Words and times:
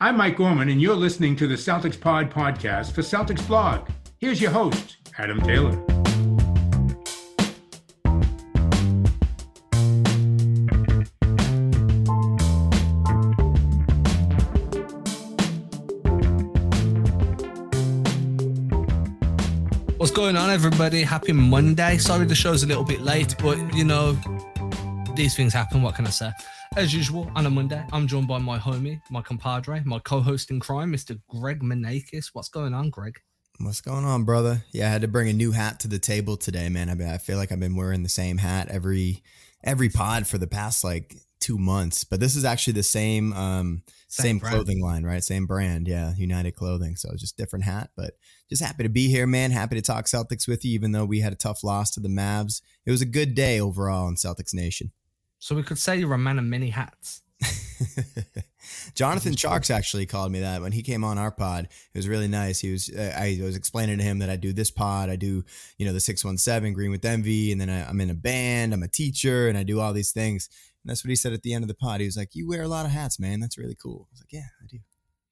I'm 0.00 0.16
Mike 0.16 0.36
Gorman, 0.38 0.70
and 0.70 0.82
you're 0.82 0.96
listening 0.96 1.36
to 1.36 1.46
the 1.46 1.54
Celtics 1.54 1.98
Pod 1.98 2.28
podcast 2.28 2.90
for 2.90 3.02
Celtics 3.02 3.46
Blog. 3.46 3.88
Here's 4.18 4.40
your 4.40 4.50
host, 4.50 4.96
Adam 5.18 5.40
Taylor. 5.40 5.70
What's 19.96 20.10
going 20.10 20.36
on, 20.36 20.50
everybody? 20.50 21.04
Happy 21.04 21.32
Monday. 21.32 21.98
Sorry 21.98 22.26
the 22.26 22.34
show's 22.34 22.64
a 22.64 22.66
little 22.66 22.84
bit 22.84 23.02
late, 23.02 23.36
but 23.40 23.72
you 23.72 23.84
know, 23.84 24.18
these 25.14 25.36
things 25.36 25.52
happen. 25.52 25.82
What 25.82 25.94
can 25.94 26.04
I 26.04 26.10
say? 26.10 26.32
As 26.76 26.92
usual, 26.92 27.30
on 27.36 27.46
a 27.46 27.50
Monday, 27.50 27.86
I'm 27.92 28.08
joined 28.08 28.26
by 28.26 28.38
my 28.38 28.58
homie, 28.58 29.00
my 29.08 29.22
compadre, 29.22 29.80
my 29.84 30.00
co 30.00 30.20
host 30.20 30.50
in 30.50 30.58
crime, 30.58 30.92
Mr. 30.92 31.20
Greg 31.28 31.60
Manakis. 31.62 32.30
What's 32.32 32.48
going 32.48 32.74
on, 32.74 32.90
Greg? 32.90 33.20
What's 33.60 33.80
going 33.80 34.04
on, 34.04 34.24
brother? 34.24 34.64
Yeah, 34.72 34.88
I 34.88 34.90
had 34.90 35.02
to 35.02 35.08
bring 35.08 35.28
a 35.28 35.32
new 35.32 35.52
hat 35.52 35.78
to 35.80 35.88
the 35.88 36.00
table 36.00 36.36
today, 36.36 36.68
man. 36.68 36.90
I 36.90 36.96
mean, 36.96 37.08
I 37.08 37.18
feel 37.18 37.38
like 37.38 37.52
I've 37.52 37.60
been 37.60 37.76
wearing 37.76 38.02
the 38.02 38.08
same 38.08 38.38
hat 38.38 38.68
every 38.70 39.22
every 39.62 39.88
pod 39.88 40.26
for 40.26 40.36
the 40.36 40.48
past 40.48 40.82
like 40.82 41.14
two 41.38 41.58
months, 41.58 42.02
but 42.02 42.18
this 42.18 42.34
is 42.34 42.44
actually 42.44 42.72
the 42.72 42.82
same 42.82 43.32
um 43.34 43.82
same, 44.08 44.24
same 44.24 44.40
clothing 44.40 44.82
line, 44.82 45.04
right? 45.04 45.22
Same 45.22 45.46
brand, 45.46 45.86
yeah, 45.86 46.12
United 46.16 46.56
Clothing. 46.56 46.96
So 46.96 47.10
it's 47.12 47.20
just 47.20 47.36
different 47.36 47.66
hat, 47.66 47.90
but 47.96 48.14
just 48.50 48.62
happy 48.62 48.82
to 48.82 48.88
be 48.88 49.08
here, 49.08 49.28
man. 49.28 49.52
Happy 49.52 49.76
to 49.76 49.82
talk 49.82 50.06
Celtics 50.06 50.48
with 50.48 50.64
you, 50.64 50.72
even 50.72 50.90
though 50.90 51.04
we 51.04 51.20
had 51.20 51.32
a 51.32 51.36
tough 51.36 51.62
loss 51.62 51.92
to 51.92 52.00
the 52.00 52.08
Mavs. 52.08 52.62
It 52.84 52.90
was 52.90 53.00
a 53.00 53.06
good 53.06 53.36
day 53.36 53.60
overall 53.60 54.08
in 54.08 54.16
Celtics 54.16 54.52
Nation. 54.52 54.90
So 55.44 55.54
we 55.54 55.62
could 55.62 55.76
say 55.76 55.98
you're 55.98 56.14
a 56.14 56.16
man 56.16 56.38
of 56.38 56.46
many 56.46 56.70
hats. 56.70 57.20
Jonathan 58.94 59.34
Tjarks 59.34 59.70
actually 59.70 60.06
called 60.06 60.32
me 60.32 60.40
that 60.40 60.62
when 60.62 60.72
he 60.72 60.82
came 60.82 61.04
on 61.04 61.18
our 61.18 61.30
pod. 61.30 61.68
It 61.92 61.98
was 61.98 62.08
really 62.08 62.28
nice. 62.28 62.60
He 62.60 62.72
was 62.72 62.88
uh, 62.88 63.14
I 63.14 63.38
was 63.42 63.54
explaining 63.54 63.98
to 63.98 64.04
him 64.04 64.20
that 64.20 64.30
I 64.30 64.36
do 64.36 64.54
this 64.54 64.70
pod, 64.70 65.10
I 65.10 65.16
do 65.16 65.44
you 65.76 65.84
know 65.84 65.92
the 65.92 66.00
six 66.00 66.24
one 66.24 66.38
seven 66.38 66.72
Green 66.72 66.90
with 66.90 67.04
Envy, 67.04 67.52
and 67.52 67.60
then 67.60 67.68
I, 67.68 67.86
I'm 67.86 68.00
in 68.00 68.08
a 68.08 68.14
band, 68.14 68.72
I'm 68.72 68.82
a 68.82 68.88
teacher, 68.88 69.46
and 69.46 69.58
I 69.58 69.64
do 69.64 69.80
all 69.80 69.92
these 69.92 70.12
things. 70.12 70.48
And 70.82 70.88
that's 70.88 71.04
what 71.04 71.10
he 71.10 71.16
said 71.16 71.34
at 71.34 71.42
the 71.42 71.52
end 71.52 71.62
of 71.62 71.68
the 71.68 71.74
pod. 71.74 72.00
He 72.00 72.06
was 72.06 72.16
like, 72.16 72.34
"You 72.34 72.48
wear 72.48 72.62
a 72.62 72.68
lot 72.68 72.86
of 72.86 72.92
hats, 72.92 73.20
man. 73.20 73.40
That's 73.40 73.58
really 73.58 73.76
cool." 73.76 74.08
I 74.08 74.12
was 74.12 74.20
like, 74.22 74.32
"Yeah, 74.32 74.48
I 74.62 74.66
do." 74.66 74.78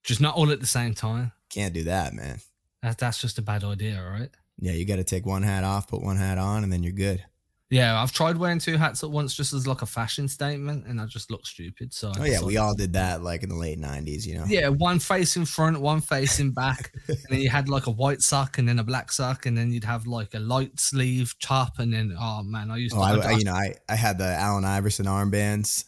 Just 0.05 0.21
not 0.21 0.35
all 0.35 0.51
at 0.51 0.61
the 0.61 0.67
same 0.67 0.93
time. 0.93 1.33
Can't 1.49 1.73
do 1.73 1.85
that, 1.85 2.13
man. 2.13 2.41
That, 2.83 2.99
that's 2.99 3.19
just 3.19 3.39
a 3.39 3.43
bad 3.43 3.65
idea, 3.65 4.03
right? 4.03 4.29
Yeah, 4.59 4.73
you 4.73 4.85
got 4.85 4.97
to 4.97 5.05
take 5.05 5.25
one 5.25 5.43
hat 5.43 5.65
off, 5.65 5.89
put 5.89 6.03
one 6.03 6.19
hat 6.19 6.37
on, 6.37 6.65
and 6.65 6.71
then 6.71 6.83
you're 6.83 6.93
good. 6.93 7.25
Yeah, 7.73 8.03
I've 8.03 8.13
tried 8.13 8.37
wearing 8.37 8.59
two 8.59 8.77
hats 8.77 9.03
at 9.03 9.11
once 9.11 9.35
just 9.35 9.55
as 9.55 9.67
like 9.67 9.81
a 9.81 9.87
fashion 9.87 10.29
statement, 10.29 10.85
and 10.87 11.01
I 11.01 11.07
just 11.07 11.31
look 11.31 11.47
stupid. 11.47 11.95
So, 11.95 12.13
oh 12.21 12.23
yeah, 12.23 12.43
we 12.43 12.59
all 12.59 12.75
did 12.75 12.93
that 12.93 13.23
like 13.23 13.43
in 13.43 13.49
the 13.49 13.55
late 13.55 13.81
'90s, 13.81 14.27
you 14.27 14.35
know. 14.35 14.45
Yeah, 14.47 14.69
one 14.69 14.99
face 14.99 15.37
in 15.37 15.47
front, 15.47 15.81
one 15.81 16.03
face 16.03 16.39
in 16.39 16.51
back, 16.51 16.93
and 17.09 17.17
then 17.31 17.41
you 17.41 17.49
had 17.49 17.71
like 17.71 17.87
a 17.87 17.91
white 17.91 18.21
sock 18.21 18.59
and 18.59 18.69
then 18.69 18.79
a 18.79 18.85
black 18.85 19.11
sock, 19.11 19.47
and 19.47 19.57
then 19.57 19.73
you'd 19.73 19.85
have 19.85 20.07
like 20.07 20.35
a 20.35 20.39
light 20.39 20.79
sleeve 20.79 21.35
top, 21.41 21.79
and 21.79 21.95
then 21.95 22.15
oh 22.21 22.43
man, 22.43 22.71
I 22.71 22.77
used 22.77 22.95
oh, 22.95 22.99
to. 22.99 23.05
Oh, 23.05 23.27
I, 23.27 23.31
I, 23.31 23.39
you 23.39 23.45
know, 23.45 23.55
I 23.55 23.73
I 23.89 23.95
had 23.95 24.19
the 24.19 24.29
Allen 24.29 24.67
Iverson 24.67 25.07
armbands. 25.07 25.87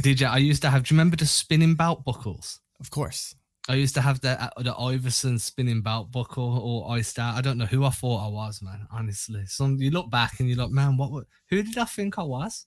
did 0.00 0.20
you? 0.20 0.28
I 0.28 0.36
used 0.36 0.62
to 0.62 0.70
have. 0.70 0.84
Do 0.84 0.94
you 0.94 0.96
remember 0.96 1.16
the 1.16 1.26
spinning 1.26 1.74
belt 1.74 2.04
buckles? 2.04 2.60
Of 2.78 2.90
course. 2.90 3.34
I 3.70 3.74
used 3.74 3.94
to 3.94 4.00
have 4.00 4.20
the 4.20 4.42
uh, 4.42 4.50
the 4.62 4.74
Iverson 4.74 5.38
spinning 5.38 5.80
belt 5.80 6.10
buckle 6.10 6.58
or 6.58 6.90
oyster. 6.90 7.22
I 7.22 7.40
don't 7.40 7.56
know 7.56 7.66
who 7.66 7.84
I 7.84 7.90
thought 7.90 8.26
I 8.26 8.28
was, 8.28 8.60
man. 8.60 8.88
Honestly, 8.90 9.46
some 9.46 9.76
you 9.76 9.92
look 9.92 10.10
back 10.10 10.40
and 10.40 10.48
you're 10.48 10.58
like, 10.58 10.72
man, 10.72 10.96
what? 10.96 11.26
Who 11.50 11.62
did 11.62 11.78
I 11.78 11.84
think 11.84 12.18
I 12.18 12.24
was? 12.24 12.66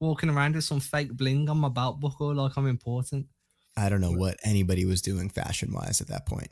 Walking 0.00 0.30
around 0.30 0.56
with 0.56 0.64
some 0.64 0.80
fake 0.80 1.12
bling 1.12 1.48
on 1.48 1.58
my 1.58 1.68
belt 1.68 2.00
buckle, 2.00 2.34
like 2.34 2.56
I'm 2.56 2.66
important. 2.66 3.26
I 3.76 3.88
don't 3.88 4.00
know 4.00 4.10
what 4.10 4.36
anybody 4.42 4.84
was 4.84 5.00
doing 5.00 5.28
fashion 5.30 5.72
wise 5.72 6.00
at 6.00 6.08
that 6.08 6.26
point. 6.26 6.50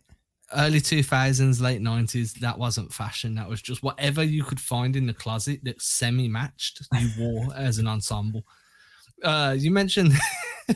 Early 0.56 0.80
2000s, 0.80 1.60
late 1.60 1.80
90s, 1.80 2.34
that 2.34 2.58
wasn't 2.58 2.92
fashion. 2.92 3.34
That 3.34 3.48
was 3.48 3.60
just 3.60 3.82
whatever 3.82 4.22
you 4.22 4.44
could 4.44 4.60
find 4.60 4.94
in 4.94 5.06
the 5.06 5.14
closet 5.14 5.64
that 5.64 5.82
semi 5.82 6.28
matched, 6.28 6.80
you 6.96 7.10
wore 7.18 7.52
as 7.56 7.78
an 7.78 7.88
ensemble. 7.88 8.44
Uh, 9.24 9.56
you 9.58 9.72
mentioned 9.72 10.12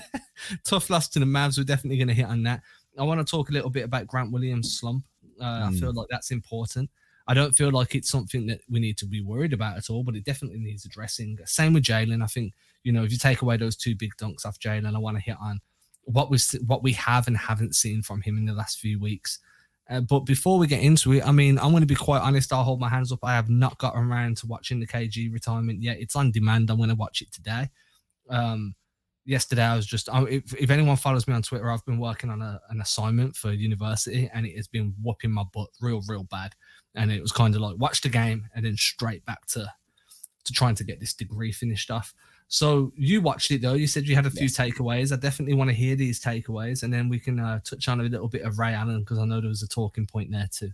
tough 0.65 0.91
loss 0.91 1.09
to 1.11 1.21
the 1.21 1.25
Mavs. 1.25 1.59
We're 1.59 1.65
definitely 1.65 1.99
going 1.99 2.09
to 2.09 2.15
hit 2.15 2.27
on 2.27 2.43
that. 2.43 2.62
I 2.99 3.03
want 3.03 3.27
to 3.27 3.31
talk 3.31 3.49
a 3.49 3.53
little 3.53 3.71
bit 3.71 3.84
about 3.84 4.06
Grant 4.06 4.32
Williams' 4.32 4.78
slump. 4.78 5.05
Uh, 5.41 5.44
mm. 5.44 5.69
I 5.69 5.72
feel 5.72 5.93
like 5.93 6.09
that's 6.10 6.31
important. 6.31 6.91
I 7.27 7.34
don't 7.34 7.55
feel 7.55 7.71
like 7.71 7.94
it's 7.94 8.10
something 8.10 8.47
that 8.49 8.60
we 8.71 8.81
need 8.81 8.99
to 8.99 9.06
be 9.06 9.22
worried 9.22 9.53
about 9.53 9.77
at 9.77 9.88
all, 9.88 10.05
but 10.05 10.15
it 10.15 10.25
definitely 10.25 10.59
needs 10.59 10.84
addressing. 10.84 11.38
Same 11.47 11.72
with 11.72 11.84
Jaylen. 11.84 12.22
I 12.22 12.27
think 12.27 12.53
you 12.82 12.93
know 12.93 13.03
if 13.03 13.12
you 13.12 13.19
take 13.19 13.43
away 13.43 13.56
those 13.56 13.77
two 13.77 13.94
big 13.94 14.12
dunks 14.21 14.44
off 14.44 14.59
Jaylen, 14.59 14.94
I 14.94 14.99
want 14.99 15.16
to 15.16 15.22
hit 15.22 15.37
on 15.41 15.60
what 16.05 16.31
we 16.31 16.38
what 16.66 16.82
we 16.82 16.93
have 16.93 17.27
and 17.27 17.37
haven't 17.37 17.75
seen 17.75 18.03
from 18.03 18.21
him 18.21 18.37
in 18.37 18.44
the 18.44 18.53
last 18.53 18.78
few 18.78 19.00
weeks. 19.00 19.38
Uh, 19.88 20.00
but 20.00 20.21
before 20.21 20.59
we 20.59 20.66
get 20.66 20.82
into 20.82 21.12
it, 21.12 21.26
I 21.26 21.31
mean, 21.31 21.59
I'm 21.59 21.71
going 21.71 21.82
to 21.82 21.87
be 21.87 21.94
quite 21.94 22.22
honest. 22.22 22.53
I'll 22.53 22.62
hold 22.62 22.81
my 22.81 22.88
hands 22.88 23.12
up. 23.12 23.19
I 23.22 23.32
have 23.32 23.50
not 23.50 23.76
gotten 23.78 24.11
around 24.11 24.38
to 24.38 24.47
watching 24.47 24.81
the 24.81 24.87
KG 24.87 25.31
retirement 25.32 25.82
yet. 25.82 25.99
It's 26.00 26.16
on 26.16 26.31
demand. 26.31 26.71
I'm 26.71 26.78
going 26.78 26.88
to 26.88 26.94
watch 26.94 27.21
it 27.21 27.31
today. 27.32 27.69
Um, 28.31 28.75
yesterday 29.25 29.62
I 29.62 29.77
was 29.77 29.87
just 29.87 30.09
if, 30.12 30.55
if 30.55 30.71
anyone 30.71 30.97
follows 30.97 31.27
me 31.27 31.35
on 31.35 31.43
Twitter, 31.43 31.71
I've 31.71 31.85
been 31.85 31.99
working 31.99 32.31
on 32.31 32.43
a, 32.43 32.61
an 32.71 32.81
assignment 32.81 33.37
for 33.37 33.53
university 33.53 34.31
and 34.33 34.47
it 34.47 34.57
has 34.57 34.69
been 34.69 34.95
whooping 35.03 35.31
my 35.31 35.45
butt 35.53 35.69
real, 35.81 36.03
real 36.09 36.25
bad. 36.25 36.55
And 36.95 37.11
it 37.11 37.21
was 37.21 37.33
kind 37.33 37.55
of 37.55 37.61
like 37.61 37.77
watch 37.79 38.03
the 38.03 38.09
game 38.09 38.49
and 38.55 38.65
then 38.65 38.77
straight 38.77 39.25
back 39.25 39.47
to 39.49 39.71
to 40.45 40.53
trying 40.53 40.75
to 40.75 40.85
get 40.85 41.01
this 41.01 41.15
degree 41.15 41.53
finished 41.53 41.91
off. 41.91 42.15
So 42.49 42.93
you 42.97 43.23
watched 43.23 43.51
it 43.51 43.62
though. 43.62 43.75
You 43.75 43.87
said 43.87 44.07
you 44.07 44.15
had 44.15 44.27
a 44.27 44.31
few 44.31 44.49
takeaways. 44.49 45.12
I 45.12 45.17
definitely 45.17 45.55
want 45.55 45.71
to 45.71 45.77
hear 45.77 45.97
these 45.97 46.21
takeaways, 46.21 46.83
and 46.83 46.93
then 46.93 47.09
we 47.09 47.19
can 47.19 47.41
uh, 47.41 47.61
touch 47.65 47.89
on 47.89 48.01
a 48.01 48.05
little 48.05 48.29
bit 48.29 48.43
of 48.43 48.59
Ray 48.59 48.75
Allen 48.75 49.01
because 49.01 49.19
I 49.19 49.25
know 49.25 49.41
there 49.41 49.49
was 49.49 49.62
a 49.62 49.69
talking 49.69 50.06
point 50.06 50.31
there 50.31 50.49
too. 50.53 50.71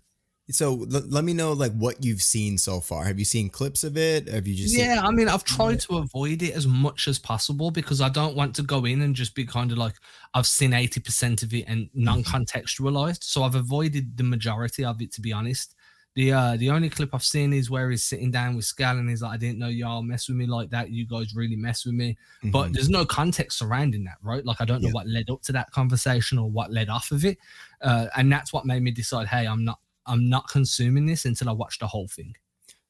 So 0.51 0.73
l- 0.73 1.05
let 1.09 1.25
me 1.25 1.33
know 1.33 1.53
like 1.53 1.73
what 1.73 2.05
you've 2.05 2.23
seen 2.23 2.59
so 2.59 2.81
far. 2.81 3.05
Have 3.05 3.19
you 3.19 3.25
seen 3.25 3.49
clips 3.49 3.85
of 3.85 3.97
it? 3.97 4.29
Have 4.29 4.47
you 4.47 4.55
just 4.55 4.77
Yeah, 4.77 5.01
I 5.03 5.11
mean, 5.11 5.29
I've 5.29 5.45
tried 5.45 5.81
to 5.81 5.99
avoid 5.99 6.43
it 6.43 6.55
as 6.55 6.67
much 6.67 7.09
as 7.09 7.19
possible 7.19 7.71
because 7.71 8.01
I 8.01 8.09
don't 8.09 8.37
want 8.37 8.55
to 8.57 8.63
go 8.63 8.85
in 8.85 9.03
and 9.03 9.15
just 9.15 9.35
be 9.35 9.45
kind 9.45 9.73
of 9.73 9.79
like 9.79 9.95
I've 10.35 10.47
seen 10.47 10.73
80% 10.73 11.43
of 11.43 11.55
it 11.55 11.65
and 11.67 11.87
mm-hmm. 11.87 12.05
non-contextualized. 12.05 13.25
So 13.25 13.43
I've 13.43 13.55
avoided 13.55 14.17
the 14.17 14.25
majority 14.25 14.85
of 14.85 15.01
it 15.01 15.13
to 15.13 15.21
be 15.21 15.33
honest. 15.33 15.75
The 16.17 16.33
uh 16.33 16.57
the 16.57 16.71
only 16.71 16.91
clip 16.91 17.15
I've 17.15 17.23
seen 17.23 17.53
is 17.53 17.71
where 17.71 17.89
he's 17.89 18.03
sitting 18.03 18.33
down 18.33 18.57
with 18.57 18.65
Scal 18.65 18.99
and 18.99 19.09
he's 19.09 19.23
like, 19.23 19.33
I 19.33 19.37
didn't 19.37 19.61
know 19.61 19.69
y'all 19.69 20.03
mess 20.03 20.29
with 20.29 20.37
me 20.37 20.47
like 20.47 20.69
that. 20.71 20.91
You 20.91 21.07
guys 21.07 21.37
really 21.37 21.55
mess 21.55 21.87
with 21.87 21.95
me. 21.95 22.17
Mm-hmm. 22.39 22.51
But 22.51 22.73
there's 22.73 22.89
no 22.89 23.05
context 23.05 23.59
surrounding 23.59 24.03
that, 24.05 24.17
right? 24.21 24.45
Like 24.45 24.61
I 24.61 24.65
don't 24.65 24.83
know 24.83 24.89
yeah. 24.89 24.95
what 24.95 25.07
led 25.07 25.31
up 25.31 25.43
to 25.43 25.53
that 25.53 25.71
conversation 25.71 26.37
or 26.37 26.51
what 26.51 26.73
led 26.73 26.89
off 26.89 27.13
of 27.13 27.25
it. 27.25 27.39
Uh, 27.81 28.07
and 28.17 28.31
that's 28.33 28.53
what 28.53 28.67
made 28.67 28.83
me 28.83 28.91
decide, 28.91 29.29
hey, 29.29 29.47
I'm 29.47 29.65
not 29.65 29.79
I'm 30.07 30.29
not 30.29 30.49
consuming 30.49 31.07
this 31.07 31.25
until 31.25 31.49
I 31.49 31.53
watch 31.53 31.79
the 31.79 31.87
whole 31.87 32.09
thing. 32.09 32.35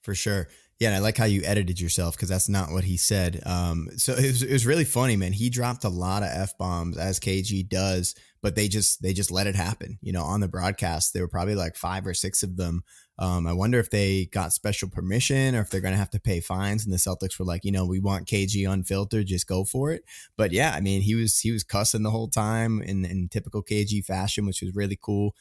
For 0.03 0.15
sure. 0.15 0.49
Yeah, 0.79 0.89
and 0.89 0.97
I 0.97 1.01
like 1.01 1.19
how 1.19 1.27
you 1.27 1.43
edited 1.45 1.79
yourself 1.79 2.17
because 2.17 2.31
that's 2.31 2.49
not 2.49 2.73
what 2.73 2.85
he 2.85 2.97
said. 2.97 3.43
Um, 3.45 3.89
so 3.97 4.15
it 4.15 4.27
was, 4.27 4.43
it 4.43 4.51
was 4.51 4.65
really 4.65 4.87
funny, 4.87 5.15
man. 5.15 5.35
He 5.35 5.51
dropped 5.51 5.85
a 5.85 5.91
lot 5.91 6.23
of 6.23 6.31
f 6.31 6.57
bombs 6.57 6.97
as 6.97 7.21
KG 7.21 7.69
does, 7.69 8.15
but 8.41 8.57
they 8.57 8.67
just 8.67 9.03
they 9.03 9.13
just 9.13 9.31
let 9.31 9.47
it 9.47 9.55
happen. 9.55 9.99
You 10.01 10.13
know, 10.13 10.23
on 10.23 10.41
the 10.41 10.49
broadcast, 10.49 11.13
there 11.13 11.23
were 11.23 11.29
probably 11.29 11.55
like 11.55 11.77
five 11.77 12.07
or 12.07 12.15
six 12.15 12.43
of 12.43 12.57
them. 12.57 12.83
Um, 13.19 13.47
I 13.47 13.53
wonder 13.53 13.79
if 13.79 13.91
they 13.91 14.25
got 14.33 14.55
special 14.55 14.89
permission 14.89 15.55
or 15.55 15.61
if 15.61 15.69
they're 15.69 15.83
going 15.83 15.93
to 15.93 15.99
have 15.99 16.09
to 16.11 16.21
pay 16.21 16.41
fines. 16.41 16.87
And 16.87 16.95
the 16.95 16.97
Celtics 16.97 17.39
were 17.39 17.45
like, 17.45 17.67
you 17.67 17.73
know, 17.73 17.85
we 17.85 18.01
want 18.01 18.27
KG 18.27 18.67
unfiltered, 18.67 19.27
just 19.27 19.47
go 19.47 19.65
for 19.65 19.91
it. 19.91 20.05
But 20.39 20.51
yeah, 20.51 20.73
I 20.75 20.81
mean, 20.81 21.03
he 21.03 21.15
was 21.15 21.39
he 21.41 21.51
was 21.51 21.63
cussing 21.63 22.05
the 22.05 22.11
whole 22.11 22.29
time 22.29 22.81
in 22.81 23.05
in 23.05 23.29
typical 23.29 23.63
KG 23.63 24.03
fashion, 24.03 24.47
which 24.47 24.63
was 24.63 24.75
really 24.75 24.99
cool. 24.99 25.35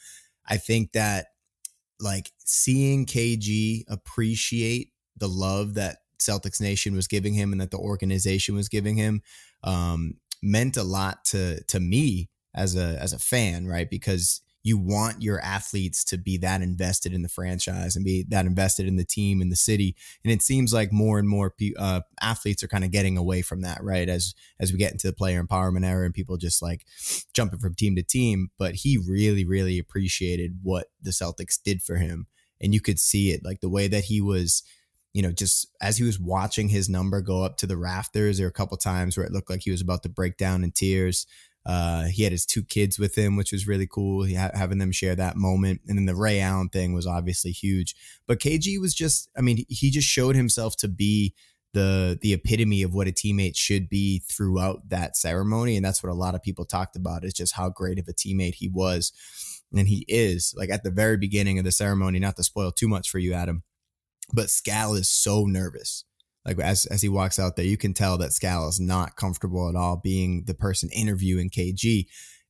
I 0.46 0.58
think 0.58 0.92
that 0.92 1.28
like 2.00 2.32
seeing 2.44 3.06
KG 3.06 3.84
appreciate 3.88 4.92
the 5.16 5.28
love 5.28 5.74
that 5.74 5.98
Celtics 6.20 6.60
Nation 6.60 6.94
was 6.94 7.06
giving 7.06 7.34
him 7.34 7.52
and 7.52 7.60
that 7.60 7.70
the 7.70 7.78
organization 7.78 8.54
was 8.54 8.68
giving 8.68 8.96
him 8.96 9.22
um, 9.64 10.14
meant 10.42 10.76
a 10.76 10.82
lot 10.82 11.24
to 11.26 11.62
to 11.64 11.80
me 11.80 12.28
as 12.54 12.76
a 12.76 12.98
as 13.00 13.12
a 13.12 13.18
fan, 13.18 13.66
right? 13.66 13.88
Because 13.88 14.40
you 14.62 14.76
want 14.76 15.22
your 15.22 15.40
athletes 15.40 16.04
to 16.04 16.18
be 16.18 16.36
that 16.36 16.60
invested 16.60 17.14
in 17.14 17.22
the 17.22 17.28
franchise 17.28 17.96
and 17.96 18.04
be 18.04 18.24
that 18.28 18.44
invested 18.44 18.86
in 18.86 18.96
the 18.96 19.04
team 19.04 19.40
and 19.40 19.50
the 19.50 19.56
city. 19.56 19.96
And 20.22 20.32
it 20.32 20.42
seems 20.42 20.72
like 20.72 20.92
more 20.92 21.18
and 21.18 21.28
more 21.28 21.54
uh, 21.78 22.02
athletes 22.20 22.62
are 22.62 22.68
kind 22.68 22.84
of 22.84 22.90
getting 22.90 23.16
away 23.16 23.42
from 23.42 23.62
that, 23.62 23.82
right? 23.82 24.08
As 24.08 24.34
as 24.58 24.72
we 24.72 24.78
get 24.78 24.92
into 24.92 25.06
the 25.06 25.14
player 25.14 25.42
empowerment 25.42 25.86
era 25.86 26.04
and 26.04 26.14
people 26.14 26.36
just 26.36 26.60
like 26.60 26.84
jumping 27.32 27.58
from 27.58 27.74
team 27.74 27.96
to 27.96 28.02
team. 28.02 28.50
But 28.58 28.76
he 28.76 28.98
really, 28.98 29.44
really 29.44 29.78
appreciated 29.78 30.58
what 30.62 30.88
the 31.00 31.10
Celtics 31.10 31.58
did 31.62 31.82
for 31.82 31.96
him, 31.96 32.26
and 32.60 32.74
you 32.74 32.80
could 32.80 32.98
see 32.98 33.30
it, 33.30 33.44
like 33.44 33.60
the 33.60 33.70
way 33.70 33.88
that 33.88 34.04
he 34.04 34.20
was. 34.20 34.62
You 35.12 35.22
know, 35.22 35.32
just 35.32 35.66
as 35.82 35.96
he 35.96 36.04
was 36.04 36.20
watching 36.20 36.68
his 36.68 36.88
number 36.88 37.20
go 37.20 37.42
up 37.42 37.56
to 37.56 37.66
the 37.66 37.76
rafters, 37.76 38.38
there 38.38 38.46
were 38.46 38.50
a 38.50 38.52
couple 38.52 38.76
times 38.76 39.16
where 39.16 39.26
it 39.26 39.32
looked 39.32 39.50
like 39.50 39.62
he 39.62 39.72
was 39.72 39.80
about 39.80 40.04
to 40.04 40.08
break 40.08 40.36
down 40.36 40.62
in 40.62 40.70
tears. 40.70 41.26
Uh, 41.66 42.04
he 42.04 42.22
had 42.22 42.32
his 42.32 42.46
two 42.46 42.62
kids 42.62 42.98
with 42.98 43.16
him, 43.16 43.36
which 43.36 43.52
was 43.52 43.66
really 43.66 43.86
cool. 43.86 44.26
Ha- 44.26 44.50
having 44.54 44.78
them 44.78 44.92
share 44.92 45.14
that 45.14 45.36
moment, 45.36 45.80
and 45.86 45.98
then 45.98 46.06
the 46.06 46.16
Ray 46.16 46.40
Allen 46.40 46.68
thing 46.68 46.94
was 46.94 47.06
obviously 47.06 47.50
huge. 47.50 47.94
But 48.26 48.40
KG 48.40 48.80
was 48.80 48.94
just, 48.94 49.28
I 49.36 49.42
mean, 49.42 49.64
he 49.68 49.90
just 49.90 50.08
showed 50.08 50.36
himself 50.36 50.76
to 50.78 50.88
be 50.88 51.34
the 51.72 52.18
the 52.20 52.32
epitome 52.32 52.82
of 52.82 52.94
what 52.94 53.08
a 53.08 53.12
teammate 53.12 53.56
should 53.56 53.88
be 53.88 54.22
throughout 54.28 54.88
that 54.88 55.16
ceremony 55.16 55.76
and 55.76 55.84
that's 55.84 56.02
what 56.02 56.10
a 56.10 56.14
lot 56.14 56.34
of 56.34 56.42
people 56.42 56.64
talked 56.64 56.96
about 56.96 57.24
is 57.24 57.32
just 57.32 57.54
how 57.54 57.68
great 57.68 57.98
of 57.98 58.08
a 58.08 58.12
teammate 58.12 58.54
he 58.54 58.68
was 58.68 59.12
and 59.72 59.86
he 59.86 60.04
is 60.08 60.52
like 60.56 60.70
at 60.70 60.82
the 60.82 60.90
very 60.90 61.16
beginning 61.16 61.58
of 61.58 61.64
the 61.64 61.70
ceremony 61.70 62.18
not 62.18 62.36
to 62.36 62.42
spoil 62.42 62.72
too 62.72 62.88
much 62.88 63.08
for 63.08 63.18
you 63.18 63.32
Adam 63.32 63.62
but 64.32 64.46
Scal 64.46 64.98
is 64.98 65.08
so 65.08 65.44
nervous 65.44 66.04
like 66.44 66.58
as 66.58 66.86
as 66.86 67.02
he 67.02 67.08
walks 67.08 67.38
out 67.38 67.56
there 67.56 67.64
you 67.64 67.76
can 67.76 67.94
tell 67.94 68.18
that 68.18 68.30
Scal 68.30 68.68
is 68.68 68.80
not 68.80 69.16
comfortable 69.16 69.68
at 69.68 69.76
all 69.76 69.96
being 69.96 70.44
the 70.46 70.54
person 70.54 70.88
interviewing 70.92 71.50
KG 71.50 72.06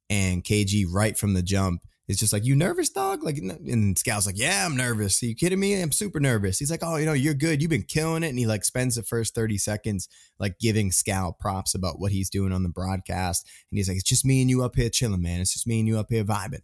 and 0.08 0.44
KG 0.44 0.84
right 0.90 1.16
from 1.16 1.34
the 1.34 1.42
jump 1.42 1.82
is 2.10 2.18
just 2.18 2.32
like, 2.32 2.44
you 2.44 2.56
nervous, 2.56 2.90
dog? 2.90 3.22
Like, 3.22 3.38
and 3.38 3.94
Scal's 3.94 4.26
like, 4.26 4.38
yeah, 4.38 4.66
I'm 4.66 4.76
nervous. 4.76 5.22
Are 5.22 5.26
you 5.26 5.36
kidding 5.36 5.60
me? 5.60 5.80
I'm 5.80 5.92
super 5.92 6.18
nervous. 6.18 6.58
He's 6.58 6.70
like, 6.70 6.82
oh, 6.82 6.96
you 6.96 7.06
know, 7.06 7.12
you're 7.12 7.34
good. 7.34 7.62
You've 7.62 7.70
been 7.70 7.84
killing 7.84 8.24
it. 8.24 8.30
And 8.30 8.38
he 8.38 8.46
like 8.46 8.64
spends 8.64 8.96
the 8.96 9.04
first 9.04 9.32
30 9.32 9.58
seconds 9.58 10.08
like 10.40 10.58
giving 10.58 10.90
Scal 10.90 11.38
props 11.38 11.72
about 11.72 12.00
what 12.00 12.10
he's 12.10 12.28
doing 12.28 12.52
on 12.52 12.64
the 12.64 12.68
broadcast. 12.68 13.48
And 13.70 13.78
he's 13.78 13.88
like, 13.88 13.96
it's 13.96 14.08
just 14.08 14.24
me 14.24 14.40
and 14.40 14.50
you 14.50 14.64
up 14.64 14.74
here 14.74 14.90
chilling, 14.90 15.22
man. 15.22 15.40
It's 15.40 15.52
just 15.52 15.68
me 15.68 15.78
and 15.78 15.86
you 15.86 16.00
up 16.00 16.08
here 16.10 16.24
vibing. 16.24 16.62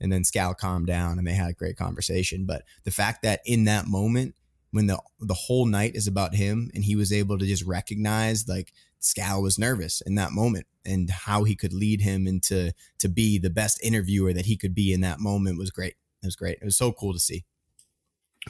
And 0.00 0.10
then 0.10 0.22
Scal 0.22 0.56
calmed 0.56 0.86
down 0.86 1.18
and 1.18 1.26
they 1.26 1.34
had 1.34 1.50
a 1.50 1.54
great 1.54 1.76
conversation. 1.76 2.46
But 2.46 2.62
the 2.84 2.90
fact 2.90 3.22
that 3.22 3.40
in 3.44 3.64
that 3.64 3.86
moment, 3.86 4.34
when 4.70 4.86
the 4.86 5.00
the 5.20 5.34
whole 5.34 5.66
night 5.66 5.94
is 5.94 6.06
about 6.06 6.34
him 6.34 6.70
and 6.74 6.84
he 6.84 6.96
was 6.96 7.12
able 7.12 7.38
to 7.38 7.46
just 7.46 7.64
recognize 7.64 8.48
like 8.48 8.72
Scal 9.00 9.42
was 9.42 9.58
nervous 9.58 10.00
in 10.00 10.14
that 10.16 10.32
moment 10.32 10.66
and 10.84 11.10
how 11.10 11.44
he 11.44 11.54
could 11.54 11.72
lead 11.72 12.00
him 12.00 12.26
into 12.26 12.72
to 12.98 13.08
be 13.08 13.38
the 13.38 13.50
best 13.50 13.82
interviewer 13.82 14.32
that 14.32 14.46
he 14.46 14.56
could 14.56 14.74
be 14.74 14.92
in 14.92 15.00
that 15.02 15.20
moment 15.20 15.58
was 15.58 15.70
great. 15.70 15.94
It 16.22 16.26
was 16.26 16.36
great. 16.36 16.58
It 16.60 16.64
was 16.64 16.76
so 16.76 16.92
cool 16.92 17.12
to 17.12 17.20
see. 17.20 17.44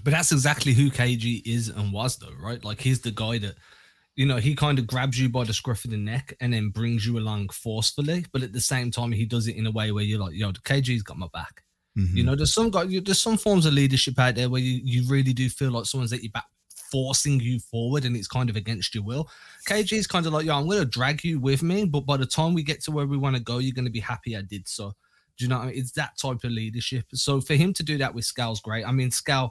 But 0.03 0.13
that's 0.13 0.33
exactly 0.33 0.73
who 0.73 0.91
KG 0.91 1.43
is 1.47 1.69
and 1.69 1.93
was 1.93 2.17
though, 2.17 2.35
right? 2.41 2.63
Like 2.63 2.81
he's 2.81 3.01
the 3.01 3.11
guy 3.11 3.39
that 3.39 3.55
you 4.17 4.25
know, 4.25 4.39
he 4.39 4.55
kind 4.55 4.79
of 4.79 4.87
grabs 4.87 5.21
you 5.21 5.29
by 5.29 5.45
the 5.45 5.53
scruff 5.53 5.85
of 5.85 5.91
the 5.91 5.99
neck 5.99 6.35
and 6.41 6.53
then 6.53 6.71
brings 6.71 7.07
you 7.07 7.19
along 7.19 7.51
forcefully. 7.51 8.25
But 8.33 8.43
at 8.43 8.55
the 8.55 8.61
same 8.61 8.91
time, 8.91 9.13
he 9.13 9.27
does 9.27 9.47
it 9.47 9.57
in 9.57 9.67
a 9.67 9.71
way 9.71 9.93
where 9.93 10.03
you're 10.03 10.19
like, 10.19 10.35
yo, 10.35 10.53
KG's 10.53 11.03
got 11.03 11.19
my 11.19 11.29
back. 11.35 11.63
Mm-hmm. 11.97 12.17
You 12.17 12.25
know, 12.25 12.35
there's 12.35 12.53
some 12.55 12.71
guy, 12.71 12.87
there's 12.87 13.21
some 13.21 13.39
forms 13.39 13.67
of 13.67 13.73
leadership 13.73 14.19
out 14.19 14.35
there 14.35 14.51
where 14.51 14.61
you, 14.61 14.81
you 14.83 15.09
really 15.09 15.33
do 15.33 15.49
feel 15.49 15.71
like 15.71 15.87
someone's 15.87 16.13
at 16.13 16.23
your 16.23 16.33
back 16.33 16.45
forcing 16.91 17.41
you 17.41 17.59
forward 17.59 18.05
and 18.05 18.17
it's 18.17 18.29
kind 18.29 18.49
of 18.51 18.57
against 18.57 18.95
your 18.95 19.05
will. 19.05 19.29
KG 19.69 19.93
is 19.95 20.07
kind 20.07 20.27
of 20.27 20.33
like, 20.33 20.47
yo, 20.47 20.57
I'm 20.57 20.67
going 20.67 20.79
to 20.79 20.85
drag 20.85 21.25
you 21.25 21.41
with 21.41 21.63
me, 21.63 21.85
but 21.85 22.07
by 22.07 22.17
the 22.17 22.27
time 22.27 22.55
we 22.55 22.63
get 22.63 22.83
to 22.85 22.91
where 22.91 23.07
we 23.07 23.17
want 23.17 23.37
to 23.37 23.43
go, 23.43 23.59
you're 23.59 23.75
going 23.75 23.87
to 23.87 23.91
be 23.91 24.01
happy 24.01 24.37
I 24.37 24.43
did 24.43 24.69
so. 24.69 24.93
Do 25.37 25.45
you 25.45 25.49
know 25.49 25.59
I 25.59 25.67
mean? 25.67 25.75
It's 25.77 25.93
that 25.93 26.17
type 26.19 26.45
of 26.45 26.51
leadership. 26.51 27.07
So 27.13 27.41
for 27.41 27.55
him 27.55 27.73
to 27.75 27.83
do 27.83 27.99
that 27.99 28.15
with 28.15 28.25
Scal's 28.25 28.61
great. 28.61 28.87
I 28.87 28.93
mean, 28.93 29.11
Scal 29.11 29.51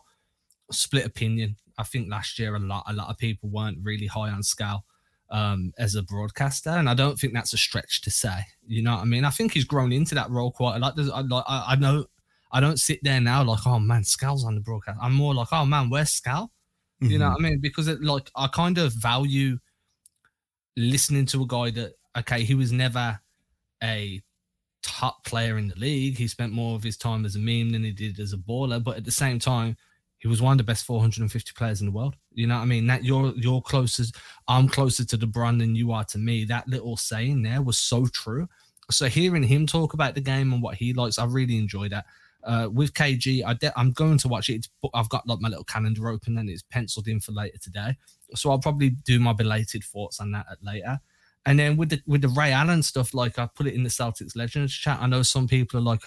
split 0.71 1.05
opinion. 1.05 1.55
I 1.77 1.83
think 1.83 2.09
last 2.09 2.39
year 2.39 2.55
a 2.55 2.59
lot 2.59 2.85
a 2.87 2.93
lot 2.93 3.09
of 3.09 3.17
people 3.17 3.49
weren't 3.49 3.79
really 3.83 4.07
high 4.07 4.29
on 4.29 4.41
Scal 4.41 4.81
um, 5.29 5.73
as 5.77 5.95
a 5.95 6.03
broadcaster, 6.03 6.69
and 6.69 6.89
I 6.89 6.93
don't 6.93 7.19
think 7.19 7.33
that's 7.33 7.53
a 7.53 7.57
stretch 7.57 8.01
to 8.01 8.11
say. 8.11 8.45
You 8.65 8.81
know 8.81 8.95
what 8.95 9.01
I 9.01 9.05
mean? 9.05 9.25
I 9.25 9.29
think 9.29 9.53
he's 9.53 9.65
grown 9.65 9.91
into 9.91 10.15
that 10.15 10.29
role 10.29 10.51
quite 10.51 10.77
a 10.77 10.79
lot. 10.79 10.97
I, 10.97 11.21
I, 11.21 11.73
I 11.73 11.75
know 11.75 12.05
I 12.51 12.59
don't 12.59 12.79
sit 12.79 12.99
there 13.03 13.19
now 13.19 13.43
like, 13.43 13.65
oh 13.65 13.79
man, 13.79 14.03
Scal's 14.03 14.45
on 14.45 14.55
the 14.55 14.61
broadcast. 14.61 14.99
I'm 15.01 15.13
more 15.13 15.33
like, 15.33 15.49
oh 15.51 15.65
man, 15.65 15.89
where's 15.89 16.19
Scal? 16.19 16.49
Mm-hmm. 17.01 17.11
You 17.11 17.19
know 17.19 17.29
what 17.29 17.39
I 17.39 17.41
mean? 17.41 17.59
Because 17.59 17.87
it, 17.87 18.01
like 18.01 18.29
I 18.35 18.47
kind 18.47 18.77
of 18.77 18.93
value 18.93 19.57
listening 20.77 21.25
to 21.27 21.43
a 21.43 21.47
guy 21.47 21.71
that 21.71 21.93
okay, 22.17 22.43
he 22.43 22.55
was 22.55 22.71
never 22.71 23.19
a 23.83 24.21
top 24.83 25.23
player 25.25 25.57
in 25.57 25.67
the 25.67 25.75
league. 25.75 26.17
He 26.17 26.27
spent 26.27 26.53
more 26.53 26.75
of 26.75 26.83
his 26.83 26.97
time 26.97 27.25
as 27.25 27.35
a 27.35 27.39
meme 27.39 27.71
than 27.71 27.83
he 27.83 27.91
did 27.91 28.19
as 28.19 28.33
a 28.33 28.37
baller, 28.37 28.81
but 28.81 28.97
at 28.97 29.05
the 29.05 29.11
same 29.11 29.39
time, 29.39 29.75
he 30.19 30.27
was 30.27 30.41
one 30.41 30.53
of 30.53 30.57
the 30.57 30.63
best 30.63 30.85
450 30.85 31.51
players 31.55 31.81
in 31.81 31.87
the 31.87 31.91
world. 31.91 32.15
You 32.31 32.47
know 32.47 32.55
what 32.55 32.61
I 32.61 32.65
mean? 32.65 32.87
That 32.87 33.03
you're 33.03 33.33
you're 33.35 33.61
closest, 33.61 34.15
I'm 34.47 34.67
closer 34.67 35.03
to 35.05 35.17
LeBron 35.17 35.59
than 35.59 35.75
you 35.75 35.91
are 35.91 36.05
to 36.05 36.17
me. 36.17 36.45
That 36.45 36.67
little 36.67 36.97
saying 36.97 37.43
there 37.43 37.61
was 37.61 37.77
so 37.77 38.05
true. 38.07 38.47
So 38.91 39.07
hearing 39.07 39.43
him 39.43 39.67
talk 39.67 39.93
about 39.93 40.15
the 40.15 40.21
game 40.21 40.53
and 40.53 40.61
what 40.61 40.75
he 40.75 40.93
likes, 40.93 41.19
I 41.19 41.25
really 41.25 41.57
enjoy 41.57 41.89
that 41.89 42.05
uh, 42.45 42.69
with 42.71 42.93
KG, 42.93 43.43
I 43.45 43.53
de- 43.53 43.77
I'm 43.77 43.91
going 43.91 44.17
to 44.19 44.27
watch 44.27 44.49
it. 44.49 44.67
I've 44.93 45.09
got 45.09 45.27
like 45.27 45.39
my 45.41 45.49
little 45.49 45.63
calendar 45.63 46.09
open 46.09 46.37
and 46.37 46.49
it's 46.49 46.63
penciled 46.63 47.07
in 47.07 47.19
for 47.19 47.31
later 47.31 47.57
today. 47.57 47.97
So 48.33 48.51
I'll 48.51 48.59
probably 48.59 48.91
do 48.91 49.19
my 49.19 49.33
belated 49.33 49.83
thoughts 49.83 50.19
on 50.19 50.31
that 50.31 50.45
later. 50.61 50.99
And 51.45 51.59
then 51.59 51.77
with 51.77 51.89
the 51.89 52.01
with 52.07 52.21
the 52.21 52.29
Ray 52.29 52.51
Allen 52.51 52.81
stuff, 52.81 53.13
like 53.13 53.37
I 53.37 53.47
put 53.53 53.67
it 53.67 53.75
in 53.75 53.83
the 53.83 53.89
Celtics 53.89 54.35
Legends 54.35 54.73
chat. 54.73 54.99
I 54.99 55.07
know 55.07 55.21
some 55.21 55.47
people 55.47 55.79
are 55.79 55.83
like, 55.83 56.01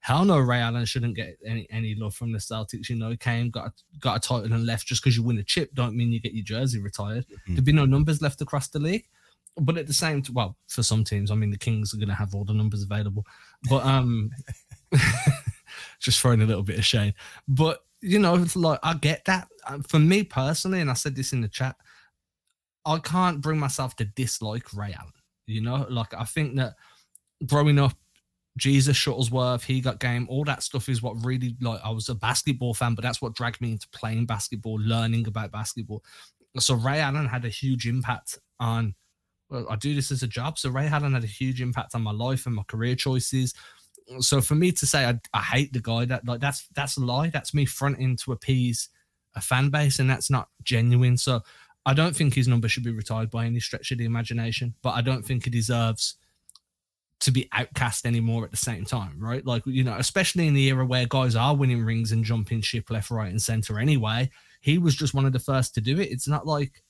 hell 0.00 0.24
no, 0.24 0.38
Ray 0.38 0.60
Allen 0.60 0.84
shouldn't 0.84 1.16
get 1.16 1.38
any, 1.46 1.66
any 1.70 1.94
love 1.94 2.14
from 2.14 2.32
the 2.32 2.38
Celtics. 2.38 2.88
You 2.88 2.96
know, 2.96 3.16
came 3.16 3.50
got 3.50 3.68
a, 3.68 3.72
got 4.00 4.16
a 4.16 4.20
title 4.20 4.52
and 4.52 4.66
left 4.66 4.86
just 4.86 5.02
because 5.02 5.16
you 5.16 5.22
win 5.22 5.38
a 5.38 5.44
chip 5.44 5.74
don't 5.74 5.96
mean 5.96 6.12
you 6.12 6.20
get 6.20 6.34
your 6.34 6.44
jersey 6.44 6.80
retired. 6.80 7.24
Mm-hmm. 7.26 7.54
There'd 7.54 7.64
be 7.64 7.72
no 7.72 7.86
numbers 7.86 8.20
left 8.20 8.40
across 8.42 8.68
the 8.68 8.80
league. 8.80 9.06
But 9.56 9.76
at 9.76 9.86
the 9.86 9.92
same, 9.92 10.22
t- 10.22 10.32
well, 10.32 10.56
for 10.66 10.82
some 10.82 11.04
teams, 11.04 11.30
I 11.30 11.34
mean, 11.34 11.50
the 11.50 11.58
Kings 11.58 11.92
are 11.92 11.98
going 11.98 12.08
to 12.08 12.14
have 12.14 12.34
all 12.34 12.44
the 12.44 12.54
numbers 12.54 12.82
available. 12.82 13.26
But 13.68 13.84
um, 13.84 14.30
just 16.02 16.20
throwing 16.20 16.42
a 16.42 16.46
little 16.46 16.62
bit 16.62 16.78
of 16.78 16.84
shade. 16.84 17.14
But 17.48 17.80
you 18.00 18.18
know, 18.18 18.44
like 18.54 18.80
I 18.82 18.94
get 18.94 19.24
that. 19.26 19.48
Uh, 19.66 19.78
for 19.88 20.00
me 20.00 20.24
personally, 20.24 20.80
and 20.80 20.90
I 20.90 20.94
said 20.94 21.14
this 21.14 21.32
in 21.32 21.40
the 21.40 21.48
chat, 21.48 21.76
I 22.84 22.98
can't 22.98 23.40
bring 23.40 23.58
myself 23.58 23.94
to 23.96 24.04
dislike 24.04 24.74
Ray 24.74 24.94
Allen. 24.98 25.12
You 25.46 25.62
know, 25.62 25.86
like 25.88 26.12
I 26.14 26.24
think 26.24 26.56
that 26.56 26.74
growing 27.46 27.78
up, 27.78 27.94
Jesus 28.58 28.98
Shuttlesworth, 28.98 29.64
he 29.64 29.80
got 29.80 30.00
game, 30.00 30.26
all 30.28 30.44
that 30.44 30.62
stuff 30.62 30.88
is 30.88 31.00
what 31.00 31.24
really 31.24 31.56
like 31.60 31.80
I 31.84 31.90
was 31.90 32.08
a 32.08 32.14
basketball 32.14 32.74
fan, 32.74 32.94
but 32.94 33.02
that's 33.02 33.22
what 33.22 33.34
dragged 33.34 33.60
me 33.60 33.72
into 33.72 33.88
playing 33.90 34.26
basketball, 34.26 34.78
learning 34.80 35.26
about 35.26 35.52
basketball. 35.52 36.02
So 36.58 36.74
Ray 36.74 37.00
Allen 37.00 37.26
had 37.26 37.44
a 37.44 37.48
huge 37.48 37.86
impact 37.86 38.38
on 38.60 38.94
well, 39.48 39.66
I 39.70 39.76
do 39.76 39.94
this 39.94 40.10
as 40.10 40.22
a 40.22 40.26
job. 40.26 40.58
So 40.58 40.70
Ray 40.70 40.88
Allen 40.88 41.12
had 41.12 41.24
a 41.24 41.28
huge 41.28 41.60
impact 41.60 41.94
on 41.94 42.02
my 42.02 42.10
life 42.10 42.46
and 42.46 42.54
my 42.54 42.62
career 42.64 42.94
choices 42.96 43.54
so 44.20 44.40
for 44.40 44.54
me 44.54 44.72
to 44.72 44.86
say 44.86 45.06
I, 45.06 45.18
I 45.32 45.40
hate 45.40 45.72
the 45.72 45.80
guy, 45.80 46.04
that 46.06 46.26
like 46.26 46.40
that's 46.40 46.66
that's 46.74 46.96
a 46.96 47.00
lie. 47.00 47.30
That's 47.30 47.54
me 47.54 47.64
fronting 47.64 48.16
to 48.18 48.32
appease 48.32 48.88
a 49.34 49.40
fan 49.40 49.70
base, 49.70 49.98
and 49.98 50.08
that's 50.08 50.30
not 50.30 50.48
genuine. 50.62 51.16
So 51.16 51.42
I 51.84 51.94
don't 51.94 52.14
think 52.14 52.34
his 52.34 52.48
number 52.48 52.68
should 52.68 52.84
be 52.84 52.92
retired 52.92 53.30
by 53.30 53.46
any 53.46 53.60
stretch 53.60 53.90
of 53.90 53.98
the 53.98 54.04
imagination, 54.04 54.74
but 54.82 54.90
I 54.90 55.00
don't 55.00 55.24
think 55.24 55.44
he 55.44 55.50
deserves 55.50 56.16
to 57.20 57.30
be 57.30 57.48
outcast 57.52 58.04
anymore 58.04 58.44
at 58.44 58.50
the 58.50 58.56
same 58.56 58.84
time, 58.84 59.16
right? 59.20 59.46
Like, 59.46 59.62
you 59.64 59.84
know, 59.84 59.96
especially 59.96 60.48
in 60.48 60.54
the 60.54 60.66
era 60.66 60.84
where 60.84 61.06
guys 61.06 61.36
are 61.36 61.54
winning 61.54 61.84
rings 61.84 62.10
and 62.10 62.24
jumping 62.24 62.60
ship 62.60 62.90
left, 62.90 63.12
right, 63.12 63.30
and 63.30 63.40
center 63.40 63.78
anyway. 63.78 64.28
He 64.60 64.78
was 64.78 64.96
just 64.96 65.14
one 65.14 65.24
of 65.24 65.32
the 65.32 65.38
first 65.38 65.74
to 65.74 65.80
do 65.80 66.00
it. 66.00 66.10
It's 66.10 66.26
not 66.26 66.46
like 66.46 66.82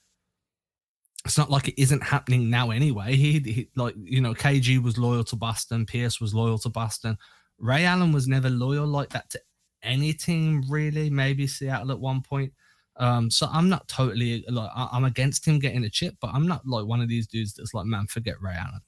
it's 1.24 1.38
not 1.38 1.50
like 1.50 1.68
it 1.68 1.80
isn't 1.80 2.02
happening 2.02 2.50
now 2.50 2.70
anyway. 2.70 3.14
He, 3.14 3.38
he, 3.40 3.68
like 3.76 3.94
you 4.02 4.20
know, 4.20 4.34
KG 4.34 4.82
was 4.82 4.98
loyal 4.98 5.24
to 5.24 5.36
Boston, 5.36 5.86
Pierce 5.86 6.20
was 6.20 6.34
loyal 6.34 6.58
to 6.58 6.68
Boston. 6.68 7.16
Ray 7.58 7.84
Allen 7.84 8.12
was 8.12 8.26
never 8.26 8.50
loyal 8.50 8.86
like 8.86 9.10
that 9.10 9.30
to 9.30 9.40
any 9.82 10.12
team 10.12 10.64
really. 10.68 11.10
Maybe 11.10 11.46
Seattle 11.46 11.92
at 11.92 12.00
one 12.00 12.22
point. 12.22 12.52
Um, 12.96 13.30
so 13.30 13.48
I'm 13.50 13.68
not 13.68 13.88
totally 13.88 14.44
like 14.48 14.70
I'm 14.74 15.04
against 15.04 15.46
him 15.46 15.58
getting 15.58 15.84
a 15.84 15.90
chip, 15.90 16.16
but 16.20 16.30
I'm 16.34 16.46
not 16.46 16.66
like 16.66 16.86
one 16.86 17.00
of 17.00 17.08
these 17.08 17.26
dudes 17.26 17.54
that's 17.54 17.72
like, 17.72 17.86
man, 17.86 18.06
forget 18.06 18.40
Ray 18.40 18.54
Allen. 18.54 18.80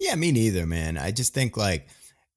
Yeah, 0.00 0.14
me 0.14 0.32
neither, 0.32 0.66
man. 0.66 0.96
I 0.96 1.10
just 1.10 1.34
think 1.34 1.56
like 1.56 1.88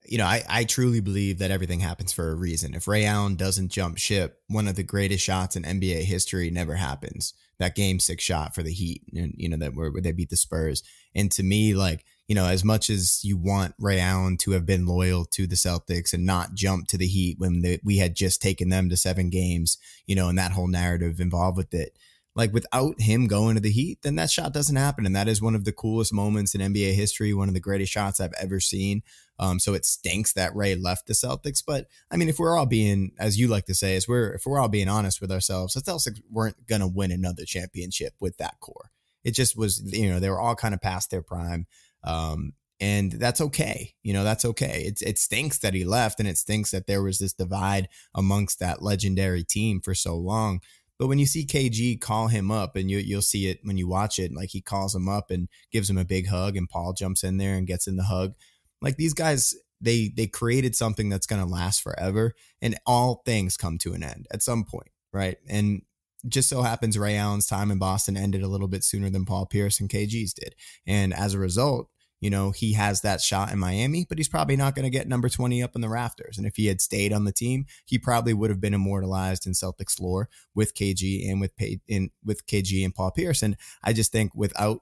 you 0.06 0.18
know, 0.18 0.26
I, 0.26 0.44
I 0.50 0.64
truly 0.64 1.00
believe 1.00 1.40
that 1.40 1.52
everything 1.52 1.80
happens 1.80 2.12
for 2.12 2.30
a 2.30 2.36
reason. 2.36 2.74
If 2.74 2.88
Ray 2.88 3.06
Allen 3.06 3.36
doesn't 3.36 3.72
jump 3.72 3.98
ship, 3.98 4.40
one 4.48 4.68
of 4.68 4.76
the 4.76 4.84
greatest 4.84 5.24
shots 5.24 5.56
in 5.56 5.64
NBA 5.64 6.04
history 6.04 6.50
never 6.50 6.76
happens. 6.76 7.34
That 7.60 7.76
game 7.76 8.00
six 8.00 8.24
shot 8.24 8.56
for 8.56 8.64
the 8.64 8.74
Heat, 8.74 9.04
and 9.16 9.36
you 9.38 9.48
know 9.48 9.58
that 9.58 9.76
where, 9.76 9.92
where 9.92 10.02
they 10.02 10.12
beat 10.12 10.32
the 10.32 10.36
Spurs. 10.36 10.82
And 11.14 11.32
to 11.34 11.44
me, 11.44 11.76
like 11.76 12.04
you 12.32 12.36
know, 12.36 12.46
as 12.46 12.64
much 12.64 12.90
as 12.90 13.24
you 13.24 13.36
want 13.36 13.76
Ray 13.78 14.00
Allen 14.00 14.38
to 14.38 14.52
have 14.52 14.66
been 14.66 14.86
loyal 14.86 15.26
to 15.26 15.46
the 15.46 15.56
Celtics 15.56 16.14
and 16.14 16.26
not 16.26 16.54
jump 16.54 16.88
to 16.88 16.98
the 16.98 17.06
Heat 17.06 17.38
when 17.40 17.62
we 17.84 17.98
had 17.98 18.16
just 18.16 18.42
taken 18.42 18.70
them 18.70 18.90
to 18.90 18.96
seven 18.96 19.30
games, 19.30 19.78
you 20.08 20.16
know, 20.16 20.30
and 20.30 20.38
that 20.38 20.54
whole 20.54 20.68
narrative 20.68 21.20
involved 21.20 21.58
with 21.58 21.74
it, 21.74 21.98
like 22.36 22.54
without 22.54 23.00
him 23.02 23.28
going 23.28 23.56
to 23.56 23.62
the 23.62 23.72
Heat, 23.72 24.00
then 24.04 24.16
that 24.16 24.30
shot 24.30 24.54
doesn't 24.54 24.76
happen. 24.76 25.06
And 25.06 25.16
that 25.16 25.28
is 25.28 25.42
one 25.42 25.56
of 25.56 25.66
the 25.66 25.72
coolest 25.72 26.14
moments 26.14 26.56
in 26.56 26.62
NBA 26.62 26.94
history, 26.94 27.34
one 27.34 27.48
of 27.48 27.54
the 27.54 27.60
greatest 27.60 27.92
shots 27.92 28.20
I've 28.20 28.34
ever 28.40 28.60
seen. 28.60 29.04
Um, 29.38 29.60
so 29.60 29.74
it 29.74 29.86
stinks 29.86 30.34
that 30.34 30.56
Ray 30.56 30.76
left 30.76 31.08
the 31.08 31.14
Celtics. 31.14 31.64
But 31.66 31.88
I 32.10 32.18
mean, 32.18 32.30
if 32.30 32.40
we're 32.40 32.58
all 32.58 32.66
being, 32.66 33.12
as 33.20 33.40
you 33.40 33.48
like 33.48 33.66
to 33.66 33.74
say, 33.74 33.96
is 33.96 34.08
we're 34.08 34.34
if 34.34 34.46
we're 34.46 34.60
all 34.60 34.70
being 34.70 34.88
honest 34.88 35.20
with 35.20 35.32
ourselves, 35.32 35.74
the 35.74 35.82
Celtics 35.82 36.22
weren't 36.30 36.68
gonna 36.68 36.88
win 36.88 37.12
another 37.12 37.44
championship 37.44 38.14
with 38.20 38.38
that 38.38 38.60
core. 38.60 38.92
It 39.24 39.32
just 39.32 39.58
was, 39.58 39.82
you 39.94 40.10
know, 40.10 40.20
they 40.20 40.30
were 40.30 40.40
all 40.40 40.56
kind 40.56 40.74
of 40.74 40.82
past 40.82 41.12
their 41.12 41.22
prime. 41.22 41.68
Um, 42.04 42.54
and 42.82 43.12
that's 43.12 43.40
okay. 43.40 43.94
You 44.02 44.14
know, 44.14 44.24
that's 44.24 44.44
okay. 44.44 44.86
It, 44.88 45.02
it 45.04 45.20
stinks 45.20 45.60
that 45.60 45.76
he 45.76 45.86
left 45.86 46.20
and 46.20 46.28
it 46.28 46.38
stinks 46.38 46.72
that 46.72 46.88
there 46.88 47.04
was 47.04 47.20
this 47.20 47.32
divide 47.32 47.88
amongst 48.16 48.60
that 48.60 48.82
legendary 48.82 49.44
team 49.44 49.82
for 49.82 49.94
so 49.94 50.16
long. 50.16 50.62
But 51.02 51.08
when 51.08 51.18
you 51.18 51.26
see 51.26 51.48
KG 51.48 52.00
call 52.00 52.28
him 52.28 52.52
up, 52.52 52.76
and 52.76 52.92
you 52.92 53.00
you'll 53.00 53.24
see 53.24 53.48
it 53.48 53.62
when 53.64 53.76
you 53.76 53.88
watch 53.88 54.20
it, 54.20 54.36
like 54.36 54.52
he 54.52 54.62
calls 54.62 54.94
him 54.94 55.10
up 55.10 55.32
and 55.32 55.48
gives 55.72 55.90
him 55.90 55.98
a 55.98 56.06
big 56.06 56.28
hug, 56.28 56.56
and 56.56 56.70
Paul 56.70 56.94
jumps 56.94 57.24
in 57.24 57.38
there 57.38 57.56
and 57.56 57.66
gets 57.66 57.88
in 57.88 57.96
the 57.96 58.04
hug. 58.04 58.36
Like 58.84 58.98
these 58.98 59.16
guys, 59.16 59.56
they 59.82 60.12
they 60.16 60.28
created 60.28 60.76
something 60.76 61.10
that's 61.10 61.26
going 61.26 61.42
to 61.42 61.52
last 61.52 61.82
forever, 61.82 62.36
and 62.62 62.78
all 62.86 63.24
things 63.26 63.58
come 63.58 63.80
to 63.80 63.94
an 63.94 64.04
end 64.04 64.28
at 64.32 64.44
some 64.44 64.64
point, 64.64 64.92
right? 65.12 65.38
And 65.50 65.82
just 66.28 66.50
so 66.50 66.62
happens 66.62 67.00
Ray 67.00 67.18
Allen's 67.18 67.48
time 67.48 67.72
in 67.72 67.80
Boston 67.80 68.16
ended 68.16 68.44
a 68.44 68.48
little 68.48 68.68
bit 68.68 68.84
sooner 68.84 69.10
than 69.10 69.26
Paul 69.26 69.48
Pierce 69.48 69.80
and 69.80 69.90
KG's 69.90 70.36
did. 70.36 70.54
And 70.86 71.16
as 71.16 71.34
a 71.34 71.40
result, 71.40 71.90
you 72.22 72.30
know, 72.30 72.52
he 72.52 72.74
has 72.74 73.02
that 73.02 73.20
shot 73.20 73.52
in 73.52 73.60
Miami, 73.60 74.06
but 74.08 74.20
he's 74.20 74.30
probably 74.30 74.56
not 74.56 74.76
going 74.76 74.84
to 74.84 74.92
get 74.92 75.08
number 75.08 75.28
20 75.28 75.62
up 75.64 75.76
in 75.76 75.82
the 75.82 75.90
rafters. 75.90 76.38
And 76.38 76.46
if 76.46 76.56
he 76.56 76.68
had 76.68 76.80
stayed 76.80 77.12
on 77.12 77.26
the 77.26 77.32
team, 77.32 77.66
he 77.86 77.98
probably 77.98 78.34
would 78.34 78.52
have 78.52 78.62
been 78.62 78.76
immortalized 78.76 79.48
in 79.48 79.54
Celtics 79.54 80.00
lore 80.00 80.30
with 80.54 80.76
KG 80.76 81.30
and 81.30 81.42
with 81.42 81.52
in 81.88 82.12
with 82.24 82.46
KG 82.46 82.86
and 82.86 82.94
Paul 82.94 83.12
Pierce. 83.12 83.42
And 83.42 83.58
I 83.84 83.92
just 83.92 84.12
think 84.12 84.34
without 84.36 84.82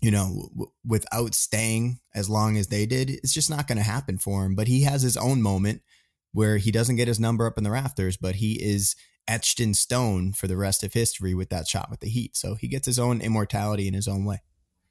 you 0.00 0.10
know, 0.10 0.50
w- 0.52 0.70
without 0.84 1.34
staying 1.34 1.98
as 2.14 2.28
long 2.28 2.56
as 2.56 2.68
they 2.68 2.84
did, 2.84 3.10
it's 3.10 3.32
just 3.32 3.48
not 3.48 3.66
going 3.66 3.78
to 3.78 3.84
happen 3.84 4.18
for 4.18 4.44
him. 4.44 4.54
But 4.54 4.68
he 4.68 4.82
has 4.82 5.02
his 5.02 5.16
own 5.16 5.40
moment 5.40 5.82
where 6.32 6.58
he 6.58 6.70
doesn't 6.70 6.96
get 6.96 7.08
his 7.08 7.20
number 7.20 7.46
up 7.46 7.56
in 7.56 7.64
the 7.64 7.70
rafters, 7.70 8.16
but 8.16 8.36
he 8.36 8.62
is 8.62 8.96
etched 9.26 9.60
in 9.60 9.72
stone 9.72 10.32
for 10.32 10.46
the 10.46 10.56
rest 10.56 10.84
of 10.84 10.92
history 10.92 11.32
with 11.32 11.48
that 11.48 11.66
shot 11.66 11.88
with 11.90 12.00
the 12.00 12.08
Heat. 12.08 12.36
So 12.36 12.54
he 12.54 12.68
gets 12.68 12.86
his 12.86 12.98
own 12.98 13.20
immortality 13.20 13.88
in 13.88 13.94
his 13.94 14.06
own 14.06 14.24
way. 14.24 14.42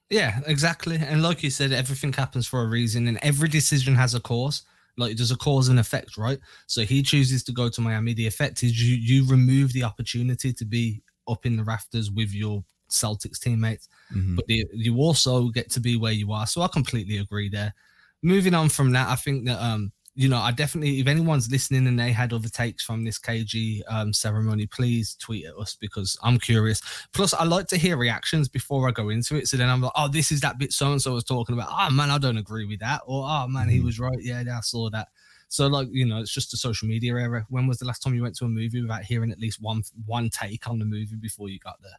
Yeah, 0.10 0.40
exactly. 0.46 0.98
And 0.98 1.24
like 1.24 1.44
you 1.44 1.50
said, 1.50 1.72
everything 1.72 2.14
happens 2.14 2.48
for 2.48 2.62
a 2.62 2.68
reason, 2.68 3.08
and 3.08 3.18
every 3.22 3.50
decision 3.50 3.96
has 3.96 4.14
a 4.14 4.20
cause. 4.20 4.64
Like 4.96 5.18
there's 5.18 5.32
a 5.32 5.38
cause 5.38 5.70
and 5.70 5.80
effect, 5.80 6.18
right? 6.18 6.40
So 6.68 6.84
he 6.84 7.02
chooses 7.02 7.44
to 7.46 7.52
go 7.52 7.68
to 7.70 7.82
Miami. 7.82 8.14
The 8.14 8.28
effect 8.28 8.62
is 8.64 8.80
you 8.82 8.96
you 8.96 9.28
remove 9.28 9.74
the 9.74 9.84
opportunity 9.84 10.54
to 10.54 10.66
be 10.66 11.02
up 11.28 11.46
in 11.46 11.58
the 11.58 11.64
rafters 11.64 12.12
with 12.12 12.32
your 12.34 12.64
Celtics 12.92 13.40
teammates, 13.40 13.88
mm-hmm. 14.14 14.36
but 14.36 14.46
the, 14.46 14.66
you 14.74 14.98
also 14.98 15.50
get 15.50 15.72
to 15.72 15.80
be 15.80 15.98
where 15.98 16.12
you 16.12 16.32
are. 16.32 16.46
So 16.46 16.62
I 16.62 16.68
completely 16.68 17.18
agree 17.18 17.50
there. 17.50 17.74
Moving 18.22 18.54
on 18.54 18.70
from 18.70 18.92
that, 18.92 19.10
I 19.10 19.16
think 19.16 19.48
that 19.48 19.60
um 19.60 19.92
you 20.15 20.29
know, 20.29 20.38
I 20.38 20.51
definitely, 20.51 21.00
if 21.00 21.08
anyone's 21.08 21.50
listening 21.50 21.88
and 21.88 22.00
they 22.00 22.12
had 22.12 22.34
other 22.34 22.50
takes 22.50 22.84
from 22.84 23.03
this 23.03 23.17
KG 23.17 23.82
um, 23.88 24.13
ceremony, 24.13 24.67
please 24.67 25.15
tweet 25.15 25.46
at 25.46 25.55
us 25.55 25.75
because 25.75 26.17
I'm 26.22 26.38
curious. 26.38 26.82
Plus, 27.13 27.34
I 27.34 27.46
like 27.46 27.67
to 27.67 27.77
hear 27.77 27.98
reactions 27.98 28.48
before 28.48 28.88
I 28.88 28.91
go 28.91 29.10
into 29.10 29.36
it. 29.36 29.48
So 29.48 29.58
then 29.58 29.70
I'm 29.70 29.82
like, 29.82 29.91
oh, 29.96 30.08
this 30.08 30.32
is 30.32 30.41
that 30.41 30.60
bit 30.60 30.72
so 30.72 30.91
and 30.91 31.01
so 31.01 31.13
was 31.13 31.24
talking 31.24 31.53
about. 31.53 31.70
Oh, 31.72 31.89
man, 31.89 32.12
I 32.12 32.20
don't 32.20 32.38
agree 32.38 32.65
with 32.65 32.79
that. 32.82 33.01
Or, 33.08 33.25
oh, 33.27 33.48
man, 33.48 33.70
he 33.70 33.77
mm-hmm. 33.77 33.88
was 33.88 34.00
right. 34.00 34.17
Yeah, 34.22 34.43
I 34.55 34.62
saw 34.62 34.89
that. 34.91 35.08
So, 35.48 35.67
like, 35.67 35.88
you 35.91 36.05
know, 36.05 36.20
it's 36.20 36.34
just 36.34 36.53
a 36.53 36.58
social 36.58 36.88
media 36.88 37.15
era. 37.15 37.46
When 37.50 37.65
was 37.67 37.79
the 37.79 37.86
last 37.86 38.03
time 38.03 38.13
you 38.13 38.22
went 38.22 38.36
to 38.38 38.46
a 38.46 38.50
movie 38.50 38.82
without 38.82 39.03
hearing 39.03 39.32
at 39.32 39.39
least 39.39 39.62
one 39.62 39.84
one 40.05 40.29
take 40.29 40.67
on 40.67 40.79
the 40.79 40.86
movie 40.86 41.15
before 41.15 41.50
you 41.50 41.60
got 41.60 41.82
there? 41.82 41.98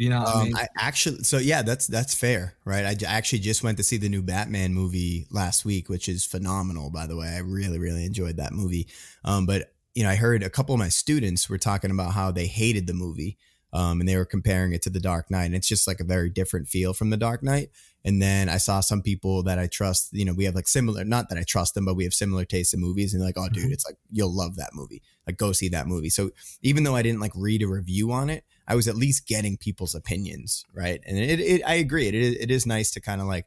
You 0.00 0.08
know, 0.08 0.20
um, 0.20 0.26
I, 0.26 0.44
mean? 0.44 0.56
I, 0.56 0.68
actually, 0.78 1.24
so 1.24 1.36
yeah, 1.36 1.60
that's 1.60 1.86
that's 1.86 2.14
fair, 2.14 2.54
right? 2.64 2.86
I 2.86 3.06
actually 3.06 3.40
just 3.40 3.62
went 3.62 3.76
to 3.76 3.84
see 3.84 3.98
the 3.98 4.08
new 4.08 4.22
Batman 4.22 4.72
movie 4.72 5.26
last 5.30 5.66
week, 5.66 5.90
which 5.90 6.08
is 6.08 6.24
phenomenal, 6.24 6.88
by 6.88 7.06
the 7.06 7.18
way. 7.18 7.28
I 7.28 7.40
really, 7.40 7.78
really 7.78 8.06
enjoyed 8.06 8.38
that 8.38 8.54
movie. 8.54 8.88
Um, 9.26 9.44
but 9.44 9.74
you 9.94 10.02
know, 10.02 10.08
I 10.08 10.14
heard 10.14 10.42
a 10.42 10.48
couple 10.48 10.74
of 10.74 10.78
my 10.78 10.88
students 10.88 11.50
were 11.50 11.58
talking 11.58 11.90
about 11.90 12.14
how 12.14 12.30
they 12.30 12.46
hated 12.46 12.86
the 12.86 12.94
movie, 12.94 13.36
um, 13.74 14.00
and 14.00 14.08
they 14.08 14.16
were 14.16 14.24
comparing 14.24 14.72
it 14.72 14.80
to 14.82 14.90
The 14.90 15.00
Dark 15.00 15.30
Knight, 15.30 15.44
and 15.44 15.54
it's 15.54 15.68
just 15.68 15.86
like 15.86 16.00
a 16.00 16.04
very 16.04 16.30
different 16.30 16.68
feel 16.68 16.94
from 16.94 17.10
The 17.10 17.18
Dark 17.18 17.42
Knight. 17.42 17.68
And 18.02 18.22
then 18.22 18.48
I 18.48 18.56
saw 18.56 18.80
some 18.80 19.02
people 19.02 19.42
that 19.42 19.58
I 19.58 19.66
trust, 19.66 20.14
you 20.14 20.24
know, 20.24 20.32
we 20.32 20.44
have 20.44 20.54
like 20.54 20.68
similar, 20.68 21.04
not 21.04 21.28
that 21.28 21.36
I 21.36 21.42
trust 21.42 21.74
them, 21.74 21.84
but 21.84 21.96
we 21.96 22.04
have 22.04 22.14
similar 22.14 22.46
tastes 22.46 22.72
in 22.72 22.80
movies. 22.80 23.12
And 23.12 23.20
they're 23.20 23.28
like, 23.28 23.36
oh, 23.36 23.50
dude, 23.50 23.64
mm-hmm. 23.64 23.72
it's 23.74 23.84
like, 23.84 23.96
you'll 24.10 24.34
love 24.34 24.56
that 24.56 24.70
movie. 24.72 25.02
Like, 25.26 25.36
go 25.36 25.52
see 25.52 25.68
that 25.68 25.86
movie. 25.86 26.08
So 26.08 26.30
even 26.62 26.84
though 26.84 26.96
I 26.96 27.02
didn't 27.02 27.20
like 27.20 27.32
read 27.36 27.62
a 27.62 27.68
review 27.68 28.10
on 28.12 28.30
it, 28.30 28.44
I 28.66 28.74
was 28.74 28.88
at 28.88 28.96
least 28.96 29.26
getting 29.26 29.56
people's 29.56 29.94
opinions, 29.94 30.64
right? 30.72 31.00
And 31.06 31.18
it, 31.18 31.40
it 31.40 31.62
I 31.66 31.74
agree, 31.74 32.06
it 32.06 32.14
is, 32.14 32.36
it 32.36 32.50
is 32.50 32.66
nice 32.66 32.90
to 32.92 33.00
kind 33.00 33.20
of 33.20 33.26
like 33.26 33.46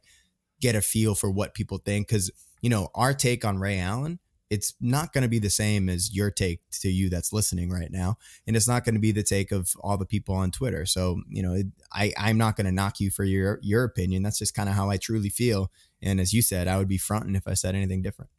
get 0.60 0.74
a 0.74 0.82
feel 0.82 1.14
for 1.14 1.30
what 1.30 1.54
people 1.54 1.78
think 1.78 2.08
because 2.08 2.30
you 2.62 2.70
know 2.70 2.88
our 2.94 3.12
take 3.12 3.44
on 3.44 3.58
Ray 3.58 3.78
Allen, 3.78 4.18
it's 4.50 4.74
not 4.80 5.12
going 5.12 5.22
to 5.22 5.28
be 5.28 5.38
the 5.38 5.50
same 5.50 5.88
as 5.88 6.14
your 6.14 6.30
take 6.30 6.60
to 6.80 6.88
you 6.88 7.10
that's 7.10 7.32
listening 7.32 7.70
right 7.70 7.90
now, 7.90 8.16
and 8.46 8.56
it's 8.56 8.68
not 8.68 8.84
going 8.84 8.94
to 8.94 9.00
be 9.00 9.12
the 9.12 9.22
take 9.22 9.52
of 9.52 9.72
all 9.80 9.96
the 9.96 10.06
people 10.06 10.34
on 10.34 10.50
Twitter. 10.50 10.86
So 10.86 11.20
you 11.28 11.42
know, 11.42 11.54
it, 11.54 11.66
I 11.92 12.12
I'm 12.18 12.38
not 12.38 12.56
going 12.56 12.66
to 12.66 12.72
knock 12.72 13.00
you 13.00 13.10
for 13.10 13.24
your 13.24 13.58
your 13.62 13.84
opinion. 13.84 14.22
That's 14.22 14.38
just 14.38 14.54
kind 14.54 14.68
of 14.68 14.74
how 14.74 14.90
I 14.90 14.96
truly 14.96 15.30
feel. 15.30 15.70
And 16.02 16.20
as 16.20 16.32
you 16.32 16.42
said, 16.42 16.68
I 16.68 16.76
would 16.76 16.88
be 16.88 16.98
fronting 16.98 17.34
if 17.34 17.48
I 17.48 17.54
said 17.54 17.74
anything 17.74 18.02
different. 18.02 18.30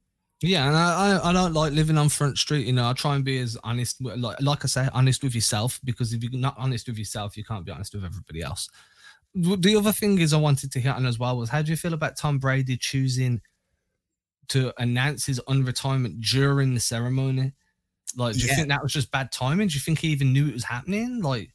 Yeah, 0.41 0.67
and 0.67 0.75
I, 0.75 1.17
I, 1.17 1.29
I 1.29 1.33
don't 1.33 1.53
like 1.53 1.73
living 1.73 1.97
on 1.97 2.09
Front 2.09 2.37
Street. 2.37 2.67
You 2.67 2.73
know, 2.73 2.89
I 2.89 2.93
try 2.93 3.15
and 3.15 3.23
be 3.23 3.39
as 3.39 3.57
honest, 3.63 4.03
like 4.03 4.41
like 4.41 4.65
I 4.65 4.67
say, 4.67 4.89
honest 4.93 5.23
with 5.23 5.33
yourself. 5.33 5.79
Because 5.83 6.13
if 6.13 6.23
you're 6.23 6.31
not 6.33 6.55
honest 6.57 6.87
with 6.87 6.97
yourself, 6.97 7.37
you 7.37 7.43
can't 7.43 7.65
be 7.65 7.71
honest 7.71 7.93
with 7.95 8.03
everybody 8.03 8.41
else. 8.41 8.69
The 9.33 9.75
other 9.75 9.91
thing 9.91 10.19
is 10.19 10.33
I 10.33 10.37
wanted 10.37 10.71
to 10.73 10.79
hit 10.79 10.93
on 10.93 11.05
as 11.05 11.19
well 11.19 11.37
was 11.37 11.49
how 11.49 11.61
do 11.61 11.69
you 11.69 11.77
feel 11.77 11.93
about 11.93 12.17
Tom 12.17 12.37
Brady 12.37 12.77
choosing 12.77 13.41
to 14.49 14.73
announce 14.77 15.25
his 15.25 15.41
unretirement 15.47 16.21
during 16.21 16.73
the 16.73 16.79
ceremony? 16.79 17.53
Like, 18.15 18.35
do 18.35 18.41
you 18.41 18.47
yeah. 18.47 18.55
think 18.55 18.69
that 18.69 18.83
was 18.83 18.93
just 18.93 19.11
bad 19.11 19.31
timing? 19.31 19.67
Do 19.67 19.73
you 19.73 19.81
think 19.81 19.99
he 19.99 20.09
even 20.09 20.31
knew 20.31 20.47
it 20.47 20.53
was 20.53 20.63
happening? 20.63 21.21
Like, 21.21 21.49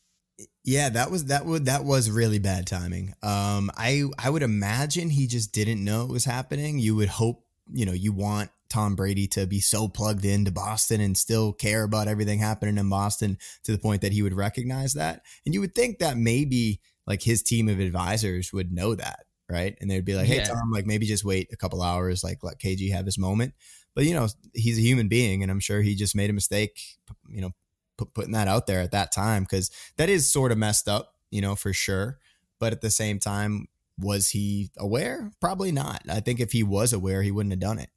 yeah, 0.65 0.89
that 0.91 1.11
was 1.11 1.27
that 1.27 1.47
would 1.47 1.67
that 1.67 1.85
was 1.85 2.11
really 2.11 2.39
bad 2.39 2.67
timing. 2.67 3.15
Um, 3.23 3.71
I 3.77 4.05
I 4.19 4.31
would 4.31 4.43
imagine 4.43 5.11
he 5.11 5.27
just 5.27 5.53
didn't 5.53 5.83
know 5.85 6.05
it 6.05 6.11
was 6.11 6.25
happening. 6.25 6.79
You 6.79 6.97
would 6.97 7.09
hope, 7.09 7.45
you 7.73 7.87
know, 7.87 7.93
you 7.93 8.13
want 8.13 8.51
Tom 8.71 8.95
Brady 8.95 9.27
to 9.29 9.47
be 9.47 9.61
so 9.61 9.89
plugged 9.89 10.25
into 10.25 10.51
Boston 10.51 11.01
and 11.01 11.17
still 11.17 11.53
care 11.53 11.83
about 11.83 12.09
everything 12.09 12.39
happening 12.39 12.79
in 12.79 12.89
Boston 12.89 13.37
to 13.65 13.73
the 13.73 13.79
point 13.79 14.01
that 14.03 14.13
he 14.13 14.23
would 14.23 14.33
recognize 14.33 14.95
that. 14.95 15.23
And 15.45 15.53
you 15.53 15.61
would 15.61 15.75
think 15.75 15.99
that 15.99 16.17
maybe 16.17 16.81
like 17.07 17.23
his 17.23 17.43
team 17.43 17.69
of 17.69 17.81
advisors 17.81 18.53
would 18.53 18.73
know 18.73 18.95
that, 18.95 19.27
right? 19.51 19.77
And 19.81 19.91
they'd 19.91 20.05
be 20.05 20.15
like, 20.15 20.27
"Hey 20.27 20.37
yeah. 20.37 20.45
Tom, 20.45 20.71
like 20.73 20.87
maybe 20.87 21.07
just 21.07 21.25
wait 21.25 21.49
a 21.53 21.57
couple 21.57 21.83
hours, 21.83 22.23
like 22.23 22.39
let 22.43 22.59
KG 22.59 22.93
have 22.93 23.05
his 23.05 23.19
moment." 23.19 23.55
But 23.95 24.05
you 24.05 24.15
know, 24.15 24.29
he's 24.55 24.79
a 24.79 24.83
human 24.83 25.09
being, 25.09 25.43
and 25.43 25.51
I'm 25.51 25.61
sure 25.61 25.83
he 25.83 25.95
just 25.97 26.15
made 26.15 26.31
a 26.31 26.33
mistake, 26.33 26.81
you 27.29 27.41
know, 27.41 27.51
putting 27.97 28.33
that 28.33 28.49
out 28.49 28.67
there 28.67 28.81
at 28.81 28.93
that 28.93 29.13
time 29.13 29.43
because 29.43 29.71
that 29.97 30.09
is 30.09 30.33
sort 30.33 30.53
of 30.53 30.59
messed 30.59 30.89
up, 30.89 31.17
you 31.31 31.41
know, 31.41 31.57
for 31.57 31.73
sure. 31.73 32.19
But 32.61 32.73
at 32.73 32.81
the 32.81 32.91
same 32.91 33.19
time, 33.19 33.67
was 33.99 34.31
he 34.31 34.71
aware? 34.79 35.33
Probably 35.41 35.73
not. 35.73 36.03
I 36.09 36.21
think 36.21 36.41
if 36.41 36.53
he 36.53 36.63
was 36.63 36.93
aware, 36.93 37.23
he 37.23 37.31
wouldn't 37.31 37.53
have 37.53 37.61
done 37.61 37.79
it. 37.79 37.91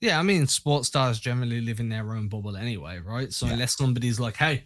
Yeah, 0.00 0.18
I 0.18 0.22
mean, 0.22 0.46
sports 0.46 0.88
stars 0.88 1.18
generally 1.18 1.60
live 1.60 1.80
in 1.80 1.88
their 1.88 2.12
own 2.12 2.28
bubble 2.28 2.56
anyway, 2.56 2.98
right? 2.98 3.32
So 3.32 3.46
yeah. 3.46 3.54
unless 3.54 3.76
somebody's 3.76 4.20
like, 4.20 4.36
"Hey, 4.36 4.64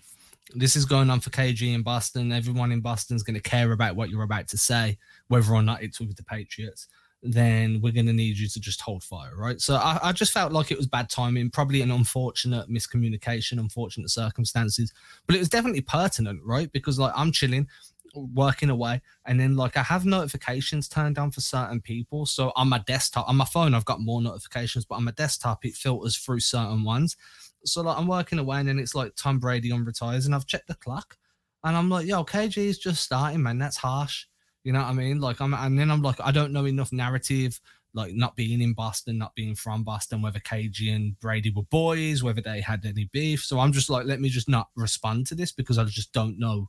this 0.55 0.75
is 0.75 0.85
going 0.85 1.09
on 1.09 1.21
for 1.21 1.31
KG 1.31 1.73
in 1.73 1.83
Boston," 1.83 2.33
everyone 2.33 2.73
in 2.73 2.81
Boston's 2.81 3.23
going 3.23 3.35
to 3.35 3.41
care 3.41 3.73
about 3.73 3.95
what 3.95 4.11
you're 4.11 4.25
about 4.25 4.49
to 4.49 4.59
say, 4.59 4.99
whether 5.29 5.53
or 5.53 5.63
not 5.63 5.83
it's 5.83 6.01
with 6.01 6.17
the 6.17 6.25
Patriots. 6.25 6.89
Then 7.23 7.81
we're 7.83 7.93
going 7.93 8.07
to 8.07 8.15
need 8.15 8.39
you 8.39 8.49
to 8.49 8.61
just 8.61 8.81
hold 8.81 9.05
fire, 9.05 9.37
right? 9.37 9.61
So 9.61 9.77
I, 9.77 10.01
I 10.03 10.13
just 10.13 10.33
felt 10.33 10.53
like 10.53 10.71
it 10.71 10.79
was 10.79 10.87
bad 10.87 11.11
timing, 11.11 11.51
probably 11.51 11.83
an 11.83 11.91
unfortunate 11.91 12.69
miscommunication, 12.71 13.61
unfortunate 13.61 14.09
circumstances, 14.09 14.93
but 15.27 15.37
it 15.37 15.39
was 15.39 15.51
definitely 15.51 15.83
pertinent, 15.83 16.41
right? 16.45 16.73
Because 16.73 16.99
like 16.99 17.13
I'm 17.15 17.31
chilling, 17.31 17.69
working 18.15 18.71
away. 18.71 19.01
And 19.27 19.39
then 19.39 19.57
like 19.57 19.77
i 19.77 19.83
have 19.83 20.05
notifications 20.05 20.89
turned 20.89 21.19
on 21.19 21.31
for 21.31 21.41
certain 21.41 21.81
people. 21.81 22.27
So 22.27 22.53
on 22.57 22.69
my 22.69 22.79
desktop 22.79 23.29
on 23.29 23.37
my 23.37 23.45
phone 23.45 23.75
i've 23.75 23.85
got 23.85 24.01
more 24.01 24.23
notifications 24.23 24.85
but 24.85 24.97
on 24.97 25.05
my 25.05 25.13
desktop 25.13 25.65
it 25.65 25.75
filters 25.75 26.17
through 26.17 26.41
certain 26.41 26.85
ones. 26.85 27.17
So 27.65 27.83
like 27.83 27.99
i'm 27.99 28.07
working 28.07 28.39
away 28.39 28.59
and 28.59 28.69
then 28.69 28.79
it's 28.79 28.95
like 28.95 29.13
tom 29.17 29.39
brady 29.39 29.73
on 29.73 29.85
retires 29.85 30.27
and 30.27 30.35
i've 30.35 30.47
checked 30.47 30.69
the 30.69 30.75
clock. 30.75 31.17
And 31.65 31.77
i'm 31.77 31.89
like 31.89 32.07
yo 32.07 32.25
kg 32.25 32.57
is 32.57 32.79
just 32.79 33.03
starting 33.03 33.43
man. 33.43 33.59
That's 33.59 33.77
harsh. 33.77 34.27
You 34.65 34.73
know 34.73 34.81
what 34.81 34.89
i 34.89 34.93
mean? 34.93 35.21
Like 35.21 35.41
i'm 35.41 35.55
and 35.55 35.79
then 35.79 35.91
i'm 35.91 36.03
like 36.03 36.21
i 36.21 36.31
don't 36.31 36.53
know 36.53 36.67
enough 36.67 36.93
narrative 36.93 37.61
like 37.95 38.15
not 38.15 38.37
being 38.37 38.61
in 38.61 38.73
Boston, 38.73 39.19
not 39.19 39.35
being 39.35 39.55
from 39.55 39.83
Boston, 39.83 40.23
whether 40.23 40.39
KG 40.39 40.95
and 40.95 41.19
Brady 41.19 41.51
were 41.51 41.63
boys, 41.65 42.23
whether 42.23 42.41
they 42.41 42.61
had 42.61 42.85
any 42.87 43.09
beef. 43.13 43.45
So 43.45 43.59
I'm 43.59 43.73
just 43.73 43.91
like, 43.91 44.07
let 44.07 44.21
me 44.21 44.29
just 44.29 44.49
not 44.49 44.69
respond 44.77 45.27
to 45.29 45.35
this 45.35 45.53
because 45.53 45.79
I 45.79 45.85
just 45.85 46.13
don't 46.13 46.39
know 46.39 46.69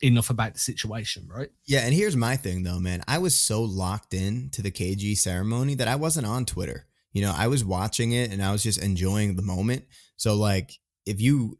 enough 0.00 0.30
about 0.30 0.54
the 0.54 0.60
situation, 0.60 1.28
right? 1.28 1.50
Yeah, 1.66 1.80
and 1.80 1.94
here's 1.94 2.16
my 2.16 2.36
thing 2.36 2.62
though, 2.62 2.78
man. 2.78 3.02
I 3.08 3.18
was 3.18 3.34
so 3.34 3.62
locked 3.62 4.14
in 4.14 4.50
to 4.50 4.62
the 4.62 4.70
KG 4.70 5.16
ceremony 5.16 5.74
that 5.74 5.88
I 5.88 5.96
wasn't 5.96 6.26
on 6.26 6.44
Twitter. 6.44 6.86
You 7.12 7.22
know, 7.22 7.34
I 7.34 7.46
was 7.46 7.64
watching 7.64 8.12
it 8.12 8.30
and 8.30 8.42
I 8.42 8.52
was 8.52 8.62
just 8.62 8.82
enjoying 8.82 9.36
the 9.36 9.42
moment. 9.42 9.84
So 10.16 10.34
like 10.34 10.72
if 11.06 11.20
you 11.20 11.56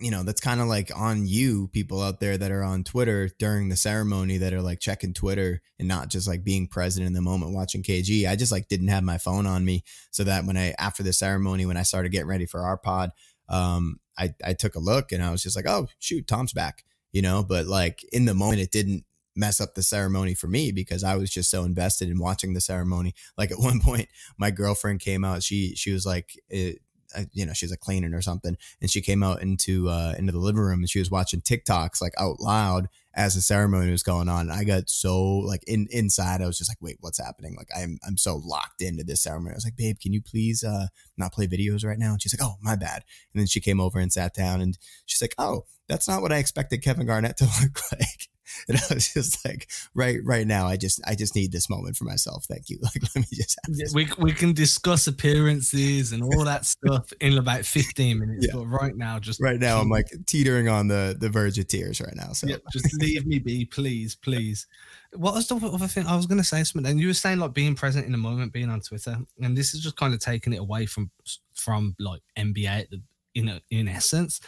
you 0.00 0.12
know, 0.12 0.22
that's 0.22 0.40
kind 0.40 0.60
of 0.60 0.68
like 0.68 0.92
on 0.94 1.26
you 1.26 1.66
people 1.68 2.00
out 2.00 2.20
there 2.20 2.38
that 2.38 2.52
are 2.52 2.62
on 2.62 2.84
Twitter 2.84 3.28
during 3.40 3.68
the 3.68 3.76
ceremony 3.76 4.38
that 4.38 4.52
are 4.52 4.62
like 4.62 4.78
checking 4.78 5.12
Twitter 5.12 5.60
and 5.78 5.88
not 5.88 6.08
just 6.08 6.28
like 6.28 6.44
being 6.44 6.68
present 6.68 7.04
in 7.04 7.14
the 7.14 7.20
moment 7.20 7.52
watching 7.52 7.82
KG. 7.82 8.28
I 8.28 8.36
just 8.36 8.52
like 8.52 8.68
didn't 8.68 8.88
have 8.88 9.02
my 9.02 9.18
phone 9.18 9.44
on 9.44 9.64
me 9.64 9.82
so 10.12 10.22
that 10.24 10.44
when 10.44 10.56
I 10.56 10.72
after 10.78 11.02
the 11.02 11.12
ceremony 11.12 11.66
when 11.66 11.76
I 11.76 11.82
started 11.82 12.12
getting 12.12 12.28
ready 12.28 12.46
for 12.46 12.60
our 12.60 12.78
pod, 12.78 13.10
um 13.48 13.98
I 14.16 14.34
I 14.44 14.54
took 14.54 14.76
a 14.76 14.80
look 14.80 15.10
and 15.10 15.22
I 15.22 15.30
was 15.30 15.42
just 15.42 15.56
like, 15.56 15.66
"Oh, 15.66 15.88
shoot, 15.98 16.26
Tom's 16.26 16.52
back." 16.52 16.84
You 17.12 17.22
know, 17.22 17.44
but 17.46 17.66
like 17.66 18.04
in 18.12 18.24
the 18.24 18.34
moment, 18.34 18.60
it 18.60 18.70
didn't 18.70 19.04
mess 19.36 19.60
up 19.60 19.74
the 19.74 19.82
ceremony 19.82 20.34
for 20.34 20.48
me 20.48 20.72
because 20.72 21.04
I 21.04 21.16
was 21.16 21.30
just 21.30 21.50
so 21.50 21.64
invested 21.64 22.08
in 22.08 22.18
watching 22.18 22.54
the 22.54 22.60
ceremony. 22.60 23.14
Like 23.36 23.50
at 23.52 23.58
one 23.58 23.80
point, 23.80 24.08
my 24.36 24.50
girlfriend 24.50 25.00
came 25.00 25.24
out. 25.24 25.42
She 25.42 25.74
she 25.76 25.92
was 25.92 26.04
like, 26.04 26.32
it, 26.48 26.80
eh, 27.14 27.24
you 27.32 27.46
know, 27.46 27.52
she's 27.52 27.72
a 27.72 27.76
cleaning 27.76 28.14
or 28.14 28.20
something, 28.20 28.56
and 28.80 28.90
she 28.90 29.00
came 29.00 29.22
out 29.22 29.42
into 29.42 29.88
uh, 29.88 30.14
into 30.18 30.32
the 30.32 30.38
living 30.38 30.60
room 30.60 30.80
and 30.80 30.90
she 30.90 30.98
was 30.98 31.10
watching 31.10 31.40
TikToks 31.40 32.02
like 32.02 32.14
out 32.18 32.40
loud 32.40 32.88
as 33.18 33.34
the 33.34 33.40
ceremony 33.40 33.90
was 33.90 34.04
going 34.04 34.28
on. 34.28 34.48
I 34.48 34.62
got 34.62 34.88
so 34.88 35.20
like 35.20 35.64
in 35.66 35.88
inside, 35.90 36.40
I 36.40 36.46
was 36.46 36.56
just 36.56 36.70
like, 36.70 36.78
wait, 36.80 36.98
what's 37.00 37.18
happening? 37.18 37.56
Like 37.56 37.68
I'm 37.76 37.98
I'm 38.06 38.16
so 38.16 38.36
locked 38.36 38.80
into 38.80 39.02
this 39.02 39.24
ceremony. 39.24 39.54
I 39.54 39.56
was 39.56 39.64
like, 39.64 39.76
babe, 39.76 39.96
can 40.00 40.12
you 40.12 40.22
please 40.22 40.62
uh 40.62 40.86
not 41.16 41.32
play 41.32 41.48
videos 41.48 41.84
right 41.84 41.98
now? 41.98 42.12
And 42.12 42.22
she's 42.22 42.32
like, 42.32 42.48
oh, 42.48 42.54
my 42.62 42.76
bad. 42.76 43.02
And 43.34 43.40
then 43.40 43.48
she 43.48 43.60
came 43.60 43.80
over 43.80 43.98
and 43.98 44.12
sat 44.12 44.34
down 44.34 44.60
and 44.60 44.78
she's 45.04 45.20
like, 45.20 45.34
oh, 45.36 45.64
that's 45.88 46.06
not 46.06 46.22
what 46.22 46.32
I 46.32 46.36
expected 46.36 46.84
Kevin 46.84 47.06
Garnett 47.06 47.36
to 47.38 47.44
look 47.60 47.80
like. 47.90 48.28
And 48.68 48.78
I 48.78 48.94
was 48.94 49.12
just 49.12 49.44
like, 49.44 49.70
right, 49.94 50.18
right 50.24 50.46
now, 50.46 50.66
I 50.66 50.76
just, 50.76 51.00
I 51.06 51.14
just 51.14 51.34
need 51.34 51.52
this 51.52 51.70
moment 51.70 51.96
for 51.96 52.04
myself. 52.04 52.44
Thank 52.44 52.68
you. 52.68 52.78
Like, 52.88 53.02
let 53.14 53.30
me 53.30 53.36
just. 53.36 53.58
we 53.94 54.08
we 54.18 54.32
can 54.32 54.54
discuss 54.54 55.08
appearances 55.08 56.12
and 56.12 56.22
all 56.22 56.44
that 56.44 56.64
stuff 56.64 57.12
in 57.20 57.36
about 57.36 57.66
fifteen 57.66 58.20
minutes, 58.20 58.46
yeah. 58.46 58.54
but 58.54 58.64
right 58.66 58.96
now, 58.96 59.18
just 59.18 59.40
right 59.42 59.60
now, 59.60 59.78
I'm 59.78 59.90
like 59.90 60.06
teetering 60.26 60.68
on 60.68 60.88
the 60.88 61.14
the 61.18 61.28
verge 61.28 61.58
of 61.58 61.66
tears 61.66 62.00
right 62.00 62.14
now. 62.16 62.32
So 62.32 62.46
yeah, 62.46 62.56
just 62.72 62.94
leave 62.94 63.26
me 63.26 63.40
be, 63.40 63.66
please, 63.66 64.14
please. 64.14 64.66
What 65.12 65.34
was 65.34 65.48
the 65.48 65.56
other 65.56 65.86
thing 65.86 66.06
I 66.06 66.16
was 66.16 66.26
going 66.26 66.38
to 66.38 66.44
say? 66.44 66.64
Something, 66.64 66.90
and 66.90 67.00
you 67.00 67.08
were 67.08 67.14
saying 67.14 67.40
like 67.40 67.52
being 67.52 67.74
present 67.74 68.06
in 68.06 68.12
the 68.12 68.18
moment, 68.18 68.52
being 68.52 68.70
on 68.70 68.80
Twitter, 68.80 69.18
and 69.42 69.56
this 69.56 69.74
is 69.74 69.80
just 69.80 69.96
kind 69.96 70.14
of 70.14 70.20
taking 70.20 70.54
it 70.54 70.60
away 70.60 70.86
from 70.86 71.10
from 71.54 71.94
like 71.98 72.22
NBA 72.38 72.86
in 73.34 73.48
a, 73.48 73.60
in 73.70 73.88
essence 73.88 74.40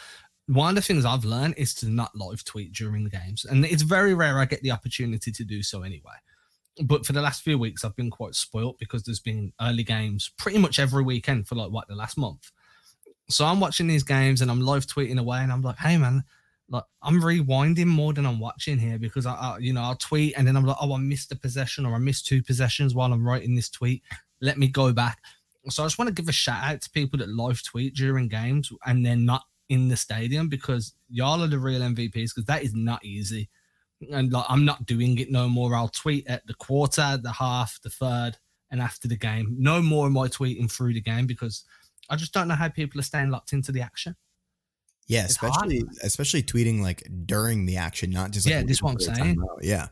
one 0.50 0.70
of 0.70 0.74
the 0.74 0.82
things 0.82 1.04
I've 1.04 1.24
learned 1.24 1.54
is 1.56 1.74
to 1.74 1.88
not 1.88 2.16
live 2.16 2.44
tweet 2.44 2.72
during 2.72 3.04
the 3.04 3.10
games. 3.10 3.44
And 3.44 3.64
it's 3.64 3.82
very 3.82 4.14
rare 4.14 4.40
I 4.40 4.46
get 4.46 4.62
the 4.62 4.72
opportunity 4.72 5.30
to 5.30 5.44
do 5.44 5.62
so 5.62 5.82
anyway. 5.82 6.14
But 6.82 7.06
for 7.06 7.12
the 7.12 7.20
last 7.20 7.42
few 7.42 7.56
weeks, 7.56 7.84
I've 7.84 7.94
been 7.94 8.10
quite 8.10 8.34
spoilt 8.34 8.76
because 8.78 9.04
there's 9.04 9.20
been 9.20 9.52
early 9.60 9.84
games 9.84 10.32
pretty 10.38 10.58
much 10.58 10.80
every 10.80 11.04
weekend 11.04 11.46
for 11.46 11.54
like 11.54 11.70
what 11.70 11.86
the 11.86 11.94
last 11.94 12.18
month. 12.18 12.50
So 13.28 13.44
I'm 13.44 13.60
watching 13.60 13.86
these 13.86 14.02
games 14.02 14.40
and 14.40 14.50
I'm 14.50 14.60
live 14.60 14.86
tweeting 14.86 15.20
away, 15.20 15.38
and 15.38 15.52
I'm 15.52 15.62
like, 15.62 15.78
hey 15.78 15.96
man, 15.96 16.24
like 16.68 16.82
I'm 17.00 17.22
rewinding 17.22 17.86
more 17.86 18.12
than 18.12 18.26
I'm 18.26 18.40
watching 18.40 18.78
here 18.78 18.98
because 18.98 19.26
I, 19.26 19.34
I, 19.34 19.58
you 19.58 19.72
know, 19.72 19.82
I'll 19.82 19.96
tweet 19.96 20.34
and 20.36 20.48
then 20.48 20.56
I'm 20.56 20.66
like, 20.66 20.78
oh, 20.80 20.94
I 20.94 20.98
missed 20.98 21.30
a 21.30 21.36
possession 21.36 21.86
or 21.86 21.94
I 21.94 21.98
missed 21.98 22.26
two 22.26 22.42
possessions 22.42 22.92
while 22.92 23.12
I'm 23.12 23.26
writing 23.26 23.54
this 23.54 23.70
tweet. 23.70 24.02
Let 24.40 24.58
me 24.58 24.66
go 24.66 24.92
back. 24.92 25.18
So 25.68 25.84
I 25.84 25.86
just 25.86 25.98
want 25.98 26.08
to 26.08 26.14
give 26.14 26.28
a 26.28 26.32
shout 26.32 26.64
out 26.64 26.80
to 26.80 26.90
people 26.90 27.18
that 27.18 27.28
live 27.28 27.62
tweet 27.62 27.94
during 27.94 28.26
games 28.26 28.72
and 28.84 29.06
they're 29.06 29.14
not 29.14 29.42
in 29.70 29.88
the 29.88 29.96
stadium 29.96 30.48
because 30.48 30.94
y'all 31.08 31.42
are 31.42 31.46
the 31.46 31.58
real 31.58 31.80
MVPs 31.80 32.34
because 32.34 32.44
that 32.46 32.62
is 32.62 32.74
not 32.74 33.02
easy. 33.04 33.48
And 34.12 34.32
like 34.32 34.44
I'm 34.48 34.64
not 34.64 34.84
doing 34.84 35.18
it 35.18 35.30
no 35.30 35.48
more. 35.48 35.74
I'll 35.74 35.88
tweet 35.88 36.26
at 36.26 36.46
the 36.46 36.54
quarter, 36.54 37.18
the 37.22 37.32
half, 37.32 37.80
the 37.82 37.90
third, 37.90 38.36
and 38.70 38.80
after 38.80 39.08
the 39.08 39.16
game. 39.16 39.56
No 39.58 39.80
more 39.80 40.06
am 40.06 40.18
I 40.18 40.28
tweeting 40.28 40.70
through 40.70 40.94
the 40.94 41.00
game 41.00 41.26
because 41.26 41.64
I 42.10 42.16
just 42.16 42.32
don't 42.32 42.48
know 42.48 42.54
how 42.54 42.68
people 42.68 43.00
are 43.00 43.04
staying 43.04 43.30
locked 43.30 43.52
into 43.52 43.72
the 43.72 43.80
action. 43.80 44.16
Yeah, 45.06 45.24
it's 45.24 45.32
especially 45.32 45.80
hard. 45.80 45.96
especially 46.02 46.42
tweeting 46.42 46.82
like 46.82 47.06
during 47.26 47.66
the 47.66 47.76
action, 47.76 48.10
not 48.10 48.32
just 48.32 48.46
like 48.46 48.54
yeah. 48.54 48.62
This 48.62 48.82
one 48.82 48.94
I'm 48.94 49.14
saying. 49.14 49.42
Yeah, 49.60 49.88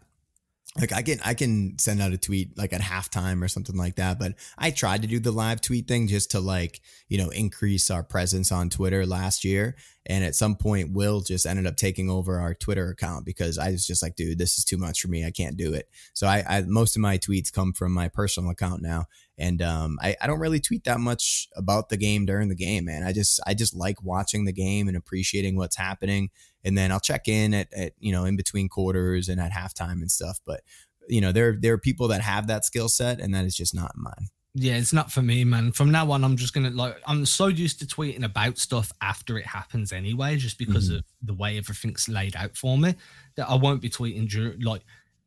like 0.78 0.92
I 0.92 1.02
can 1.02 1.18
I 1.25 1.35
can 1.35 1.78
send 1.78 2.00
out 2.00 2.12
a 2.12 2.18
tweet 2.18 2.56
like 2.56 2.73
at 2.73 2.80
halftime 2.80 3.42
or 3.42 3.49
something 3.49 3.76
like 3.76 3.97
that. 3.97 4.18
But 4.18 4.35
I 4.56 4.70
tried 4.70 5.02
to 5.02 5.08
do 5.08 5.18
the 5.18 5.32
live 5.32 5.61
tweet 5.61 5.88
thing 5.88 6.08
just 6.08 6.30
to 6.32 6.40
like, 6.40 6.80
you 7.08 7.18
know, 7.18 7.30
increase 7.30 7.90
our 7.90 8.02
presence 8.02 8.52
on 8.52 8.70
Twitter 8.70 9.06
last 9.06 9.44
year. 9.44 9.76
And 10.06 10.25
at 10.25 10.35
some 10.35 10.56
point, 10.56 10.92
Will 10.92 11.20
just 11.20 11.44
ended 11.44 11.66
up 11.66 11.76
taking 11.76 12.08
over 12.08 12.40
our 12.40 12.54
Twitter 12.54 12.88
account 12.88 13.26
because 13.26 13.58
I 13.58 13.70
was 13.70 13.87
just 13.87 14.02
like, 14.02 14.16
dude, 14.16 14.38
this 14.38 14.56
is 14.56 14.64
too 14.64 14.78
much 14.78 15.02
for 15.02 15.08
me. 15.08 15.25
I 15.25 15.30
can't 15.30 15.56
do 15.56 15.75
it. 15.75 15.88
So 16.14 16.26
I, 16.26 16.44
I 16.49 16.62
most 16.62 16.97
of 16.97 17.02
my 17.02 17.18
tweets 17.18 17.52
come 17.52 17.73
from 17.73 17.92
my 17.92 18.08
personal 18.08 18.50
account 18.50 18.80
now. 18.80 19.06
And 19.37 19.62
um, 19.62 19.99
I, 20.02 20.16
I 20.20 20.26
don't 20.26 20.40
really 20.40 20.61
tweet 20.61 20.85
that 20.85 20.99
much 20.99 21.49
about 21.54 21.90
the 21.90 21.97
game 21.97 22.26
during 22.26 22.49
the 22.49 22.56
game, 22.56 22.87
man. 22.87 23.04
I 23.04 23.12
just 23.12 23.40
I 23.47 23.54
just 23.54 23.75
like 23.75 24.02
watching 24.02 24.44
the 24.44 24.52
game 24.52 24.88
and 24.88 24.97
appreciating 24.97 25.56
what's 25.56 25.76
happening. 25.76 26.30
And 26.64 26.76
then 26.76 26.90
I'll 26.92 27.00
check 27.00 27.28
in 27.28 27.54
at, 27.54 27.72
at 27.72 27.92
you 27.98 28.12
know 28.12 28.24
in 28.24 28.36
between 28.36 28.68
quarters 28.68 29.28
and 29.28 29.40
at 29.40 29.52
halftime 29.52 30.00
and 30.00 30.10
stuff. 30.10 30.40
But 30.44 30.60
you 31.08 31.20
know 31.20 31.32
there 31.32 31.56
there 31.58 31.72
are 31.74 31.78
people 31.78 32.08
that 32.08 32.20
have 32.20 32.46
that 32.48 32.64
skill 32.64 32.88
set, 32.88 33.20
and 33.20 33.34
that 33.34 33.44
is 33.44 33.56
just 33.56 33.74
not 33.74 33.92
mine. 33.96 34.28
Yeah, 34.54 34.74
it's 34.74 34.92
not 34.92 35.12
for 35.12 35.22
me, 35.22 35.44
man. 35.44 35.72
From 35.72 35.90
now 35.90 36.10
on, 36.10 36.24
I'm 36.24 36.36
just 36.36 36.52
gonna 36.52 36.70
like 36.70 36.96
I'm 37.06 37.26
so 37.26 37.46
used 37.46 37.78
to 37.80 37.86
tweeting 37.86 38.24
about 38.24 38.58
stuff 38.58 38.92
after 39.00 39.38
it 39.38 39.46
happens 39.46 39.92
anyway, 39.92 40.36
just 40.36 40.58
because 40.58 40.88
mm-hmm. 40.88 40.98
of 40.98 41.04
the 41.22 41.34
way 41.34 41.58
everything's 41.58 42.08
laid 42.08 42.34
out 42.34 42.56
for 42.56 42.76
me. 42.76 42.94
That 43.36 43.48
I 43.48 43.54
won't 43.54 43.80
be 43.80 43.90
tweeting 43.90 44.28
during 44.28 44.60
like 44.60 44.82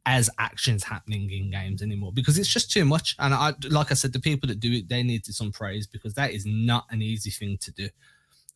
as 0.05 0.29
actions 0.39 0.83
happening 0.83 1.29
in 1.31 1.51
games 1.51 1.81
anymore 1.81 2.11
because 2.11 2.37
it's 2.37 2.51
just 2.51 2.71
too 2.71 2.85
much. 2.85 3.15
And 3.19 3.33
I, 3.33 3.53
like 3.69 3.91
I 3.91 3.93
said, 3.93 4.13
the 4.13 4.19
people 4.19 4.47
that 4.47 4.59
do 4.59 4.71
it, 4.73 4.89
they 4.89 5.03
need 5.03 5.25
some 5.25 5.51
praise 5.51 5.85
because 5.85 6.15
that 6.15 6.31
is 6.31 6.45
not 6.45 6.85
an 6.89 7.01
easy 7.01 7.29
thing 7.29 7.57
to 7.61 7.71
do. 7.71 7.89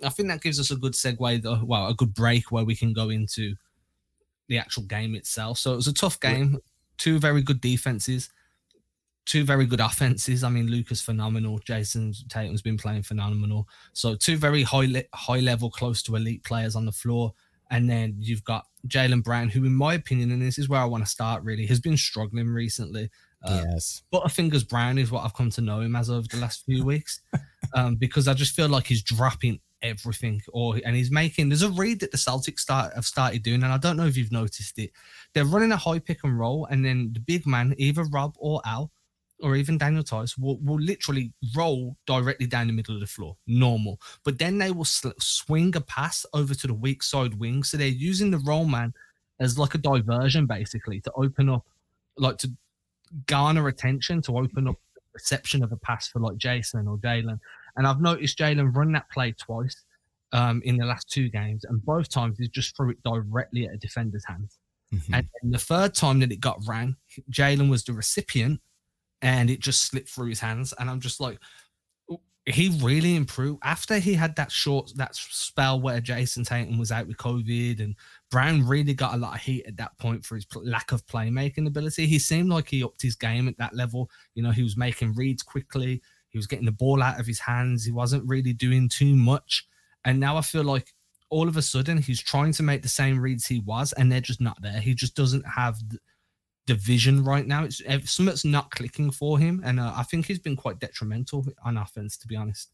I 0.04 0.10
think 0.10 0.30
that 0.30 0.42
gives 0.42 0.60
us 0.60 0.72
a 0.72 0.76
good 0.76 0.94
segue, 0.94 1.42
though. 1.42 1.62
Well, 1.64 1.88
a 1.88 1.94
good 1.94 2.14
break 2.14 2.52
where 2.52 2.66
we 2.66 2.76
can 2.76 2.94
go 2.94 3.10
into 3.10 3.56
the 4.48 4.58
actual 4.58 4.84
game 4.84 5.16
itself. 5.16 5.58
So 5.58 5.74
it 5.74 5.78
was 5.78 5.88
a 5.88 5.94
tough 5.94 6.20
game. 6.20 6.60
Two 6.98 7.20
very 7.20 7.42
good 7.42 7.60
defenses, 7.60 8.30
two 9.26 9.44
very 9.44 9.66
good 9.66 9.82
offenses. 9.82 10.44
I 10.44 10.50
mean, 10.50 10.68
Luka's 10.68 11.02
phenomenal. 11.02 11.60
Jayson 11.60 12.14
Tatum's 12.30 12.62
been 12.62 12.78
playing 12.78 13.04
phenomenal. 13.04 13.68
So 13.94 14.16
two 14.16 14.38
very 14.38 14.64
high 14.64 14.86
le- 14.86 15.04
high 15.14 15.40
level, 15.40 15.70
close 15.70 16.02
to 16.04 16.16
elite 16.16 16.44
players 16.44 16.76
on 16.76 16.86
the 16.86 16.92
floor. 16.92 17.34
And 17.72 17.90
then 17.90 18.16
you've 18.20 18.44
got 18.44 18.66
Jaylen 18.88 19.24
Brown, 19.24 19.50
who, 19.50 19.66
in 19.66 19.74
my 19.74 19.96
opinion, 19.96 20.32
and 20.32 20.42
this 20.42 20.60
is 20.60 20.70
where 20.70 20.80
I 20.80 20.86
want 20.86 21.04
to 21.04 21.10
start 21.10 21.44
really, 21.44 21.66
has 21.66 21.80
been 21.80 21.98
struggling 21.98 22.48
recently. 22.48 23.10
Uh, 23.44 23.64
yes. 23.70 24.04
Butterfingers 24.14 24.68
Brown 24.68 24.98
is 24.98 25.12
what 25.12 25.24
I've 25.24 25.34
come 25.34 25.50
to 25.52 25.62
know 25.62 25.82
him 25.82 25.96
as 25.96 26.10
over 26.10 26.28
the 26.28 26.38
last 26.38 26.64
few 26.66 26.86
weeks, 26.86 27.22
um, 27.74 27.96
because 27.96 28.28
I 28.28 28.36
just 28.36 28.56
feel 28.56 28.70
like 28.70 28.86
he's 28.86 29.02
dropping 29.02 29.60
everything, 29.86 30.42
or 30.50 30.80
and 30.86 30.96
he's 30.96 31.12
making. 31.12 31.50
There's 31.50 31.62
a 31.62 31.70
read 31.70 32.00
that 32.02 32.12
the 32.12 32.18
Celtics 32.18 32.60
start 32.60 32.94
have 32.94 33.06
started 33.06 33.44
doing, 33.44 33.64
and 33.64 33.72
I 33.72 33.78
don't 33.78 33.98
know 33.98 34.06
if 34.06 34.18
you've 34.18 34.32
noticed 34.32 34.78
it. 34.80 34.92
They're 35.34 35.46
running 35.46 35.72
a 35.72 35.78
high 35.78 36.00
pick 36.00 36.20
and 36.24 36.38
roll, 36.38 36.66
and 36.66 36.84
then 36.84 37.12
the 37.14 37.20
big 37.20 37.46
man, 37.46 37.74
either 37.78 38.04
Rob 38.06 38.36
or 38.38 38.62
Al, 38.66 38.92
or 39.42 39.56
even 39.56 39.78
Daniel 39.78 40.04
Theis 40.04 40.38
will, 40.38 40.58
will 40.60 40.80
literally 40.80 41.32
roll 41.56 41.98
directly 42.06 42.48
down 42.48 42.68
the 42.68 42.74
middle 42.74 42.96
of 42.96 43.02
the 43.02 43.08
floor, 43.08 43.36
normal. 43.48 44.00
But 44.24 44.40
then 44.40 44.58
they 44.58 44.72
will 44.72 44.86
sl- 44.86 45.10
swing 45.20 45.76
a 45.76 45.82
pass 45.82 46.26
over 46.34 46.56
to 46.56 46.68
the 46.68 46.74
weak 46.74 47.04
side 47.04 47.40
wing. 47.40 47.64
So 47.64 47.78
they're 47.78 47.88
using 47.88 48.32
the 48.32 48.40
roll 48.40 48.66
man 48.66 48.94
as 49.40 49.60
like 49.60 49.76
a 49.76 49.80
diversion, 49.80 50.46
basically, 50.46 51.02
to 51.02 51.12
open 51.16 51.50
up, 51.50 51.66
like 52.18 52.38
to 52.40 52.52
garner 53.28 53.68
attention, 53.68 54.22
to 54.24 54.38
open 54.38 54.68
up 54.68 54.78
reception 55.14 55.64
of 55.64 55.72
a 55.72 55.78
pass 55.78 56.08
for 56.08 56.20
like 56.20 56.38
Jayson 56.38 56.88
or 56.88 56.98
Jaylen. 56.98 57.40
And 57.76 57.86
I've 57.86 58.02
noticed 58.02 58.38
Jaylen 58.38 58.76
run 58.76 58.92
that 58.94 59.10
play 59.12 59.34
twice 59.34 59.84
um, 60.32 60.62
in 60.66 60.78
the 60.78 60.86
last 60.86 61.10
two 61.10 61.30
games, 61.30 61.66
and 61.66 61.84
both 61.86 62.10
times 62.10 62.38
he 62.40 62.48
just 62.48 62.76
threw 62.76 62.92
it 62.92 63.04
directly 63.04 63.68
at 63.68 63.74
a 63.74 63.78
defender's 63.78 64.26
hands. 64.26 64.58
Mm-hmm. 64.94 65.14
And 65.14 65.54
the 65.54 65.58
third 65.58 65.94
time 65.94 66.20
that 66.20 66.32
it 66.32 66.40
got 66.40 66.60
ran, 66.68 66.96
Jaylen 67.32 67.70
was 67.70 67.84
the 67.84 67.94
recipient 67.94 68.62
and 69.22 69.50
it 69.50 69.60
just 69.60 69.84
slipped 69.86 70.10
through 70.10 70.30
his 70.30 70.40
hands. 70.40 70.74
And 70.78 70.90
I'm 70.90 71.00
just 71.00 71.20
like, 71.20 71.40
he 72.48 72.80
really 72.84 73.16
improved 73.16 73.60
after 73.64 73.98
he 73.98 74.14
had 74.14 74.36
that 74.36 74.52
short 74.52 74.92
that 74.98 75.16
spell 75.16 75.82
where 75.82 76.00
Jayson 76.00 76.46
Tatum 76.46 76.78
was 76.78 76.92
out 76.92 77.08
with 77.08 77.18
COVID 77.18 77.80
and 77.84 77.96
Brown 78.30 78.66
really 78.68 78.94
got 78.94 79.16
a 79.16 79.18
lot 79.18 79.34
of 79.34 79.42
heat 79.42 79.66
at 79.66 79.78
that 79.78 79.98
point 79.98 80.24
for 80.24 80.36
his 80.36 80.46
lack 80.54 80.92
of 80.92 81.06
playmaking 81.08 81.66
ability. 81.66 82.06
He 82.06 82.20
seemed 82.20 82.50
like 82.50 82.70
he 82.70 82.84
upped 82.84 83.02
his 83.02 83.16
game 83.16 83.48
at 83.48 83.58
that 83.58 83.76
level. 83.76 84.12
You 84.36 84.44
know, 84.44 84.52
he 84.52 84.62
was 84.62 84.78
making 84.78 85.16
reads 85.16 85.42
quickly. 85.42 86.04
He 86.36 86.38
was 86.38 86.48
getting 86.48 86.66
the 86.66 86.72
ball 86.74 87.02
out 87.02 87.18
of 87.18 87.26
his 87.26 87.40
hands. 87.40 87.86
He 87.86 87.94
wasn't 87.94 88.28
really 88.28 88.52
doing 88.52 88.90
too 88.90 89.16
much. 89.16 89.66
And 90.04 90.20
now 90.20 90.36
I 90.36 90.42
feel 90.42 90.66
like 90.66 90.94
all 91.30 91.48
of 91.48 91.56
a 91.56 91.62
sudden 91.62 92.00
he's 92.02 92.22
trying 92.22 92.52
to 92.54 92.64
make 92.64 92.82
the 92.82 92.90
same 92.90 93.20
reads 93.20 93.48
he 93.48 93.60
was, 93.60 93.94
and 93.94 94.12
they're 94.12 94.20
just 94.20 94.42
not 94.42 94.62
there. 94.62 94.82
He 94.82 94.94
just 94.94 95.16
doesn't 95.16 95.48
have. 95.48 95.78
The, 95.88 96.00
division 96.66 97.24
right 97.24 97.46
now. 97.46 97.64
It's 97.64 98.12
something's 98.12 98.46
not 98.46 98.72
clicking 98.72 99.12
for 99.12 99.38
him, 99.38 99.62
and 99.64 99.80
uh, 99.80 99.94
I 99.96 100.04
think 100.04 100.26
he's 100.26 100.40
been 100.40 100.56
quite 100.56 100.80
detrimental 100.80 101.46
on 101.64 101.78
offense, 101.78 102.18
to 102.18 102.28
be 102.28 102.36
honest. 102.36 102.70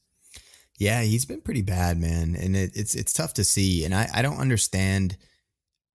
Yeah, 0.77 1.01
he's 1.01 1.25
been 1.25 1.41
pretty 1.41 1.61
bad, 1.61 1.99
man, 1.99 2.35
and 2.35 2.55
it, 2.55 2.71
it's 2.75 2.95
it's 2.95 3.13
tough 3.13 3.33
to 3.35 3.43
see, 3.43 3.85
and 3.85 3.93
I 3.93 4.09
I 4.13 4.21
don't 4.21 4.39
understand 4.39 5.17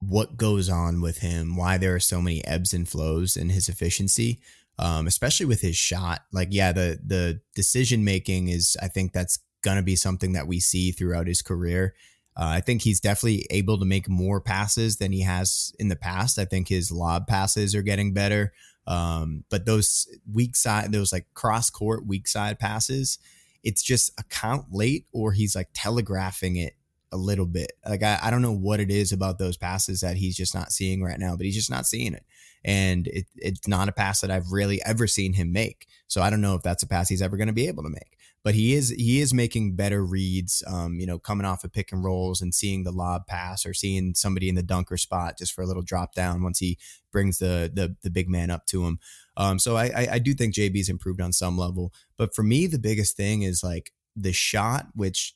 what 0.01 0.37
goes 0.37 0.69
on 0.69 1.01
with 1.01 1.19
him, 1.19 1.57
why 1.57 1.79
there 1.79 1.95
are 1.95 2.01
so 2.01 2.21
many 2.21 2.45
ebbs 2.45 2.75
and 2.75 2.89
flows 2.89 3.37
in 3.37 3.49
his 3.49 3.69
efficiency, 3.69 4.41
um, 4.79 5.07
especially 5.07 5.47
with 5.47 5.61
his 5.61 5.77
shot. 5.77 6.23
Like, 6.33 6.49
yeah, 6.51 6.73
the 6.73 6.99
the 7.05 7.41
decision 7.55 8.05
making 8.05 8.49
is, 8.49 8.77
I 8.83 8.89
think 8.89 9.13
that's 9.13 9.39
gonna 9.63 9.83
be 9.83 9.97
something 9.97 10.33
that 10.33 10.47
we 10.47 10.61
see 10.61 10.93
throughout 10.93 11.27
his 11.27 11.43
career. 11.43 11.95
Uh, 12.37 12.53
I 12.57 12.61
think 12.61 12.83
he's 12.83 13.01
definitely 13.01 13.47
able 13.51 13.79
to 13.79 13.87
make 13.87 14.09
more 14.09 14.41
passes 14.43 14.99
than 14.99 15.11
he 15.11 15.23
has 15.23 15.73
in 15.79 15.89
the 15.89 15.97
past. 15.97 16.39
I 16.39 16.45
think 16.45 16.69
his 16.69 16.93
lob 16.93 17.27
passes 17.27 17.75
are 17.75 17.83
getting 17.83 18.13
better. 18.13 18.53
Um, 18.87 19.45
but 19.51 19.65
those 19.65 20.07
weak 20.31 20.55
side, 20.55 20.93
those 20.93 21.13
like 21.13 21.27
cross 21.35 21.71
court 21.71 22.07
weak 22.07 22.29
side 22.29 22.59
passes, 22.59 23.19
it's 23.65 23.83
just 23.83 24.13
a 24.21 24.25
count 24.25 24.67
late 24.71 25.07
or 25.13 25.33
he's 25.33 25.57
like 25.57 25.69
telegraphing 25.73 26.57
it 26.57 26.75
a 27.11 27.17
little 27.17 27.47
bit. 27.47 27.73
Like 27.89 28.03
I, 28.03 28.19
I 28.23 28.31
don't 28.31 28.43
know 28.43 28.55
what 28.55 28.81
it 28.81 28.91
is 28.91 29.13
about 29.13 29.39
those 29.39 29.57
passes 29.57 30.01
that 30.01 30.17
he's 30.17 30.37
just 30.37 30.55
not 30.55 30.73
seeing 30.73 31.03
right 31.03 31.19
now, 31.19 31.37
but 31.37 31.47
he's 31.47 31.57
just 31.57 31.71
not 31.71 31.87
seeing 31.87 32.15
it. 32.15 32.25
And 32.67 33.07
it, 33.07 33.27
it's 33.37 33.69
not 33.69 33.89
a 33.89 33.93
pass 33.93 34.21
that 34.21 34.31
I've 34.31 34.53
really 34.53 34.83
ever 34.85 35.07
seen 35.07 35.35
him 35.35 35.53
make. 35.53 35.87
So 36.09 36.21
I 36.21 36.31
don't 36.31 36.43
know 36.43 36.57
if 36.57 36.63
that's 36.63 36.83
a 36.83 36.89
pass 36.89 37.09
he's 37.09 37.23
ever 37.23 37.39
going 37.39 37.47
to 37.47 37.55
be 37.55 37.69
able 37.69 37.85
to 37.85 37.89
make. 37.91 38.19
but 38.47 38.55
he 38.55 38.75
is 38.75 38.91
he 38.91 39.21
is 39.21 39.35
making 39.35 39.75
better 39.77 40.05
reads. 40.05 40.63
Um, 40.69 41.01
you 41.01 41.07
know, 41.07 41.19
coming 41.19 41.47
off 41.47 41.65
of 41.65 41.73
pick 41.73 41.93
and 41.93 42.05
rolls 42.05 42.41
and 42.43 42.55
seeing 42.55 42.85
the 42.85 42.93
lob 42.93 43.27
pass 43.27 43.67
or 43.67 43.75
seeing 43.75 44.15
somebody 44.15 44.49
in 44.49 44.55
the 44.55 44.63
dunker 44.63 44.97
spot 44.97 45.39
just 45.39 45.53
for 45.53 45.63
a 45.63 45.67
little 45.67 45.83
drop 45.83 46.15
down 46.15 46.43
once 46.45 46.61
he 46.61 46.79
brings 47.13 47.39
the 47.39 47.71
the, 47.73 47.97
the 48.03 48.11
big 48.11 48.29
man 48.29 48.51
up 48.51 48.67
to 48.67 48.85
him. 48.87 48.99
Um, 49.37 49.59
so 49.59 49.77
I, 49.77 49.87
I 49.87 50.09
I 50.15 50.19
do 50.21 50.35
think 50.35 50.55
JB's 50.55 50.89
improved 50.89 51.21
on 51.21 51.33
some 51.33 51.59
level, 51.59 51.93
but 52.17 52.35
for 52.35 52.43
me 52.43 52.67
the 52.67 52.79
biggest 52.79 53.17
thing 53.17 53.43
is 53.43 53.63
like 53.63 53.93
the 54.17 54.33
shot, 54.33 54.89
which 54.95 55.35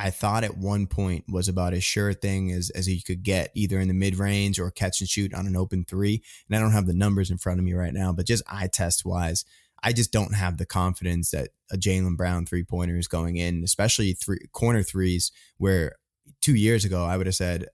I 0.00 0.10
thought 0.10 0.44
at 0.44 0.56
one 0.56 0.86
point 0.86 1.24
was 1.28 1.48
about 1.48 1.74
as 1.74 1.82
sure 1.82 2.14
thing 2.14 2.52
as 2.52 2.70
as 2.70 2.88
you 2.88 3.02
could 3.02 3.24
get, 3.24 3.50
either 3.54 3.80
in 3.80 3.88
the 3.88 3.94
mid 3.94 4.16
range 4.16 4.60
or 4.60 4.70
catch 4.70 5.00
and 5.00 5.10
shoot 5.10 5.34
on 5.34 5.48
an 5.48 5.56
open 5.56 5.84
three. 5.84 6.22
And 6.48 6.56
I 6.56 6.60
don't 6.60 6.70
have 6.70 6.86
the 6.86 6.94
numbers 6.94 7.32
in 7.32 7.38
front 7.38 7.58
of 7.58 7.64
me 7.64 7.74
right 7.74 7.92
now, 7.92 8.12
but 8.12 8.24
just 8.24 8.44
eye 8.46 8.68
test 8.72 9.04
wise, 9.04 9.44
I 9.82 9.92
just 9.92 10.12
don't 10.12 10.36
have 10.36 10.56
the 10.56 10.66
confidence 10.66 11.32
that 11.32 11.48
a 11.72 11.76
Jaylen 11.76 12.16
Brown 12.16 12.46
three 12.46 12.62
pointer 12.62 12.96
is 12.96 13.08
going 13.08 13.38
in, 13.38 13.64
especially 13.64 14.12
three 14.12 14.46
corner 14.52 14.84
threes, 14.84 15.32
where 15.56 15.96
two 16.40 16.54
years 16.54 16.84
ago 16.84 17.04
I 17.04 17.16
would 17.16 17.26
have 17.26 17.34
said, 17.34 17.66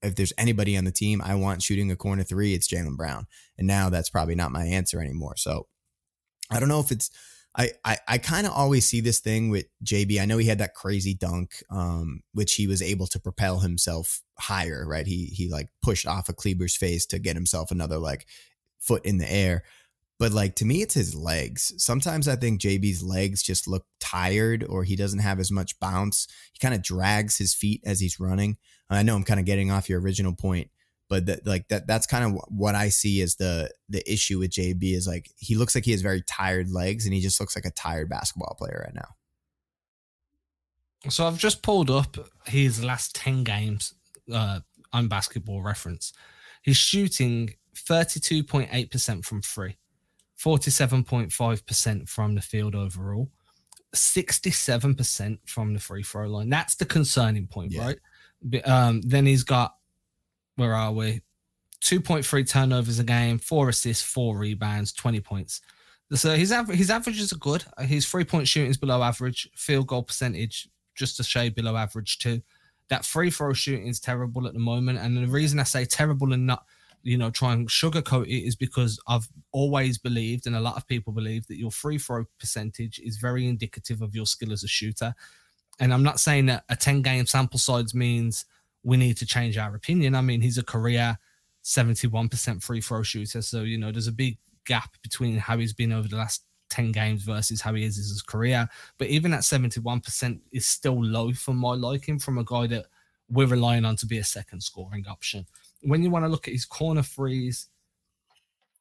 if 0.00 0.14
there's 0.14 0.32
anybody 0.38 0.78
on 0.78 0.84
the 0.84 0.92
team 0.92 1.20
I 1.22 1.34
want 1.34 1.62
shooting 1.62 1.90
a 1.90 1.96
corner 1.96 2.22
three, 2.22 2.54
it's 2.54 2.68
Jaylen 2.68 2.96
Brown. 2.96 3.26
And 3.58 3.66
now 3.66 3.90
that's 3.90 4.08
probably 4.08 4.34
not 4.34 4.50
my 4.50 4.64
answer 4.64 4.98
anymore. 4.98 5.36
So 5.36 5.66
I 6.50 6.58
don't 6.58 6.70
know 6.70 6.80
if 6.80 6.90
it's 6.90 7.10
I 7.56 7.70
I, 7.84 7.98
I 8.08 8.18
kind 8.18 8.46
of 8.46 8.52
always 8.52 8.86
see 8.86 9.00
this 9.00 9.20
thing 9.20 9.48
with 9.50 9.66
JB. 9.84 10.20
I 10.20 10.26
know 10.26 10.38
he 10.38 10.46
had 10.46 10.58
that 10.58 10.74
crazy 10.74 11.14
dunk, 11.14 11.62
um, 11.70 12.20
which 12.32 12.54
he 12.54 12.66
was 12.66 12.82
able 12.82 13.06
to 13.08 13.20
propel 13.20 13.60
himself 13.60 14.20
higher, 14.38 14.84
right? 14.86 15.06
He 15.06 15.26
he 15.26 15.48
like 15.48 15.68
pushed 15.82 16.06
off 16.06 16.28
a 16.28 16.32
of 16.32 16.36
Kleber's 16.36 16.76
face 16.76 17.06
to 17.06 17.18
get 17.18 17.36
himself 17.36 17.70
another 17.70 17.98
like 17.98 18.26
foot 18.78 19.04
in 19.04 19.18
the 19.18 19.30
air. 19.30 19.64
But 20.18 20.32
like 20.32 20.54
to 20.56 20.64
me, 20.64 20.82
it's 20.82 20.94
his 20.94 21.14
legs. 21.14 21.74
Sometimes 21.76 22.26
I 22.26 22.36
think 22.36 22.60
JB's 22.60 23.02
legs 23.02 23.42
just 23.42 23.68
look 23.68 23.84
tired 24.00 24.64
or 24.64 24.84
he 24.84 24.96
doesn't 24.96 25.18
have 25.18 25.38
as 25.38 25.50
much 25.50 25.78
bounce. 25.78 26.26
He 26.52 26.58
kind 26.58 26.74
of 26.74 26.82
drags 26.82 27.36
his 27.36 27.54
feet 27.54 27.82
as 27.84 28.00
he's 28.00 28.18
running. 28.18 28.56
I 28.88 29.02
know 29.02 29.16
I'm 29.16 29.24
kind 29.24 29.40
of 29.40 29.46
getting 29.46 29.70
off 29.70 29.88
your 29.88 30.00
original 30.00 30.32
point, 30.32 30.70
but 31.08 31.26
that 31.26 31.46
like 31.46 31.68
that 31.68 31.86
that's 31.86 32.06
kind 32.06 32.24
of 32.24 32.40
what 32.48 32.74
I 32.74 32.88
see 32.88 33.20
as 33.22 33.36
the 33.36 33.70
the 33.88 34.02
issue 34.10 34.38
with 34.38 34.50
JB 34.50 34.94
is 34.94 35.06
like 35.06 35.30
he 35.38 35.54
looks 35.54 35.74
like 35.74 35.84
he 35.84 35.92
has 35.92 36.02
very 36.02 36.22
tired 36.22 36.70
legs 36.70 37.04
and 37.04 37.14
he 37.14 37.20
just 37.20 37.40
looks 37.40 37.56
like 37.56 37.64
a 37.64 37.70
tired 37.70 38.08
basketball 38.08 38.56
player 38.58 38.82
right 38.84 38.94
now. 38.94 39.14
So 41.08 41.26
I've 41.26 41.38
just 41.38 41.62
pulled 41.62 41.90
up 41.90 42.16
his 42.46 42.82
last 42.82 43.14
10 43.14 43.44
games 43.44 43.94
uh, 44.32 44.60
on 44.92 45.08
basketball 45.08 45.62
reference. 45.62 46.12
He's 46.62 46.76
shooting 46.76 47.54
32.8% 47.76 49.24
from 49.24 49.42
free. 49.42 49.76
47.5% 50.38 52.08
from 52.08 52.34
the 52.34 52.42
field 52.42 52.74
overall, 52.74 53.30
67% 53.94 55.38
from 55.46 55.72
the 55.72 55.80
free 55.80 56.02
throw 56.02 56.26
line. 56.26 56.50
That's 56.50 56.74
the 56.74 56.84
concerning 56.84 57.46
point, 57.46 57.72
yeah. 57.72 57.86
right? 57.86 58.66
Um, 58.66 59.00
then 59.00 59.24
he's 59.24 59.44
got, 59.44 59.76
where 60.56 60.74
are 60.74 60.92
we? 60.92 61.22
2.3 61.82 62.48
turnovers 62.48 62.98
a 62.98 63.04
game, 63.04 63.38
four 63.38 63.68
assists, 63.68 64.02
four 64.02 64.36
rebounds, 64.36 64.92
20 64.92 65.20
points. 65.20 65.60
So 66.12 66.34
his 66.36 66.54
his 66.70 66.90
averages 66.90 67.32
are 67.32 67.38
good. 67.38 67.64
His 67.80 68.06
three 68.06 68.24
point 68.24 68.46
shooting 68.46 68.70
is 68.70 68.76
below 68.76 69.02
average, 69.02 69.48
field 69.56 69.88
goal 69.88 70.04
percentage 70.04 70.68
just 70.94 71.20
a 71.20 71.24
shade 71.24 71.54
below 71.54 71.76
average 71.76 72.18
too. 72.18 72.40
That 72.88 73.04
free 73.04 73.30
throw 73.30 73.52
shooting 73.52 73.88
is 73.88 73.98
terrible 73.98 74.46
at 74.46 74.52
the 74.52 74.60
moment, 74.60 75.00
and 75.00 75.16
the 75.16 75.26
reason 75.26 75.58
I 75.58 75.64
say 75.64 75.84
terrible 75.84 76.32
and 76.32 76.46
not 76.46 76.64
you 77.06 77.16
know, 77.16 77.30
try 77.30 77.52
and 77.52 77.68
sugarcoat 77.68 78.26
it 78.26 78.44
is 78.44 78.56
because 78.56 78.98
I've 79.06 79.28
always 79.52 79.96
believed, 79.96 80.48
and 80.48 80.56
a 80.56 80.60
lot 80.60 80.76
of 80.76 80.88
people 80.88 81.12
believe, 81.12 81.46
that 81.46 81.56
your 81.56 81.70
free 81.70 81.98
throw 81.98 82.24
percentage 82.40 82.98
is 82.98 83.18
very 83.18 83.46
indicative 83.46 84.02
of 84.02 84.16
your 84.16 84.26
skill 84.26 84.52
as 84.52 84.64
a 84.64 84.68
shooter. 84.68 85.14
And 85.78 85.94
I'm 85.94 86.02
not 86.02 86.18
saying 86.18 86.46
that 86.46 86.64
a 86.68 86.74
10 86.74 87.02
game 87.02 87.24
sample 87.26 87.60
size 87.60 87.94
means 87.94 88.44
we 88.86 88.96
need 88.96 89.16
to 89.18 89.26
change 89.26 89.58
our 89.58 89.74
opinion. 89.74 90.14
I 90.14 90.20
mean, 90.22 90.40
he's 90.40 90.58
a 90.58 90.64
career 90.64 91.18
71% 91.64 92.62
free 92.62 92.80
throw 92.80 93.02
shooter. 93.02 93.42
So, 93.42 93.62
you 93.62 93.76
know, 93.76 93.92
there's 93.92 94.06
a 94.06 94.12
big 94.12 94.38
gap 94.64 94.90
between 95.02 95.36
how 95.36 95.58
he's 95.58 95.74
been 95.74 95.92
over 95.92 96.08
the 96.08 96.16
last 96.16 96.44
10 96.70 96.92
games 96.92 97.22
versus 97.22 97.60
how 97.60 97.74
he 97.74 97.84
is 97.84 97.98
in 97.98 98.02
his 98.04 98.22
career. 98.22 98.68
But 98.98 99.08
even 99.08 99.34
at 99.34 99.40
71% 99.40 100.40
is 100.52 100.66
still 100.66 101.02
low 101.04 101.32
for 101.32 101.52
my 101.52 101.74
liking 101.74 102.18
from 102.18 102.38
a 102.38 102.44
guy 102.44 102.66
that 102.68 102.86
we're 103.28 103.46
relying 103.46 103.84
on 103.84 103.96
to 103.96 104.06
be 104.06 104.18
a 104.18 104.24
second 104.24 104.62
scoring 104.62 105.04
option 105.08 105.46
when 105.86 106.02
you 106.02 106.10
want 106.10 106.24
to 106.24 106.28
look 106.28 106.48
at 106.48 106.52
his 106.52 106.64
corner 106.64 107.02
threes, 107.02 107.68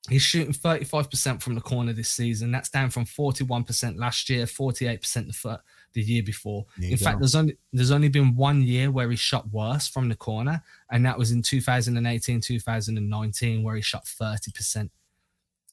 he's 0.09 0.21
shooting 0.21 0.53
35% 0.53 1.41
from 1.41 1.55
the 1.55 1.61
corner 1.61 1.93
this 1.93 2.09
season. 2.09 2.51
That's 2.51 2.69
down 2.69 2.89
from 2.89 3.05
41% 3.05 3.97
last 3.97 4.29
year, 4.29 4.45
48% 4.45 5.41
the, 5.41 5.61
the 5.95 6.01
year 6.01 6.21
before. 6.21 6.65
in 6.79 6.97
fact, 6.97 7.19
there's 7.19 7.35
only 7.35 7.57
there's 7.73 7.91
only 7.91 8.09
been 8.09 8.35
one 8.35 8.61
year 8.61 8.91
where 8.91 9.09
he 9.09 9.15
shot 9.15 9.49
worse 9.49 9.87
from 9.87 10.09
the 10.09 10.15
corner, 10.15 10.61
and 10.91 11.03
that 11.05 11.17
was 11.17 11.31
in 11.31 11.41
2018, 11.41 12.41
2019, 12.41 13.63
where 13.63 13.75
he 13.75 13.81
shot 13.81 14.05
30%. 14.05 14.89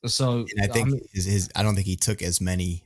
So 0.06 0.46
and 0.56 0.62
I 0.62 0.72
think 0.72 0.90
his, 1.12 1.26
his 1.26 1.50
I 1.54 1.62
don't 1.62 1.74
think 1.74 1.86
he 1.86 1.96
took 1.96 2.22
as 2.22 2.40
many 2.40 2.84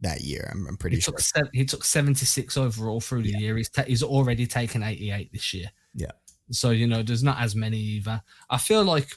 that 0.00 0.20
year. 0.20 0.48
I'm, 0.52 0.66
I'm 0.68 0.76
pretty 0.76 0.96
he 0.96 1.02
sure 1.02 1.14
took, 1.14 1.48
he 1.52 1.64
took 1.64 1.84
76 1.84 2.56
overall 2.56 3.00
through 3.00 3.22
the 3.22 3.30
yeah. 3.30 3.38
year. 3.38 3.56
He's 3.56 3.70
ta- 3.70 3.84
he's 3.84 4.02
already 4.02 4.46
taken 4.46 4.82
88 4.82 5.32
this 5.32 5.52
year. 5.52 5.70
Yeah. 5.94 6.12
So, 6.50 6.70
you 6.70 6.86
know, 6.86 7.02
there's 7.02 7.24
not 7.24 7.40
as 7.40 7.56
many 7.56 7.78
either. 7.78 8.22
I 8.50 8.58
feel 8.58 8.84
like, 8.84 9.08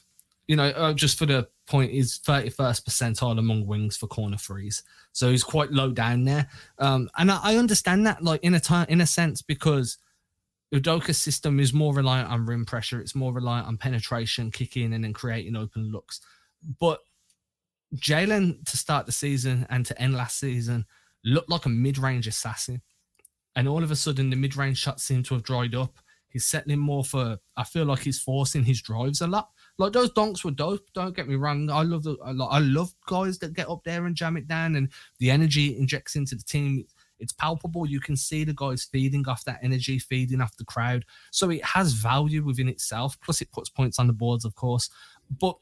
you 0.47 0.55
know, 0.55 0.69
uh, 0.69 0.93
just 0.93 1.19
for 1.19 1.25
the 1.25 1.47
point, 1.69 1.91
is 1.91 2.19
31st 2.25 2.83
percentile 2.83 3.39
among 3.39 3.65
wings 3.65 3.95
for 3.95 4.07
corner 4.07 4.37
threes. 4.37 4.83
So 5.13 5.29
he's 5.29 5.43
quite 5.43 5.71
low 5.71 5.91
down 5.91 6.25
there. 6.25 6.47
Um, 6.79 7.09
and 7.17 7.31
I, 7.31 7.39
I 7.41 7.55
understand 7.57 8.05
that, 8.07 8.23
like, 8.23 8.43
in 8.43 8.55
a 8.55 8.59
time, 8.59 8.87
in 8.89 9.01
a 9.01 9.07
sense, 9.07 9.41
because 9.41 9.97
Udoka's 10.73 11.17
system 11.17 11.59
is 11.59 11.73
more 11.73 11.93
reliant 11.93 12.29
on 12.29 12.45
rim 12.45 12.65
pressure. 12.65 12.99
It's 12.99 13.15
more 13.15 13.33
reliant 13.33 13.67
on 13.67 13.77
penetration, 13.77 14.51
kicking, 14.51 14.93
and 14.93 15.03
then 15.03 15.13
creating 15.13 15.55
open 15.55 15.91
looks. 15.91 16.19
But 16.79 16.99
Jaylen, 17.95 18.63
to 18.65 18.77
start 18.77 19.05
the 19.05 19.11
season 19.11 19.65
and 19.69 19.85
to 19.85 19.99
end 19.99 20.13
last 20.13 20.39
season 20.39 20.85
looked 21.23 21.49
like 21.49 21.65
a 21.65 21.69
mid-range 21.69 22.27
assassin. 22.27 22.81
And 23.55 23.67
all 23.67 23.83
of 23.83 23.91
a 23.91 23.95
sudden, 23.95 24.29
the 24.29 24.35
mid-range 24.35 24.77
shots 24.77 25.03
seem 25.03 25.23
to 25.23 25.33
have 25.33 25.43
dried 25.43 25.75
up. 25.75 25.97
He's 26.29 26.45
settling 26.45 26.79
more 26.79 27.03
for. 27.03 27.39
I 27.57 27.63
feel 27.63 27.85
like 27.85 27.99
he's 27.99 28.19
forcing 28.19 28.63
his 28.63 28.81
drives 28.81 29.21
a 29.21 29.27
lot. 29.27 29.49
Like 29.77 29.93
those 29.93 30.11
donks 30.11 30.45
were 30.45 30.51
dope. 30.51 30.87
Don't 30.93 31.15
get 31.15 31.27
me 31.27 31.35
wrong. 31.35 31.69
I 31.69 31.81
love 31.81 32.03
the. 32.03 32.17
I 32.23 32.59
love 32.59 32.93
guys 33.07 33.39
that 33.39 33.53
get 33.53 33.69
up 33.69 33.83
there 33.83 34.05
and 34.05 34.15
jam 34.15 34.37
it 34.37 34.47
down, 34.47 34.75
and 34.75 34.89
the 35.17 35.31
energy 35.31 35.77
injects 35.77 36.15
into 36.15 36.35
the 36.35 36.43
team. 36.43 36.85
It's 37.19 37.33
palpable. 37.33 37.85
You 37.85 37.99
can 37.99 38.15
see 38.15 38.43
the 38.43 38.53
guys 38.53 38.87
feeding 38.91 39.27
off 39.27 39.43
that 39.45 39.59
energy, 39.63 39.99
feeding 39.99 40.39
off 40.39 40.55
the 40.55 40.65
crowd. 40.65 41.03
So 41.31 41.49
it 41.49 41.65
has 41.65 41.93
value 41.93 42.43
within 42.43 42.69
itself. 42.69 43.19
Plus, 43.21 43.41
it 43.41 43.51
puts 43.51 43.69
points 43.69 43.99
on 43.99 44.07
the 44.07 44.13
boards, 44.13 44.45
of 44.45 44.55
course. 44.55 44.89
But 45.39 45.57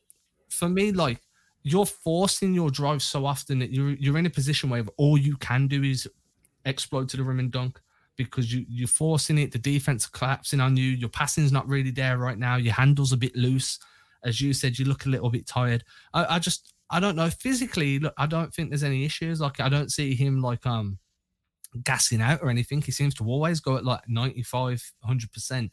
for 0.50 0.70
me, 0.70 0.92
like 0.92 1.22
you're 1.64 1.86
forcing 1.86 2.54
your 2.54 2.70
drive 2.70 3.02
so 3.02 3.26
often 3.26 3.60
that 3.60 3.72
you're 3.72 3.92
you're 3.92 4.18
in 4.18 4.26
a 4.26 4.30
position 4.30 4.70
where 4.70 4.84
all 4.98 5.18
you 5.18 5.38
can 5.38 5.68
do 5.68 5.84
is 5.84 6.08
explode 6.66 7.08
to 7.10 7.18
the 7.18 7.24
rim 7.24 7.40
and 7.40 7.52
dunk 7.52 7.80
because 8.18 8.54
you 8.54 8.66
you're 8.68 8.88
forcing 8.88 9.38
it. 9.38 9.52
The 9.52 9.60
defense 9.60 10.08
collapsing 10.08 10.60
on 10.60 10.76
you. 10.76 10.90
Your 10.90 11.10
passing's 11.10 11.52
not 11.52 11.68
really 11.68 11.92
there 11.92 12.18
right 12.18 12.38
now. 12.38 12.58
Your 12.58 12.74
handle's 12.74 13.14
a 13.14 13.18
bit 13.18 13.36
loose, 13.36 13.80
as 14.26 14.42
you 14.42 14.54
said. 14.54 14.78
You 14.78 14.86
look 14.86 15.06
a 15.06 15.10
little 15.10 15.30
bit 15.30 15.48
tired. 15.48 15.84
I, 16.14 16.36
I 16.36 16.40
just 16.40 16.74
I 16.90 17.00
don't 17.00 17.16
know 17.16 17.30
physically. 17.30 18.00
Look, 18.00 18.14
I 18.18 18.26
don't 18.26 18.54
think 18.54 18.70
there's 18.70 18.84
any 18.84 19.06
issues. 19.06 19.40
Like 19.40 19.60
I 19.60 19.70
don't 19.70 19.92
see 19.92 20.16
him 20.16 20.42
like 20.42 20.66
um 20.66 20.98
gassing 21.84 22.22
out 22.22 22.42
or 22.42 22.50
anything. 22.50 22.82
He 22.82 22.92
seems 22.92 23.14
to 23.16 23.26
always 23.26 23.60
go 23.60 23.78
at 23.78 23.86
like 23.86 24.02
95, 24.10 24.94
100 25.02 25.32
percent. 25.32 25.72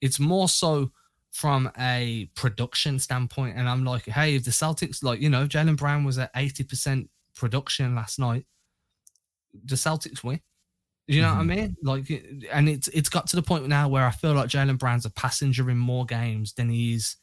It's 0.00 0.20
more 0.20 0.48
so 0.48 0.92
from 1.32 1.70
a 1.78 2.28
production 2.34 2.98
standpoint, 2.98 3.56
and 3.56 3.68
I'm 3.68 3.84
like, 3.84 4.04
hey, 4.04 4.36
if 4.36 4.44
the 4.44 4.50
Celtics 4.50 5.02
like 5.02 5.20
you 5.20 5.30
know 5.30 5.46
Jaylen 5.46 5.76
Brown 5.76 6.04
was 6.04 6.18
at 6.18 6.30
80 6.36 6.64
percent 6.64 7.10
production 7.34 7.94
last 7.94 8.18
night, 8.18 8.44
the 9.64 9.76
Celtics 9.76 10.22
win 10.22 10.40
you 11.06 11.20
know 11.20 11.28
mm-hmm. 11.28 11.48
what 11.48 11.52
I 11.52 11.56
mm-hmm. 11.56 11.60
mean? 11.60 11.76
Like, 11.82 12.48
and 12.52 12.68
it's 12.68 12.88
it's 12.88 13.08
got 13.08 13.26
to 13.28 13.36
the 13.36 13.42
point 13.42 13.66
now 13.68 13.88
where 13.88 14.06
I 14.06 14.10
feel 14.10 14.34
like 14.34 14.48
Jaylen 14.48 14.78
Brown's 14.78 15.06
a 15.06 15.10
passenger 15.10 15.68
in 15.70 15.78
more 15.78 16.06
games 16.06 16.52
than 16.52 16.68
he's 16.68 17.16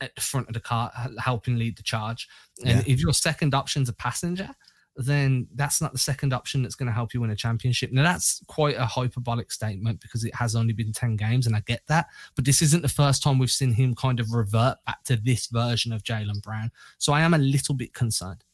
at 0.00 0.14
the 0.14 0.20
front 0.20 0.48
of 0.48 0.54
the 0.54 0.60
car 0.60 0.90
helping 1.18 1.58
lead 1.58 1.76
the 1.76 1.82
charge. 1.82 2.28
And 2.64 2.86
yeah. 2.86 2.92
if 2.92 3.00
your 3.00 3.12
second 3.12 3.54
option's 3.54 3.88
a 3.88 3.92
passenger, 3.92 4.48
then 4.96 5.46
that's 5.54 5.80
not 5.80 5.92
the 5.92 5.98
second 5.98 6.32
option 6.32 6.62
that's 6.62 6.74
going 6.74 6.86
to 6.86 6.92
help 6.92 7.14
you 7.14 7.20
win 7.20 7.30
a 7.30 7.36
championship. 7.36 7.92
Now 7.92 8.02
that's 8.02 8.42
quite 8.46 8.76
a 8.76 8.86
hyperbolic 8.86 9.52
statement 9.52 10.00
because 10.00 10.24
it 10.24 10.34
has 10.34 10.56
only 10.56 10.72
been 10.72 10.92
10 10.92 11.16
games 11.16 11.46
and 11.46 11.54
I 11.54 11.60
get 11.60 11.82
that, 11.88 12.06
but 12.34 12.44
this 12.44 12.62
isn't 12.62 12.82
the 12.82 12.88
first 12.88 13.22
time 13.22 13.38
we've 13.38 13.50
seen 13.50 13.72
him 13.72 13.94
kind 13.94 14.20
of 14.20 14.32
revert 14.32 14.78
back 14.86 15.02
to 15.04 15.16
this 15.16 15.46
version 15.46 15.92
of 15.92 16.02
Jaylen 16.02 16.42
Brown. 16.42 16.70
So 16.98 17.12
I 17.12 17.20
am 17.20 17.34
a 17.34 17.38
little 17.38 17.74
bit 17.74 17.94
concerned. 17.94 18.44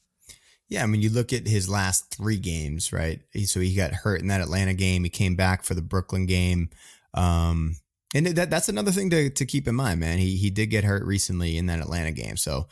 Yeah, 0.69 0.83
I 0.83 0.87
mean, 0.87 1.01
you 1.01 1.11
look 1.11 1.33
at 1.33 1.47
his 1.47 1.69
last 1.69 2.13
three 2.15 2.39
games, 2.39 2.93
right? 2.93 3.21
So 3.45 3.61
he 3.61 3.75
got 3.75 3.93
hurt 3.93 4.21
in 4.21 4.29
that 4.29 4.41
Atlanta 4.41 4.75
game. 4.75 5.05
He 5.05 5.11
came 5.11 5.37
back 5.37 5.63
for 5.63 5.75
the 5.75 5.83
Brooklyn 5.83 6.27
game. 6.27 6.71
Um, 7.15 7.77
and 8.15 8.27
that 8.27 8.51
that's 8.51 8.69
another 8.69 8.91
thing 8.91 9.11
to, 9.11 9.31
to 9.31 9.47
keep 9.47 9.69
in 9.69 9.75
mind, 9.75 10.01
man. 10.01 10.19
He 10.19 10.37
he 10.37 10.51
did 10.51 10.67
get 10.67 10.85
hurt 10.85 11.05
recently 11.05 11.57
in 11.59 11.67
that 11.67 11.81
Atlanta 11.81 12.13
game, 12.13 12.37
so 12.37 12.67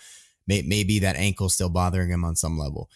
may, 0.47 0.63
maybe 0.63 1.01
that 1.01 1.17
ankle 1.17 1.49
still 1.49 1.69
bothering 1.69 2.11
him 2.11 2.25
on 2.25 2.37
some 2.37 2.59
level. 2.59 2.89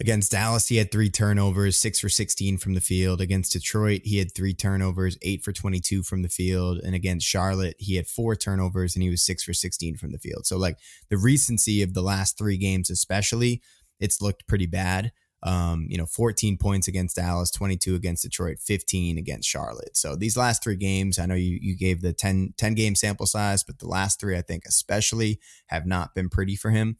Against 0.00 0.32
Dallas, 0.32 0.66
he 0.66 0.78
had 0.78 0.90
three 0.90 1.10
turnovers, 1.10 1.80
six 1.80 2.00
for 2.00 2.08
16 2.08 2.58
from 2.58 2.74
the 2.74 2.80
field. 2.80 3.20
Against 3.20 3.52
Detroit, 3.52 4.00
he 4.02 4.18
had 4.18 4.34
three 4.34 4.52
turnovers, 4.52 5.16
eight 5.22 5.44
for 5.44 5.52
22 5.52 6.02
from 6.02 6.22
the 6.22 6.28
field. 6.28 6.80
And 6.82 6.96
against 6.96 7.24
Charlotte, 7.24 7.76
he 7.78 7.94
had 7.94 8.08
four 8.08 8.34
turnovers 8.34 8.96
and 8.96 9.02
he 9.04 9.10
was 9.10 9.22
six 9.22 9.44
for 9.44 9.52
16 9.52 9.96
from 9.98 10.10
the 10.10 10.18
field. 10.18 10.44
So, 10.44 10.56
like 10.56 10.78
the 11.08 11.18
recency 11.18 11.82
of 11.82 11.94
the 11.94 12.02
last 12.02 12.36
three 12.36 12.56
games, 12.56 12.90
especially, 12.90 13.62
it's 14.02 14.20
looked 14.20 14.46
pretty 14.46 14.66
bad. 14.66 15.12
Um, 15.44 15.86
you 15.88 15.96
know, 15.96 16.06
14 16.06 16.56
points 16.56 16.86
against 16.86 17.16
Dallas, 17.16 17.50
22 17.50 17.94
against 17.94 18.22
Detroit, 18.22 18.58
15 18.60 19.18
against 19.18 19.48
Charlotte. 19.48 19.96
So 19.96 20.14
these 20.14 20.36
last 20.36 20.62
three 20.62 20.76
games, 20.76 21.18
I 21.18 21.26
know 21.26 21.34
you 21.34 21.58
you 21.60 21.76
gave 21.76 22.00
the 22.00 22.12
10, 22.12 22.54
10 22.58 22.74
game 22.74 22.94
sample 22.94 23.26
size, 23.26 23.64
but 23.64 23.78
the 23.78 23.88
last 23.88 24.20
three, 24.20 24.36
I 24.36 24.42
think, 24.42 24.64
especially 24.66 25.40
have 25.66 25.86
not 25.86 26.14
been 26.14 26.28
pretty 26.28 26.54
for 26.54 26.70
him. 26.70 26.96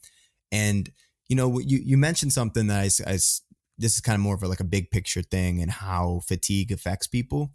And 0.50 0.90
you 1.28 1.36
know, 1.36 1.58
you 1.60 1.78
you 1.84 1.96
mentioned 1.96 2.32
something 2.32 2.66
that 2.66 2.80
I, 2.80 3.10
I 3.10 3.18
this 3.78 3.94
is 3.94 4.00
kind 4.00 4.16
of 4.16 4.20
more 4.20 4.34
of 4.34 4.42
a, 4.42 4.48
like 4.48 4.60
a 4.60 4.64
big 4.64 4.90
picture 4.90 5.22
thing 5.22 5.62
and 5.62 5.70
how 5.70 6.20
fatigue 6.26 6.72
affects 6.72 7.06
people, 7.06 7.52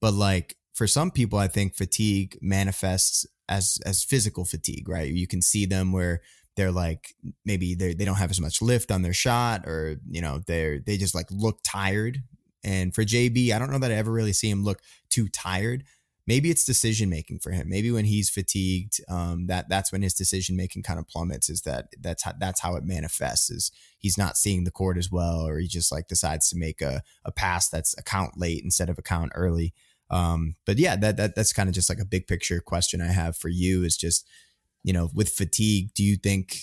but 0.00 0.14
like 0.14 0.56
for 0.72 0.86
some 0.86 1.10
people, 1.10 1.38
I 1.38 1.48
think 1.48 1.74
fatigue 1.74 2.38
manifests 2.40 3.26
as 3.48 3.78
as 3.84 4.04
physical 4.04 4.44
fatigue, 4.44 4.88
right? 4.88 5.12
You 5.12 5.26
can 5.26 5.42
see 5.42 5.66
them 5.66 5.90
where 5.92 6.20
they're 6.58 6.72
like 6.72 7.14
maybe 7.44 7.74
they 7.74 7.94
they 7.94 8.04
don't 8.04 8.16
have 8.16 8.30
as 8.30 8.40
much 8.40 8.60
lift 8.60 8.90
on 8.90 9.02
their 9.02 9.14
shot, 9.14 9.66
or 9.66 9.96
you 10.08 10.20
know 10.20 10.42
they're 10.46 10.80
they 10.80 10.98
just 10.98 11.14
like 11.14 11.30
look 11.30 11.60
tired. 11.64 12.22
And 12.64 12.94
for 12.94 13.04
JB, 13.04 13.52
I 13.52 13.58
don't 13.58 13.70
know 13.70 13.78
that 13.78 13.92
I 13.92 13.94
ever 13.94 14.12
really 14.12 14.32
see 14.32 14.50
him 14.50 14.64
look 14.64 14.80
too 15.08 15.28
tired, 15.28 15.84
maybe 16.28 16.50
it's 16.50 16.64
decision 16.64 17.08
making 17.08 17.38
for 17.38 17.50
him. 17.50 17.68
Maybe 17.70 17.90
when 17.90 18.04
he's 18.04 18.28
fatigued, 18.28 19.00
um, 19.08 19.46
that 19.46 19.68
that's 19.68 19.90
when 19.90 20.02
his 20.02 20.12
decision 20.12 20.56
making 20.56 20.82
kind 20.82 20.98
of 21.00 21.08
plummets. 21.08 21.48
Is 21.48 21.62
that 21.62 21.86
that's 22.00 22.22
how, 22.22 22.32
that's 22.38 22.60
how 22.60 22.76
it 22.76 22.84
manifests? 22.84 23.50
Is 23.50 23.72
he's 23.98 24.18
not 24.18 24.36
seeing 24.36 24.64
the 24.64 24.70
court 24.70 24.98
as 24.98 25.10
well, 25.10 25.40
or 25.40 25.58
he 25.58 25.66
just 25.66 25.90
like 25.90 26.06
decides 26.06 26.50
to 26.50 26.58
make 26.58 26.82
a 26.82 27.02
a 27.24 27.32
pass 27.32 27.68
that's 27.68 27.96
a 27.98 28.02
count 28.02 28.34
late 28.36 28.62
instead 28.62 28.90
of 28.90 28.98
a 28.98 29.02
count 29.02 29.32
early. 29.34 29.72
Um, 30.10 30.56
but 30.66 30.78
yeah, 30.78 30.96
that 30.96 31.16
that 31.16 31.34
that's 31.34 31.52
kind 31.52 31.68
of 31.68 31.74
just 31.74 31.88
like 31.88 32.00
a 32.00 32.04
big 32.04 32.26
picture 32.26 32.60
question 32.60 33.00
I 33.00 33.10
have 33.10 33.36
for 33.36 33.48
you. 33.48 33.82
Is 33.82 33.96
just 33.96 34.28
you 34.84 34.92
know 34.92 35.10
with 35.14 35.28
fatigue, 35.30 35.92
do 35.94 36.02
you 36.02 36.16
think 36.16 36.60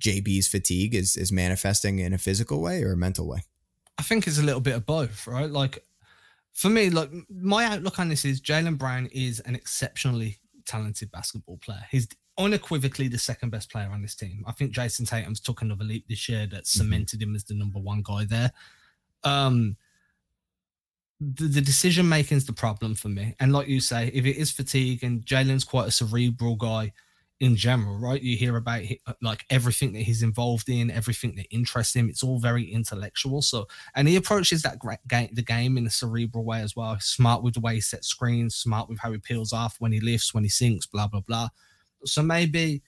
JB's 0.00 0.48
fatigue 0.48 0.94
is 0.94 1.16
is 1.16 1.32
manifesting 1.32 1.98
in 1.98 2.12
a 2.12 2.18
physical 2.18 2.60
way 2.60 2.82
or 2.82 2.92
a 2.92 2.96
mental 2.96 3.28
way? 3.28 3.42
I 3.98 4.02
think 4.02 4.26
it's 4.26 4.38
a 4.38 4.42
little 4.42 4.60
bit 4.60 4.74
of 4.74 4.86
both, 4.86 5.26
right? 5.26 5.50
Like 5.50 5.84
for 6.52 6.68
me, 6.68 6.90
like 6.90 7.10
my 7.28 7.64
outlook 7.66 7.98
on 7.98 8.08
this 8.08 8.24
is 8.24 8.40
Jaylen 8.40 8.78
Brown 8.78 9.06
is 9.12 9.40
an 9.40 9.54
exceptionally 9.54 10.38
talented 10.66 11.10
basketball 11.10 11.58
player. 11.58 11.84
He's 11.90 12.08
unequivocally 12.38 13.08
the 13.08 13.18
second 13.18 13.50
best 13.50 13.70
player 13.70 13.90
on 13.92 14.02
this 14.02 14.14
team. 14.14 14.44
I 14.46 14.52
think 14.52 14.72
Jayson 14.72 15.06
Tatum's 15.06 15.40
took 15.40 15.62
another 15.62 15.84
leap 15.84 16.08
this 16.08 16.28
year 16.28 16.46
that 16.46 16.64
mm-hmm. 16.64 16.78
cemented 16.78 17.22
him 17.22 17.34
as 17.34 17.44
the 17.44 17.54
number 17.54 17.78
one 17.78 18.02
guy 18.02 18.24
there. 18.24 18.52
Um, 19.24 19.76
the, 21.20 21.44
the 21.44 21.60
decision 21.60 22.08
making 22.08 22.38
is 22.38 22.46
the 22.46 22.52
problem 22.52 22.94
for 22.94 23.08
me. 23.08 23.34
And 23.40 23.52
like 23.52 23.68
you 23.68 23.80
say, 23.80 24.10
if 24.14 24.24
it 24.24 24.36
is 24.36 24.50
fatigue 24.50 25.04
and 25.04 25.24
Jaylen's 25.24 25.64
quite 25.64 25.88
a 25.88 25.90
cerebral 25.90 26.56
guy, 26.56 26.92
in 27.40 27.56
general, 27.56 27.98
right? 27.98 28.20
You 28.20 28.36
hear 28.36 28.56
about 28.56 28.82
uh, 29.06 29.14
like 29.22 29.46
everything 29.48 29.94
that 29.94 30.02
he's 30.02 30.22
involved 30.22 30.68
in, 30.68 30.90
everything 30.90 31.34
that 31.36 31.46
interests 31.50 31.96
him. 31.96 32.10
It's 32.10 32.22
all 32.22 32.38
very 32.38 32.64
intellectual. 32.64 33.40
So, 33.40 33.66
and 33.94 34.06
he 34.06 34.16
approaches 34.16 34.62
that 34.62 34.78
game, 35.08 35.30
the 35.32 35.42
game 35.42 35.78
in 35.78 35.86
a 35.86 35.90
cerebral 35.90 36.44
way 36.44 36.60
as 36.60 36.76
well. 36.76 36.98
Smart 37.00 37.42
with 37.42 37.54
the 37.54 37.60
way 37.60 37.76
he 37.76 37.80
sets 37.80 38.08
screens, 38.08 38.56
smart 38.56 38.90
with 38.90 38.98
how 38.98 39.10
he 39.10 39.18
peels 39.18 39.54
off 39.54 39.76
when 39.78 39.90
he 39.90 40.00
lifts, 40.00 40.34
when 40.34 40.44
he 40.44 40.50
sinks, 40.50 40.86
blah 40.86 41.06
blah 41.06 41.20
blah. 41.20 41.48
So 42.04 42.22
maybe 42.22 42.82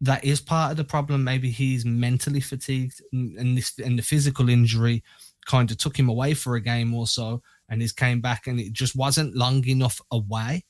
that 0.00 0.24
is 0.24 0.40
part 0.40 0.72
of 0.72 0.76
the 0.76 0.84
problem. 0.84 1.22
Maybe 1.22 1.50
he's 1.50 1.84
mentally 1.84 2.40
fatigued, 2.40 3.00
and 3.12 3.56
this 3.56 3.78
and 3.78 3.96
the 3.96 4.02
physical 4.02 4.48
injury 4.48 5.04
kind 5.46 5.70
of 5.70 5.78
took 5.78 5.96
him 5.96 6.08
away 6.08 6.34
for 6.34 6.56
a 6.56 6.60
game 6.60 6.92
or 6.94 7.06
so, 7.06 7.42
and 7.68 7.80
he's 7.80 7.92
came 7.92 8.20
back, 8.20 8.48
and 8.48 8.58
it 8.58 8.72
just 8.72 8.96
wasn't 8.96 9.36
long 9.36 9.64
enough 9.68 10.00
away 10.10 10.64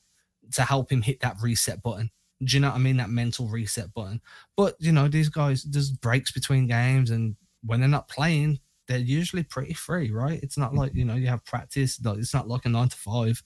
to 0.52 0.62
help 0.62 0.92
him 0.92 1.00
hit 1.00 1.20
that 1.20 1.36
reset 1.40 1.82
button 1.82 2.10
do 2.44 2.56
you 2.56 2.60
know 2.60 2.68
what 2.68 2.76
I 2.76 2.80
mean? 2.80 2.96
That 2.96 3.10
mental 3.10 3.48
reset 3.48 3.92
button. 3.94 4.20
But 4.56 4.74
you 4.78 4.92
know, 4.92 5.08
these 5.08 5.28
guys, 5.28 5.64
there's 5.64 5.90
breaks 5.90 6.32
between 6.32 6.66
games, 6.66 7.10
and 7.10 7.36
when 7.62 7.80
they're 7.80 7.88
not 7.88 8.08
playing, 8.08 8.58
they're 8.86 8.98
usually 8.98 9.42
pretty 9.42 9.74
free, 9.74 10.10
right? 10.10 10.40
It's 10.42 10.58
not 10.58 10.74
like 10.74 10.94
you 10.94 11.04
know 11.04 11.14
you 11.14 11.28
have 11.28 11.44
practice. 11.44 12.00
It's 12.04 12.34
not 12.34 12.48
like 12.48 12.64
a 12.64 12.68
nine 12.68 12.88
to 12.88 12.96
five. 12.96 13.42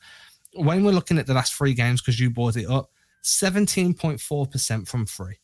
When 0.55 0.85
we're 0.85 0.93
looking 0.93 1.19
at 1.19 1.27
the 1.27 1.35
last 1.35 1.55
three 1.55 1.75
games, 1.75 2.01
because 2.01 2.19
you 2.19 2.31
brought 2.31 2.57
it 2.57 2.69
up, 2.69 2.91
seventeen 3.23 3.95
point 3.95 4.21
four 4.21 4.47
percent 4.47 4.89
from 4.89 5.07
3 5.07 5.35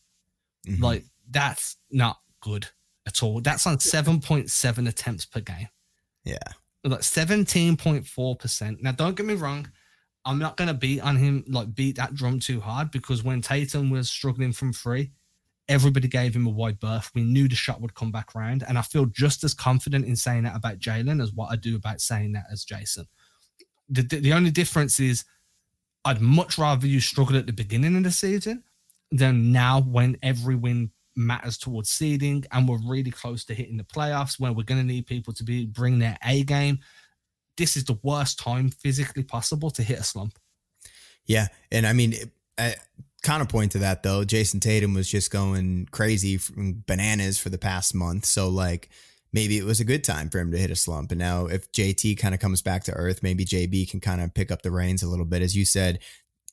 mm-hmm. 0.67 0.83
Like 0.83 1.05
that's 1.31 1.77
not 1.90 2.19
good 2.40 2.67
at 3.07 3.23
all. 3.23 3.40
That's 3.40 3.67
on 3.67 3.81
seven 3.81 4.21
point 4.21 4.51
seven 4.51 4.87
attempts 4.87 5.27
per 5.27 5.40
game. 5.40 5.69
Yeah, 6.25 6.38
like 6.83 7.03
seventeen 7.03 7.77
point 7.77 8.07
four 8.07 8.37
percent. 8.37 8.83
Now, 8.83 8.93
don't 8.93 9.17
get 9.17 9.27
me 9.27 9.35
wrong 9.35 9.69
I'm 10.25 10.39
not 10.39 10.57
going 10.57 10.69
to 10.69 10.75
beat 10.75 11.01
on 11.01 11.17
him, 11.17 11.45
like 11.49 11.75
beat 11.75 11.97
that 11.97 12.15
drum 12.15 12.41
too 12.41 12.61
hard 12.61 12.91
because 12.91 13.23
when 13.23 13.43
Tatum 13.43 13.91
was 13.91 14.11
struggling 14.11 14.53
from 14.53 14.73
three, 14.73 15.11
everybody 15.69 16.09
gave 16.09 16.35
him 16.35 16.47
a 16.47 16.51
wide 16.51 16.81
berth. 16.81 17.11
We 17.15 17.23
knew 17.23 17.49
the 17.49 17.55
shot 17.55 17.81
would 17.81 17.95
come 17.95 18.11
back 18.11 18.35
round. 18.35 18.65
And 18.67 18.79
I 18.79 18.83
feel 18.83 19.07
just 19.07 19.45
as 19.45 19.55
confident 19.55 20.07
in 20.07 20.17
saying 20.17 20.45
that 20.45 20.57
about 20.57 20.79
Jaylen 20.79 21.23
as 21.23 21.33
what 21.33 21.51
I 21.51 21.57
do 21.57 21.77
about 21.77 22.01
saying 22.01 22.33
that 22.33 22.47
as 22.51 22.65
Jayson. 22.65 23.07
The, 23.89 24.03
the, 24.03 24.17
the 24.21 24.33
only 24.33 24.51
difference 24.51 24.99
is 24.99 25.25
I'd 26.05 26.21
much 26.21 26.59
rather 26.59 26.87
you 26.87 27.01
struggle 27.01 27.37
at 27.37 27.47
the 27.47 27.53
beginning 27.53 27.97
of 27.97 28.05
the 28.05 28.11
season 28.11 28.63
than 29.11 29.53
now 29.53 29.81
when 29.81 30.17
every 30.23 30.55
win 30.55 30.91
matters 31.17 31.57
towards 31.57 31.91
seeding 31.91 32.45
and 32.53 32.69
we're 32.69 32.79
really 32.79 33.11
close 33.11 33.45
to 33.45 33.55
hitting 33.55 33.77
the 33.77 33.85
playoffs 33.85 34.41
where 34.41 34.53
we're 34.53 34.65
going 34.65 34.81
to 34.81 34.87
need 34.87 35.07
people 35.07 35.33
to 35.33 35.45
be 35.45 35.67
bring 35.67 35.99
their 35.99 36.17
A 36.25 36.43
game 36.45 36.79
this 37.57 37.77
is 37.77 37.85
the 37.85 37.99
worst 38.03 38.38
time 38.38 38.71
physically 38.71 39.23
possible 39.23 39.71
to 39.71 39.83
hit 39.83 39.99
a 39.99 40.05
slump. 40.05 40.38
Yeah, 41.27 41.49
and 41.71 41.87
I 41.87 41.93
mean, 41.93 42.14
I, 42.59 42.75
counterpoint 43.23 43.73
to 43.73 43.79
that 43.79 44.03
though, 44.03 44.25
Jayson 44.25 44.61
Tatum 44.61 44.95
was 44.95 45.11
just 45.11 45.31
going 45.31 45.88
crazy 45.90 46.38
bananas 46.87 47.38
for 47.38 47.51
the 47.51 47.59
past 47.59 47.95
month, 47.95 48.27
so 48.27 48.49
like 48.49 48.90
maybe 49.33 49.59
it 49.59 49.64
was 49.64 49.81
a 49.81 49.85
good 49.85 50.05
time 50.05 50.31
for 50.31 50.38
him 50.38 50.53
to 50.53 50.59
hit 50.59 50.71
a 50.71 50.77
slump. 50.77 51.11
And 51.11 51.19
now 51.19 51.47
if 51.47 51.71
JT 51.73 52.19
kind 52.19 52.35
of 52.35 52.40
comes 52.40 52.62
back 52.62 52.85
to 52.85 52.93
earth, 52.93 53.23
maybe 53.23 53.45
JB 53.45 53.90
can 53.90 54.01
kind 54.01 54.21
of 54.21 54.33
pick 54.33 54.53
up 54.53 54.62
the 54.62 54.71
reins 54.71 55.03
a 55.03 55.09
little 55.09 55.25
bit. 55.25 55.43
As 55.43 55.57
you 55.57 55.64
said, 55.64 55.99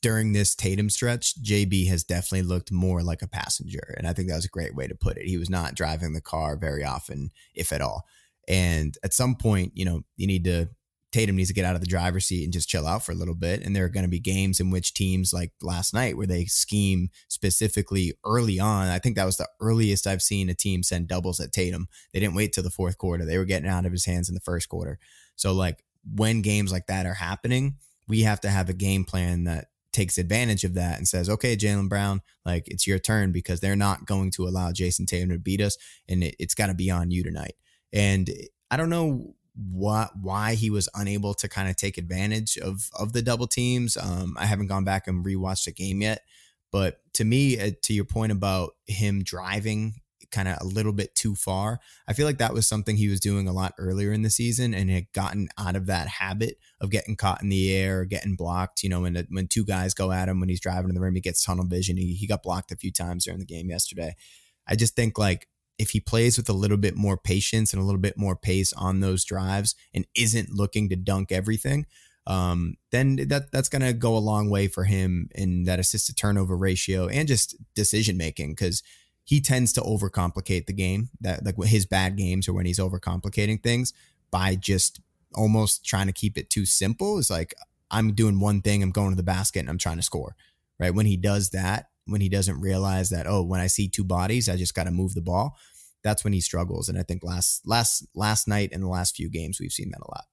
during 0.02 0.32
this 0.32 0.56
Tatum 0.56 0.90
stretch, 0.90 1.40
JB 1.40 1.86
has 1.86 2.02
definitely 2.02 2.42
looked 2.42 2.72
more 2.72 3.02
like 3.02 3.22
a 3.22 3.28
passenger. 3.28 3.94
And 3.96 4.06
I 4.06 4.12
think 4.12 4.28
that 4.28 4.34
was 4.34 4.44
a 4.44 4.48
great 4.48 4.74
way 4.74 4.88
to 4.88 4.96
put 4.96 5.16
it. 5.16 5.28
He 5.28 5.38
was 5.38 5.48
not 5.48 5.76
driving 5.76 6.12
the 6.12 6.20
car 6.20 6.56
very 6.56 6.84
often, 6.84 7.30
if 7.54 7.72
at 7.72 7.80
all. 7.80 8.04
And 8.48 8.98
at 9.04 9.14
some 9.14 9.36
point, 9.36 9.72
you 9.76 9.84
know, 9.84 10.02
you 10.16 10.26
need 10.26 10.42
to 10.44 10.68
Tatum 11.12 11.36
needs 11.36 11.48
to 11.48 11.54
get 11.54 11.64
out 11.64 11.74
of 11.74 11.82
the 11.82 11.86
driver's 11.86 12.24
seat 12.24 12.44
and 12.44 12.52
just 12.52 12.68
chill 12.68 12.86
out 12.86 13.04
for 13.04 13.12
a 13.12 13.14
little 13.14 13.34
bit. 13.34 13.62
And 13.62 13.76
there 13.76 13.84
are 13.84 13.90
going 13.90 14.04
to 14.04 14.10
be 14.10 14.18
games 14.18 14.60
in 14.60 14.70
which 14.70 14.94
teams 14.94 15.32
like 15.32 15.52
last 15.60 15.92
night 15.92 16.16
where 16.16 16.26
they 16.26 16.46
scheme 16.46 17.10
specifically 17.28 18.14
early 18.24 18.58
on. 18.58 18.88
I 18.88 18.98
think 18.98 19.16
that 19.16 19.26
was 19.26 19.36
the 19.36 19.48
earliest 19.60 20.06
I've 20.06 20.22
seen 20.22 20.48
a 20.48 20.54
team 20.54 20.82
send 20.82 21.08
doubles 21.08 21.38
at 21.38 21.52
Tatum. 21.52 21.88
They 22.12 22.20
didn't 22.20 22.34
wait 22.34 22.52
till 22.52 22.64
the 22.64 22.70
fourth 22.70 22.96
quarter. 22.98 23.24
They 23.24 23.38
were 23.38 23.44
getting 23.44 23.68
out 23.68 23.86
of 23.86 23.92
his 23.92 24.06
hands 24.06 24.28
in 24.28 24.34
the 24.34 24.40
first 24.40 24.68
quarter. 24.68 24.98
So 25.36 25.52
like 25.52 25.84
when 26.04 26.42
games 26.42 26.72
like 26.72 26.86
that 26.86 27.06
are 27.06 27.14
happening, 27.14 27.76
we 28.08 28.22
have 28.22 28.40
to 28.40 28.48
have 28.48 28.68
a 28.68 28.74
game 28.74 29.04
plan 29.04 29.44
that 29.44 29.66
takes 29.92 30.16
advantage 30.16 30.64
of 30.64 30.74
that 30.74 30.96
and 30.96 31.06
says, 31.06 31.28
okay, 31.28 31.54
Jaylen 31.54 31.88
Brown, 31.88 32.22
like 32.46 32.66
it's 32.68 32.86
your 32.86 32.98
turn 32.98 33.30
because 33.30 33.60
they're 33.60 33.76
not 33.76 34.06
going 34.06 34.30
to 34.32 34.48
allow 34.48 34.72
Jayson 34.72 35.06
Tatum 35.06 35.28
to 35.28 35.38
beat 35.38 35.60
us. 35.60 35.76
And 36.08 36.24
it, 36.24 36.36
it's 36.38 36.54
got 36.54 36.68
to 36.68 36.74
be 36.74 36.90
on 36.90 37.10
you 37.10 37.22
tonight. 37.22 37.54
And 37.92 38.30
I 38.70 38.78
don't 38.78 38.88
know 38.88 39.34
what 39.54 40.10
why 40.20 40.54
he 40.54 40.70
was 40.70 40.88
unable 40.94 41.34
to 41.34 41.48
kind 41.48 41.68
of 41.68 41.76
take 41.76 41.98
advantage 41.98 42.56
of 42.58 42.88
of 42.98 43.12
the 43.12 43.22
double 43.22 43.46
teams. 43.46 43.96
Um, 43.96 44.36
I 44.38 44.46
haven't 44.46 44.68
gone 44.68 44.84
back 44.84 45.06
and 45.06 45.24
rewatched 45.24 45.64
the 45.64 45.72
game 45.72 46.00
yet, 46.02 46.22
but 46.70 47.00
to 47.14 47.24
me, 47.24 47.60
uh, 47.60 47.72
to 47.82 47.92
your 47.92 48.04
point 48.04 48.32
about 48.32 48.72
him 48.86 49.22
driving 49.22 49.94
kind 50.30 50.48
of 50.48 50.56
a 50.62 50.64
little 50.64 50.94
bit 50.94 51.14
too 51.14 51.34
far, 51.34 51.78
I 52.08 52.14
feel 52.14 52.24
like 52.24 52.38
that 52.38 52.54
was 52.54 52.66
something 52.66 52.96
he 52.96 53.08
was 53.08 53.20
doing 53.20 53.46
a 53.46 53.52
lot 53.52 53.74
earlier 53.78 54.12
in 54.12 54.22
the 54.22 54.30
season 54.30 54.72
and 54.72 54.88
had 54.88 55.12
gotten 55.12 55.48
out 55.58 55.76
of 55.76 55.86
that 55.86 56.08
habit 56.08 56.56
of 56.80 56.90
getting 56.90 57.16
caught 57.16 57.42
in 57.42 57.50
the 57.50 57.76
air 57.76 58.06
getting 58.06 58.34
blocked. 58.34 58.82
You 58.82 58.88
know, 58.88 59.02
when 59.02 59.26
when 59.30 59.48
two 59.48 59.64
guys 59.64 59.92
go 59.92 60.10
at 60.12 60.28
him 60.28 60.40
when 60.40 60.48
he's 60.48 60.60
driving 60.60 60.88
in 60.88 60.94
the 60.94 61.00
rim, 61.00 61.14
he 61.14 61.20
gets 61.20 61.44
tunnel 61.44 61.66
vision. 61.66 61.98
He 61.98 62.14
he 62.14 62.26
got 62.26 62.42
blocked 62.42 62.72
a 62.72 62.76
few 62.76 62.90
times 62.90 63.24
during 63.24 63.40
the 63.40 63.46
game 63.46 63.68
yesterday. 63.68 64.16
I 64.66 64.76
just 64.76 64.96
think 64.96 65.18
like 65.18 65.48
if 65.78 65.90
he 65.90 66.00
plays 66.00 66.36
with 66.36 66.48
a 66.48 66.54
little 66.54 66.76
bit 66.76 66.96
more 66.96 67.16
patience 67.16 67.72
and 67.72 67.82
a 67.82 67.84
little 67.84 68.00
bit 68.00 68.16
more 68.16 68.36
pace 68.36 68.72
on 68.74 69.00
those 69.00 69.24
drives 69.24 69.74
and 69.94 70.06
isn't 70.14 70.50
looking 70.50 70.88
to 70.88 70.96
dunk 70.96 71.32
everything, 71.32 71.86
um, 72.26 72.76
then 72.90 73.16
that 73.28 73.50
that's 73.50 73.68
going 73.68 73.82
to 73.82 73.92
go 73.92 74.16
a 74.16 74.18
long 74.18 74.48
way 74.48 74.68
for 74.68 74.84
him 74.84 75.28
in 75.34 75.64
that 75.64 75.80
assist 75.80 76.06
to 76.06 76.14
turnover 76.14 76.56
ratio 76.56 77.08
and 77.08 77.26
just 77.26 77.56
decision 77.74 78.16
making 78.16 78.52
because 78.52 78.82
he 79.24 79.40
tends 79.40 79.72
to 79.72 79.80
overcomplicate 79.80 80.66
the 80.66 80.72
game. 80.72 81.10
That 81.20 81.44
like 81.44 81.56
his 81.64 81.86
bad 81.86 82.16
games 82.16 82.48
or 82.48 82.52
when 82.52 82.66
he's 82.66 82.78
overcomplicating 82.78 83.62
things 83.62 83.92
by 84.30 84.54
just 84.54 85.00
almost 85.34 85.84
trying 85.84 86.06
to 86.06 86.12
keep 86.12 86.38
it 86.38 86.50
too 86.50 86.66
simple. 86.66 87.18
It's 87.18 87.30
like 87.30 87.54
I'm 87.90 88.14
doing 88.14 88.40
one 88.40 88.62
thing, 88.62 88.82
I'm 88.82 88.90
going 88.90 89.10
to 89.10 89.16
the 89.16 89.22
basket, 89.22 89.60
and 89.60 89.68
I'm 89.68 89.78
trying 89.78 89.98
to 89.98 90.02
score. 90.02 90.36
Right 90.78 90.94
when 90.94 91.06
he 91.06 91.16
does 91.16 91.50
that, 91.50 91.86
when 92.06 92.20
he 92.20 92.28
doesn't 92.28 92.60
realize 92.60 93.10
that 93.10 93.26
oh 93.26 93.42
when 93.42 93.60
i 93.60 93.66
see 93.66 93.88
two 93.88 94.04
bodies 94.04 94.48
i 94.48 94.56
just 94.56 94.74
got 94.74 94.84
to 94.84 94.90
move 94.90 95.14
the 95.14 95.20
ball 95.20 95.56
that's 96.02 96.24
when 96.24 96.32
he 96.32 96.40
struggles. 96.40 96.88
And 96.88 96.98
I 96.98 97.02
think 97.02 97.22
last 97.22 97.66
last 97.66 98.06
last 98.14 98.48
night 98.48 98.70
and 98.72 98.82
the 98.82 98.88
last 98.88 99.16
few 99.16 99.30
games 99.30 99.58
we've 99.60 99.72
seen 99.72 99.90
that 99.90 100.00
a 100.00 100.10
lot. 100.10 100.24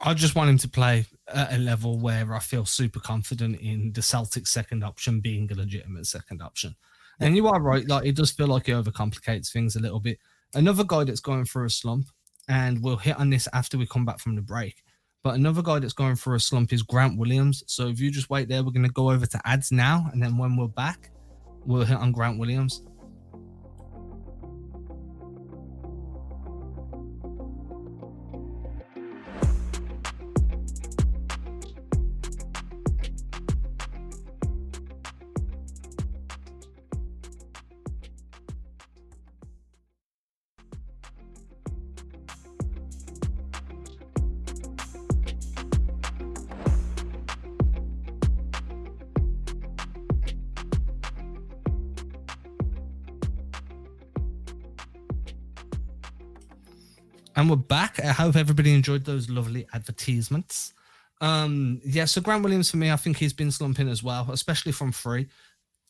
I 0.00 0.14
just 0.14 0.36
want 0.36 0.50
him 0.50 0.58
to 0.58 0.68
play 0.68 1.06
at 1.26 1.52
a 1.52 1.58
level 1.58 1.98
where 1.98 2.32
I 2.32 2.38
feel 2.38 2.64
super 2.64 3.00
confident 3.00 3.60
in 3.60 3.92
the 3.92 4.00
Celtics 4.00 4.48
second 4.48 4.84
option 4.84 5.20
being 5.20 5.50
a 5.50 5.56
legitimate 5.56 6.06
second 6.06 6.40
option. 6.40 6.76
And 7.18 7.34
you 7.34 7.48
are 7.48 7.60
right, 7.60 7.86
like 7.88 8.06
it 8.06 8.14
does 8.14 8.30
feel 8.30 8.46
like 8.46 8.66
he 8.66 8.72
overcomplicates 8.72 9.52
things 9.52 9.74
a 9.74 9.80
little 9.80 9.98
bit. 9.98 10.18
Another 10.54 10.84
guy 10.84 11.02
that's 11.02 11.18
going 11.18 11.44
through 11.44 11.66
a 11.66 11.70
slump, 11.70 12.06
and 12.48 12.80
we'll 12.80 12.96
hit 12.96 13.18
on 13.18 13.28
this 13.28 13.48
after 13.52 13.76
we 13.76 13.88
come 13.88 14.04
back 14.04 14.20
from 14.20 14.36
the 14.36 14.40
break. 14.40 14.84
But 15.28 15.34
another 15.34 15.60
guy 15.60 15.78
that's 15.78 15.92
going 15.92 16.16
through 16.16 16.36
a 16.36 16.40
slump 16.40 16.72
is 16.72 16.82
Grant 16.82 17.18
Williams. 17.18 17.62
So 17.66 17.88
if 17.88 18.00
you 18.00 18.10
just 18.10 18.30
wait 18.30 18.48
there, 18.48 18.64
we're 18.64 18.70
going 18.70 18.86
to 18.86 18.92
go 18.92 19.10
over 19.10 19.26
to 19.26 19.40
ads 19.44 19.70
now, 19.70 20.08
and 20.10 20.22
then 20.22 20.38
when 20.38 20.56
we're 20.56 20.68
back, 20.68 21.10
we'll 21.66 21.84
hit 21.84 21.98
on 21.98 22.12
Grant 22.12 22.38
Williams. 22.38 22.82
And 57.38 57.48
we're 57.48 57.54
back. 57.54 58.00
I 58.00 58.08
hope 58.08 58.34
everybody 58.34 58.74
enjoyed 58.74 59.04
those 59.04 59.30
lovely 59.30 59.64
advertisements. 59.72 60.74
Um, 61.20 61.80
yeah, 61.84 62.04
so 62.04 62.20
Grant 62.20 62.42
Williams 62.42 62.68
for 62.68 62.78
me, 62.78 62.90
I 62.90 62.96
think 62.96 63.16
he's 63.16 63.32
been 63.32 63.52
slumping 63.52 63.88
as 63.88 64.02
well, 64.02 64.28
especially 64.32 64.72
from 64.72 64.90
free. 64.90 65.28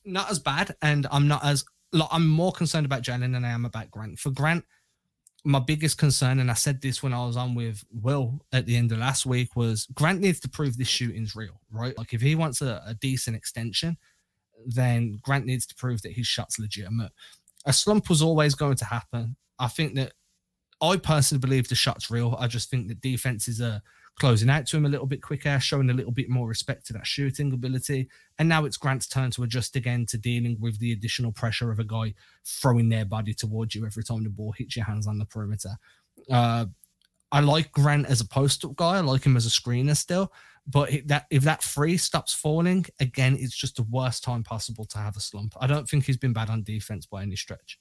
Not 0.04 0.30
as 0.30 0.38
bad, 0.38 0.76
and 0.82 1.06
I'm 1.10 1.26
not 1.26 1.42
as 1.42 1.64
like, 1.90 2.10
I'm 2.12 2.28
more 2.28 2.52
concerned 2.52 2.84
about 2.84 3.00
Jaylen 3.00 3.32
than 3.32 3.46
I 3.46 3.48
am 3.48 3.64
about 3.64 3.90
Grant. 3.90 4.18
For 4.18 4.28
Grant, 4.28 4.62
my 5.42 5.58
biggest 5.58 5.96
concern, 5.96 6.38
and 6.40 6.50
I 6.50 6.54
said 6.54 6.82
this 6.82 7.02
when 7.02 7.14
I 7.14 7.24
was 7.24 7.38
on 7.38 7.54
with 7.54 7.82
Will 7.90 8.44
at 8.52 8.66
the 8.66 8.76
end 8.76 8.92
of 8.92 8.98
last 8.98 9.24
week, 9.24 9.56
was 9.56 9.86
Grant 9.94 10.20
needs 10.20 10.40
to 10.40 10.50
prove 10.50 10.76
this 10.76 10.88
shooting's 10.88 11.34
real, 11.34 11.62
right? 11.70 11.96
Like 11.96 12.12
if 12.12 12.20
he 12.20 12.34
wants 12.34 12.60
a, 12.60 12.82
a 12.86 12.92
decent 12.92 13.38
extension, 13.38 13.96
then 14.66 15.18
Grant 15.22 15.46
needs 15.46 15.64
to 15.68 15.74
prove 15.76 16.02
that 16.02 16.12
his 16.12 16.26
shot's 16.26 16.58
legitimate. 16.58 17.12
A 17.64 17.72
slump 17.72 18.10
was 18.10 18.20
always 18.20 18.54
going 18.54 18.76
to 18.76 18.84
happen. 18.84 19.36
I 19.58 19.68
think 19.68 19.94
that 19.94 20.12
I 20.80 20.96
personally 20.96 21.40
believe 21.40 21.68
the 21.68 21.74
shot's 21.74 22.10
real. 22.10 22.36
I 22.38 22.46
just 22.46 22.70
think 22.70 22.88
that 22.88 23.00
defenses 23.00 23.60
are 23.60 23.82
closing 24.18 24.50
out 24.50 24.66
to 24.66 24.76
him 24.76 24.86
a 24.86 24.88
little 24.88 25.06
bit 25.06 25.22
quicker, 25.22 25.58
showing 25.60 25.90
a 25.90 25.94
little 25.94 26.12
bit 26.12 26.28
more 26.28 26.48
respect 26.48 26.86
to 26.86 26.92
that 26.92 27.06
shooting 27.06 27.52
ability. 27.52 28.08
And 28.38 28.48
now 28.48 28.64
it's 28.64 28.76
Grant's 28.76 29.06
turn 29.06 29.30
to 29.32 29.44
adjust 29.44 29.76
again 29.76 30.06
to 30.06 30.18
dealing 30.18 30.56
with 30.60 30.78
the 30.78 30.92
additional 30.92 31.32
pressure 31.32 31.70
of 31.70 31.78
a 31.78 31.84
guy 31.84 32.14
throwing 32.44 32.88
their 32.88 33.04
body 33.04 33.34
towards 33.34 33.74
you 33.74 33.86
every 33.86 34.02
time 34.02 34.24
the 34.24 34.30
ball 34.30 34.52
hits 34.52 34.76
your 34.76 34.84
hands 34.84 35.06
on 35.06 35.18
the 35.18 35.24
perimeter. 35.24 35.70
Uh, 36.30 36.66
I 37.30 37.40
like 37.40 37.72
Grant 37.72 38.06
as 38.06 38.20
a 38.20 38.26
post-up 38.26 38.74
guy. 38.76 38.96
I 38.96 39.00
like 39.00 39.24
him 39.24 39.36
as 39.36 39.46
a 39.46 39.50
screener 39.50 39.96
still. 39.96 40.32
But 40.66 40.90
if 40.90 41.06
that 41.06 41.26
if 41.30 41.44
that 41.44 41.62
free 41.62 41.96
stops 41.96 42.34
falling 42.34 42.84
again, 43.00 43.36
it's 43.38 43.56
just 43.56 43.76
the 43.76 43.84
worst 43.84 44.22
time 44.22 44.42
possible 44.42 44.84
to 44.86 44.98
have 44.98 45.16
a 45.16 45.20
slump. 45.20 45.54
I 45.60 45.66
don't 45.66 45.88
think 45.88 46.04
he's 46.04 46.18
been 46.18 46.34
bad 46.34 46.50
on 46.50 46.62
defense 46.62 47.06
by 47.06 47.22
any 47.22 47.36
stretch. 47.36 47.78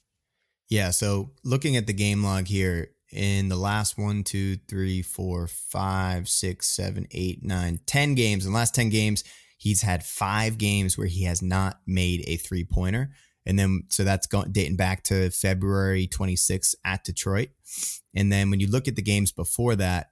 Yeah. 0.68 0.90
So 0.90 1.32
looking 1.44 1.76
at 1.76 1.86
the 1.86 1.92
game 1.92 2.22
log 2.22 2.46
here, 2.46 2.90
in 3.10 3.48
the 3.48 3.56
last 3.56 3.96
one, 3.96 4.22
two, 4.22 4.56
three, 4.68 5.00
four, 5.00 5.46
five, 5.46 6.28
six, 6.28 6.68
seven, 6.68 7.06
eight, 7.12 7.42
nine, 7.42 7.80
ten 7.86 8.14
games, 8.14 8.44
in 8.44 8.52
the 8.52 8.58
last 8.58 8.74
10 8.74 8.90
games, 8.90 9.24
he's 9.56 9.80
had 9.82 10.04
five 10.04 10.58
games 10.58 10.98
where 10.98 11.06
he 11.06 11.24
has 11.24 11.40
not 11.40 11.80
made 11.86 12.22
a 12.26 12.36
three 12.36 12.64
pointer. 12.64 13.10
And 13.46 13.58
then, 13.58 13.84
so 13.88 14.04
that's 14.04 14.26
going 14.26 14.52
dating 14.52 14.76
back 14.76 15.04
to 15.04 15.30
February 15.30 16.06
26th 16.06 16.74
at 16.84 17.02
Detroit. 17.02 17.48
And 18.14 18.30
then 18.30 18.50
when 18.50 18.60
you 18.60 18.70
look 18.70 18.88
at 18.88 18.96
the 18.96 19.02
games 19.02 19.32
before 19.32 19.74
that, 19.76 20.08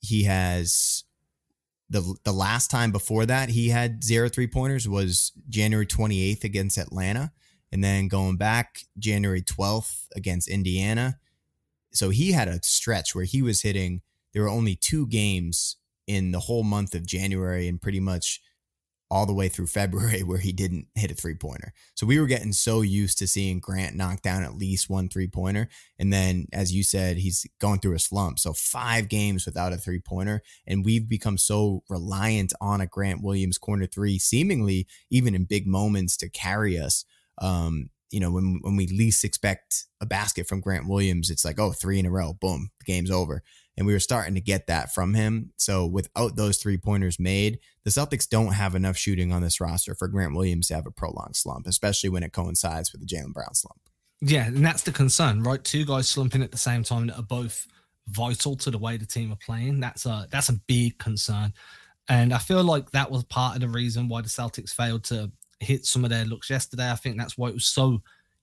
he 0.00 0.24
has 0.24 1.04
the 1.88 2.14
the 2.24 2.32
last 2.32 2.70
time 2.70 2.90
before 2.90 3.24
that 3.26 3.50
he 3.50 3.68
had 3.68 4.02
zero 4.02 4.28
three 4.28 4.46
pointers 4.46 4.88
was 4.88 5.32
January 5.48 5.86
28th 5.86 6.42
against 6.42 6.78
Atlanta. 6.78 7.32
And 7.72 7.82
then 7.82 8.08
going 8.08 8.36
back 8.36 8.80
January 8.98 9.42
12th 9.42 10.06
against 10.14 10.48
Indiana. 10.48 11.18
So 11.92 12.10
he 12.10 12.32
had 12.32 12.48
a 12.48 12.60
stretch 12.62 13.14
where 13.14 13.24
he 13.24 13.42
was 13.42 13.62
hitting, 13.62 14.02
there 14.32 14.42
were 14.42 14.48
only 14.48 14.76
two 14.76 15.06
games 15.06 15.76
in 16.06 16.32
the 16.32 16.40
whole 16.40 16.62
month 16.62 16.94
of 16.94 17.06
January 17.06 17.68
and 17.68 17.80
pretty 17.80 18.00
much 18.00 18.40
all 19.10 19.26
the 19.26 19.34
way 19.34 19.48
through 19.48 19.66
February 19.68 20.22
where 20.22 20.38
he 20.38 20.52
didn't 20.52 20.86
hit 20.94 21.10
a 21.10 21.14
three 21.14 21.34
pointer. 21.34 21.72
So 21.94 22.06
we 22.06 22.18
were 22.18 22.26
getting 22.26 22.52
so 22.52 22.80
used 22.80 23.18
to 23.18 23.26
seeing 23.26 23.60
Grant 23.60 23.94
knock 23.94 24.22
down 24.22 24.42
at 24.42 24.56
least 24.56 24.88
one 24.88 25.08
three 25.08 25.28
pointer. 25.28 25.68
And 25.98 26.12
then, 26.12 26.46
as 26.52 26.72
you 26.72 26.82
said, 26.82 27.18
he's 27.18 27.46
going 27.60 27.80
through 27.80 27.94
a 27.94 28.00
slump. 28.00 28.38
So 28.38 28.54
five 28.54 29.08
games 29.08 29.44
without 29.44 29.72
a 29.72 29.76
three 29.76 30.00
pointer. 30.00 30.42
And 30.66 30.84
we've 30.84 31.08
become 31.08 31.36
so 31.36 31.82
reliant 31.90 32.54
on 32.60 32.80
a 32.80 32.86
Grant 32.86 33.22
Williams 33.22 33.58
corner 33.58 33.86
three, 33.86 34.18
seemingly 34.18 34.86
even 35.10 35.34
in 35.34 35.44
big 35.44 35.66
moments 35.66 36.16
to 36.18 36.30
carry 36.30 36.78
us 36.78 37.04
um, 37.42 37.90
you 38.10 38.20
know, 38.20 38.30
when 38.30 38.60
when 38.62 38.76
we 38.76 38.86
least 38.86 39.24
expect 39.24 39.84
a 40.00 40.06
basket 40.06 40.46
from 40.46 40.60
Grant 40.60 40.88
Williams, 40.88 41.30
it's 41.30 41.44
like, 41.44 41.58
oh, 41.58 41.72
three 41.72 41.98
in 41.98 42.06
a 42.06 42.10
row, 42.10 42.34
boom, 42.34 42.70
the 42.78 42.84
game's 42.84 43.10
over. 43.10 43.42
And 43.76 43.86
we 43.86 43.94
were 43.94 44.00
starting 44.00 44.34
to 44.34 44.40
get 44.40 44.66
that 44.66 44.92
from 44.92 45.14
him. 45.14 45.52
So 45.56 45.86
without 45.86 46.36
those 46.36 46.58
three 46.58 46.76
pointers 46.76 47.18
made, 47.18 47.58
the 47.84 47.90
Celtics 47.90 48.28
don't 48.28 48.52
have 48.52 48.74
enough 48.74 48.98
shooting 48.98 49.32
on 49.32 49.40
this 49.40 49.62
roster 49.62 49.94
for 49.94 50.08
Grant 50.08 50.34
Williams 50.34 50.68
to 50.68 50.74
have 50.74 50.86
a 50.86 50.90
prolonged 50.90 51.36
slump, 51.36 51.66
especially 51.66 52.10
when 52.10 52.22
it 52.22 52.34
coincides 52.34 52.92
with 52.92 53.00
the 53.00 53.06
Jaylen 53.06 53.32
Brown 53.32 53.54
slump. 53.54 53.80
Yeah, 54.20 54.46
and 54.46 54.64
that's 54.64 54.82
the 54.82 54.92
concern, 54.92 55.42
right? 55.42 55.62
Two 55.64 55.86
guys 55.86 56.08
slumping 56.08 56.42
at 56.42 56.52
the 56.52 56.58
same 56.58 56.84
time 56.84 57.06
that 57.06 57.16
are 57.16 57.22
both 57.22 57.66
vital 58.08 58.56
to 58.56 58.70
the 58.70 58.78
way 58.78 58.98
the 58.98 59.06
team 59.06 59.32
are 59.32 59.38
playing. 59.44 59.80
That's 59.80 60.04
a 60.04 60.28
that's 60.30 60.50
a 60.50 60.60
big 60.66 60.98
concern. 60.98 61.54
And 62.08 62.34
I 62.34 62.38
feel 62.38 62.62
like 62.62 62.90
that 62.90 63.10
was 63.10 63.24
part 63.24 63.54
of 63.54 63.62
the 63.62 63.68
reason 63.68 64.08
why 64.08 64.20
the 64.20 64.28
Celtics 64.28 64.70
failed 64.70 65.04
to 65.04 65.32
hit 65.62 65.86
some 65.86 66.04
of 66.04 66.10
their 66.10 66.24
looks 66.24 66.50
yesterday. 66.50 66.90
I 66.90 66.96
think 66.96 67.16
that's 67.16 67.38
why 67.38 67.48
it 67.48 67.54
was 67.54 67.66
so 67.66 68.02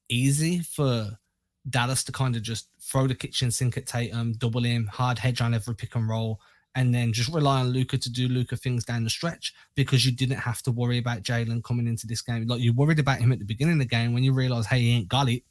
easy 0.10 0.60
for 0.60 1.18
Dallas 1.70 2.04
to 2.06 2.12
kind 2.12 2.36
of 2.36 2.42
just 2.42 2.70
throw 2.82 3.08
the 3.08 3.16
kitchen 3.16 3.52
sink 3.52 3.78
at 3.78 3.86
Tatum, 3.86 4.34
double 4.34 4.64
him, 4.64 4.88
hard 4.88 5.20
hedge 5.20 5.42
on 5.42 5.54
every 5.54 5.76
pick 5.76 5.96
and 5.96 6.10
roll, 6.10 6.40
and 6.76 6.94
then 6.94 7.14
just 7.14 7.34
rely 7.34 7.60
on 7.60 7.70
Luka 7.70 7.98
to 7.98 8.10
do 8.10 8.28
Luka 8.28 8.56
things 8.56 8.86
down 8.86 9.04
the 9.04 9.10
stretch 9.10 9.54
because 9.76 10.06
you 10.06 10.12
didn't 10.12 10.38
have 10.38 10.62
to 10.64 10.72
worry 10.72 10.98
about 10.98 11.24
Jaylen 11.24 11.64
coming 11.64 11.88
into 11.88 12.08
this 12.08 12.22
game. 12.22 12.48
Like 12.48 12.62
you 12.62 12.74
worried 12.74 13.00
about 13.00 13.20
him 13.20 13.32
at 13.32 13.40
the 13.40 13.46
beginning 13.46 13.74
of 13.74 13.80
the 13.80 13.86
game 13.86 14.14
when 14.14 14.24
you 14.24 14.34
realize, 14.34 14.66
hey, 14.66 14.80
he 14.80 14.96
ain't 14.96 15.08
got 15.10 15.30
it. 15.30 15.44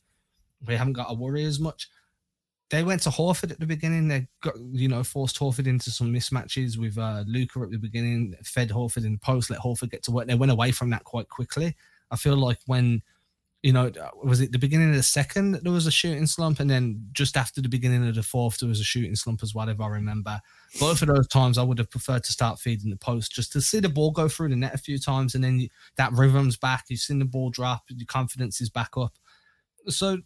We 0.66 0.74
haven't 0.74 0.94
got 0.94 1.08
to 1.08 1.14
worry 1.14 1.44
as 1.44 1.60
much 1.60 1.88
they 2.70 2.82
went 2.82 3.02
to 3.02 3.08
Horford 3.08 3.50
at 3.50 3.60
the 3.60 3.66
beginning. 3.66 4.08
They 4.08 4.28
got, 4.42 4.54
you 4.72 4.88
know, 4.88 5.02
forced 5.02 5.38
Horford 5.38 5.66
into 5.66 5.90
some 5.90 6.12
mismatches 6.12 6.76
with 6.76 6.98
uh, 6.98 7.24
Luka 7.26 7.60
at 7.60 7.70
the 7.70 7.78
beginning, 7.78 8.34
fed 8.44 8.68
Horford 8.68 9.06
in 9.06 9.12
the 9.12 9.18
post, 9.18 9.50
let 9.50 9.60
Horford 9.60 9.90
get 9.90 10.02
to 10.04 10.10
work. 10.10 10.26
They 10.26 10.34
went 10.34 10.52
away 10.52 10.72
from 10.72 10.90
that 10.90 11.04
quite 11.04 11.28
quickly. 11.28 11.74
I 12.10 12.16
feel 12.16 12.36
like 12.36 12.58
when, 12.66 13.02
you 13.62 13.72
know, 13.72 13.90
was 14.22 14.40
it 14.40 14.52
the 14.52 14.58
beginning 14.58 14.90
of 14.90 14.96
the 14.96 15.02
second 15.02 15.60
there 15.62 15.72
was 15.72 15.86
a 15.86 15.90
shooting 15.90 16.26
slump, 16.26 16.60
and 16.60 16.68
then 16.68 17.08
just 17.12 17.38
after 17.38 17.62
the 17.62 17.70
beginning 17.70 18.06
of 18.06 18.14
the 18.14 18.22
fourth 18.22 18.58
there 18.58 18.68
was 18.68 18.80
a 18.80 18.84
shooting 18.84 19.16
slump 19.16 19.42
as 19.42 19.54
well, 19.54 19.68
if 19.70 19.80
I 19.80 19.88
remember. 19.88 20.38
Both 20.78 21.00
of 21.00 21.08
those 21.08 21.26
times 21.26 21.56
I 21.56 21.62
would 21.62 21.78
have 21.78 21.90
preferred 21.90 22.24
to 22.24 22.32
start 22.32 22.60
feeding 22.60 22.90
the 22.90 22.96
post 22.96 23.32
just 23.32 23.50
to 23.52 23.62
see 23.62 23.80
the 23.80 23.88
ball 23.88 24.10
go 24.10 24.28
through 24.28 24.50
the 24.50 24.56
net 24.56 24.74
a 24.74 24.78
few 24.78 24.98
times, 24.98 25.34
and 25.34 25.42
then 25.42 25.60
you, 25.60 25.68
that 25.96 26.12
rhythm's 26.12 26.58
back. 26.58 26.84
You've 26.88 27.00
seen 27.00 27.18
the 27.18 27.24
ball 27.24 27.48
drop, 27.48 27.84
your 27.88 28.06
confidence 28.06 28.60
is 28.60 28.68
back 28.68 28.90
up. 28.98 29.14
So 29.88 30.18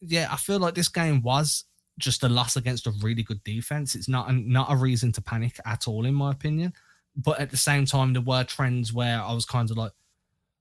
yeah, 0.00 0.28
I 0.30 0.36
feel 0.36 0.58
like 0.58 0.74
this 0.74 0.88
game 0.88 1.22
was 1.22 1.64
just 1.98 2.22
a 2.22 2.28
loss 2.28 2.56
against 2.56 2.86
a 2.86 2.92
really 3.02 3.22
good 3.22 3.42
defense. 3.44 3.94
It's 3.94 4.08
not 4.08 4.30
a, 4.30 4.32
not 4.32 4.72
a 4.72 4.76
reason 4.76 5.12
to 5.12 5.22
panic 5.22 5.58
at 5.66 5.86
all, 5.86 6.06
in 6.06 6.14
my 6.14 6.30
opinion. 6.30 6.72
But 7.16 7.40
at 7.40 7.50
the 7.50 7.56
same 7.56 7.84
time, 7.84 8.12
there 8.12 8.22
were 8.22 8.44
trends 8.44 8.92
where 8.92 9.20
I 9.20 9.32
was 9.32 9.44
kind 9.44 9.70
of 9.70 9.76
like, 9.76 9.92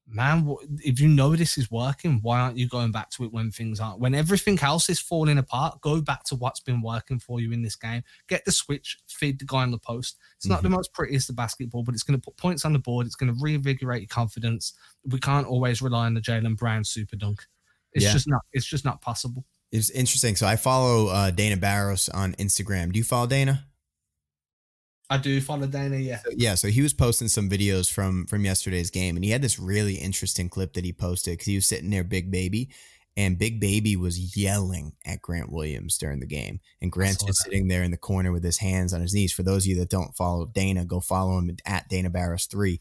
man, 0.08 0.56
if 0.84 1.00
you 1.00 1.08
know 1.08 1.36
this 1.36 1.58
is 1.58 1.70
working, 1.70 2.20
why 2.22 2.40
aren't 2.40 2.58
you 2.58 2.68
going 2.68 2.92
back 2.92 3.10
to 3.12 3.26
it 3.26 3.34
when 3.34 3.52
things 3.52 3.80
aren't? 3.80 4.00
When 4.00 4.16
everything 4.16 4.58
else 4.62 4.90
is 4.90 5.00
falling 5.00 5.38
apart, 5.38 5.82
go 5.82 6.02
back 6.02 6.24
to 6.26 6.36
what's 6.36 6.62
been 6.62 6.82
working 6.82 7.20
for 7.20 7.40
you 7.40 7.52
in 7.52 7.62
this 7.62 7.76
game. 7.76 8.04
Get 8.28 8.46
the 8.46 8.52
switch, 8.52 8.98
feed 9.08 9.40
the 9.40 9.46
guy 9.46 9.64
on 9.64 9.72
the 9.72 9.78
post. 9.78 10.18
It's 10.38 10.46
mm-hmm. 10.46 10.54
not 10.54 10.62
the 10.62 10.70
mm-hmm. 10.70 10.78
most 10.78 10.94
prettiest 10.94 11.30
of 11.30 11.36
basketball, 11.36 11.84
but 11.84 11.94
it's 11.94 12.04
going 12.04 12.20
to 12.20 12.24
put 12.24 12.38
points 12.38 12.66
on 12.66 12.74
the 12.74 12.80
board. 12.80 13.06
It's 13.06 13.16
going 13.16 13.34
to 13.34 13.40
reinvigorate 13.40 14.02
your 14.02 14.08
confidence. 14.08 14.74
We 15.06 15.20
can't 15.20 15.46
always 15.46 15.82
rely 15.82 16.06
on 16.06 16.14
the 16.14 16.22
Jaylen 16.22 16.58
Brown 16.58 16.84
super 16.84 17.18
dunk. 17.18 17.46
It's 17.94 18.06
yeah. 18.06 18.14
just 18.14 18.28
not. 18.28 18.42
It's 18.54 18.66
just 18.66 18.86
not 18.86 19.02
possible. 19.02 19.46
It's 19.72 19.90
interesting. 19.90 20.36
So 20.36 20.48
I 20.48 20.56
follow 20.56 21.08
uh, 21.08 21.32
Dana 21.32 21.58
Barros 21.58 22.10
on 22.10 22.34
Instagram. 22.34 22.92
Do 22.92 23.00
you 23.00 23.04
follow 23.04 23.28
Dana? 23.28 23.66
I 25.10 25.18
do 25.18 25.40
follow 25.40 25.68
Dana. 25.68 25.98
Yeah. 25.98 26.20
So, 26.20 26.32
yeah. 26.36 26.56
So 26.56 26.68
he 26.68 26.82
was 26.82 26.94
posting 26.94 27.28
some 27.28 27.50
videos 27.50 27.92
from 27.92 28.26
from 28.28 28.44
yesterday's 28.44 28.90
game, 28.90 29.16
and 29.16 29.24
he 29.24 29.32
had 29.32 29.42
this 29.42 29.60
really 29.60 29.96
interesting 29.96 30.50
clip 30.50 30.74
that 30.74 30.84
he 30.84 30.94
posted 30.94 31.34
because 31.34 31.48
he 31.48 31.56
was 31.56 31.68
sitting 31.68 31.90
there, 31.90 32.04
big 32.04 32.30
baby, 32.30 32.70
and 33.18 33.40
Big 33.40 33.60
Baby 33.60 33.96
was 33.96 34.38
yelling 34.38 34.94
at 35.04 35.24
Grant 35.24 35.52
Williams 35.52 35.98
during 35.98 36.20
the 36.20 36.28
game. 36.28 36.60
And 36.84 36.92
Grant's 36.92 37.24
just 37.24 37.40
that. 37.40 37.46
sitting 37.46 37.68
there 37.68 37.82
in 37.82 37.90
the 37.90 37.98
corner 37.98 38.32
with 38.32 38.44
his 38.44 38.60
hands 38.60 38.94
on 38.94 39.02
his 39.02 39.12
knees. 39.12 39.34
For 39.34 39.42
those 39.42 39.64
of 39.64 39.70
you 39.70 39.80
that 39.80 39.90
don't 39.90 40.16
follow 40.16 40.46
Dana, 40.46 40.86
go 40.86 41.00
follow 41.00 41.40
him 41.40 41.58
at 41.66 41.90
Dana 41.90 42.12
Barros 42.12 42.46
3. 42.46 42.80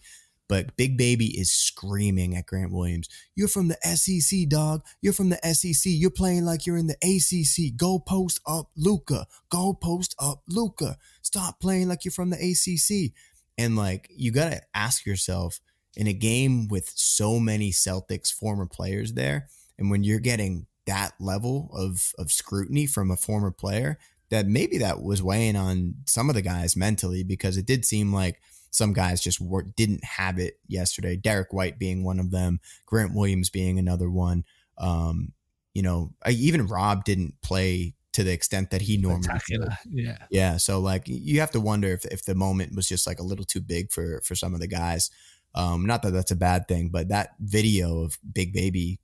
But 0.49 0.77
Big 0.77 0.97
Baby 0.97 1.27
is 1.39 1.51
screaming 1.51 2.37
at 2.37 2.47
Grant 2.47 2.73
Williams. 2.73 3.09
You're 3.35 3.49
from 3.49 3.69
the 3.69 3.79
SEC, 3.83 4.49
dog. 4.49 4.83
You're 5.01 5.13
from 5.13 5.31
the 5.31 5.41
SEC. 5.55 5.91
You're 5.93 6.11
playing 6.11 6.45
like 6.45 6.67
you're 6.67 6.77
in 6.77 6.87
the 6.87 6.97
ACC. 7.03 7.77
Go 7.77 7.99
post 7.99 8.41
up 8.47 8.71
Luka. 8.77 9.27
Go 9.51 9.75
post 9.75 10.15
up 10.19 10.43
Luka. 10.49 10.99
Stop 11.23 11.61
playing 11.61 11.89
like 11.89 12.05
you're 12.05 12.13
from 12.13 12.31
the 12.31 12.37
ACC. 12.37 13.13
And 13.59 13.77
like, 13.77 14.09
you 14.15 14.31
got 14.31 14.53
to 14.53 14.63
ask 14.75 15.05
yourself 15.05 15.61
in 15.97 16.07
a 16.07 16.13
game 16.13 16.69
with 16.69 16.93
so 16.95 17.41
many 17.41 17.73
Celtics 17.73 18.33
former 18.33 18.67
players 18.67 19.15
there, 19.15 19.49
and 19.79 19.91
when 19.91 20.05
you're 20.05 20.21
getting 20.21 20.67
that 20.87 21.15
level 21.19 21.71
of 21.73 22.13
of 22.19 22.31
scrutiny 22.31 22.87
from 22.87 23.11
a 23.11 23.17
former 23.17 23.51
player, 23.51 23.99
that 24.31 24.47
maybe 24.47 24.79
that 24.79 25.03
was 25.03 25.23
weighing 25.23 25.57
on 25.57 25.95
some 26.07 26.29
of 26.29 26.35
the 26.35 26.43
guys 26.43 26.77
mentally 26.77 27.25
because 27.25 27.57
it 27.57 27.67
did 27.67 27.85
seem 27.85 28.13
like 28.13 28.41
some 28.71 28.93
guys 28.93 29.21
just 29.21 29.41
were, 29.41 29.63
didn't 29.63 30.05
have 30.05 30.39
it 30.39 30.59
yesterday. 30.69 31.17
Derrick 31.17 31.53
White 31.53 31.79
being 31.79 32.05
one 32.05 32.21
of 32.21 32.31
them, 32.31 32.61
Grant 32.87 33.15
Williams 33.15 33.51
being 33.51 33.79
another 33.79 34.11
one. 34.11 34.45
Um, 34.79 35.33
you 35.75 35.83
know, 35.83 36.13
even 36.29 36.67
Rob 36.67 37.05
didn't 37.05 37.35
play 37.43 37.95
to 38.13 38.25
the 38.25 38.33
extent 38.33 38.71
that 38.71 38.81
he 38.81 38.97
normally. 38.97 39.29
Yeah. 39.91 40.17
Yeah. 40.31 40.57
So 40.57 40.81
like 40.81 41.03
you 41.07 41.41
have 41.41 41.51
to 41.51 41.61
wonder 41.61 41.89
if, 41.89 42.07
if 42.07 42.25
the 42.25 42.35
moment 42.35 42.75
was 42.75 42.89
just 42.89 43.07
like 43.07 43.19
a 43.19 43.23
little 43.23 43.45
too 43.45 43.61
big 43.61 43.93
for 43.93 44.23
for 44.25 44.35
some 44.35 44.55
of 44.55 44.61
the 44.61 44.67
guys. 44.67 45.11
Um, 45.55 45.85
not 45.85 46.03
that 46.03 46.13
that's 46.13 46.31
a 46.31 46.37
bad 46.37 46.67
thing, 46.67 46.89
but 46.89 47.09
that 47.09 47.35
video 47.41 48.03
of 48.03 48.19
Big 48.33 48.53
Baby 48.53 49.01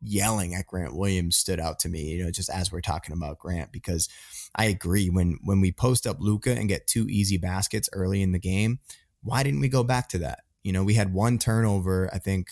yelling 0.00 0.54
at 0.54 0.66
Grant 0.66 0.94
Williams 0.94 1.36
stood 1.36 1.60
out 1.60 1.78
to 1.80 1.88
me, 1.88 2.02
you 2.02 2.24
know, 2.24 2.30
just 2.30 2.50
as 2.50 2.70
we're 2.70 2.80
talking 2.80 3.12
about 3.14 3.38
Grant, 3.38 3.72
because 3.72 4.08
I 4.54 4.66
agree 4.66 5.08
when 5.08 5.38
when 5.42 5.60
we 5.60 5.72
post 5.72 6.06
up 6.06 6.18
Luka 6.20 6.52
and 6.52 6.68
get 6.68 6.86
two 6.86 7.06
easy 7.08 7.36
baskets 7.36 7.88
early 7.92 8.22
in 8.22 8.32
the 8.32 8.38
game, 8.38 8.80
why 9.22 9.42
didn't 9.42 9.60
we 9.60 9.68
go 9.68 9.84
back 9.84 10.08
to 10.10 10.18
that? 10.18 10.40
You 10.62 10.72
know, 10.72 10.84
we 10.84 10.94
had 10.94 11.12
one 11.12 11.38
turnover, 11.38 12.10
I 12.12 12.18
think 12.18 12.48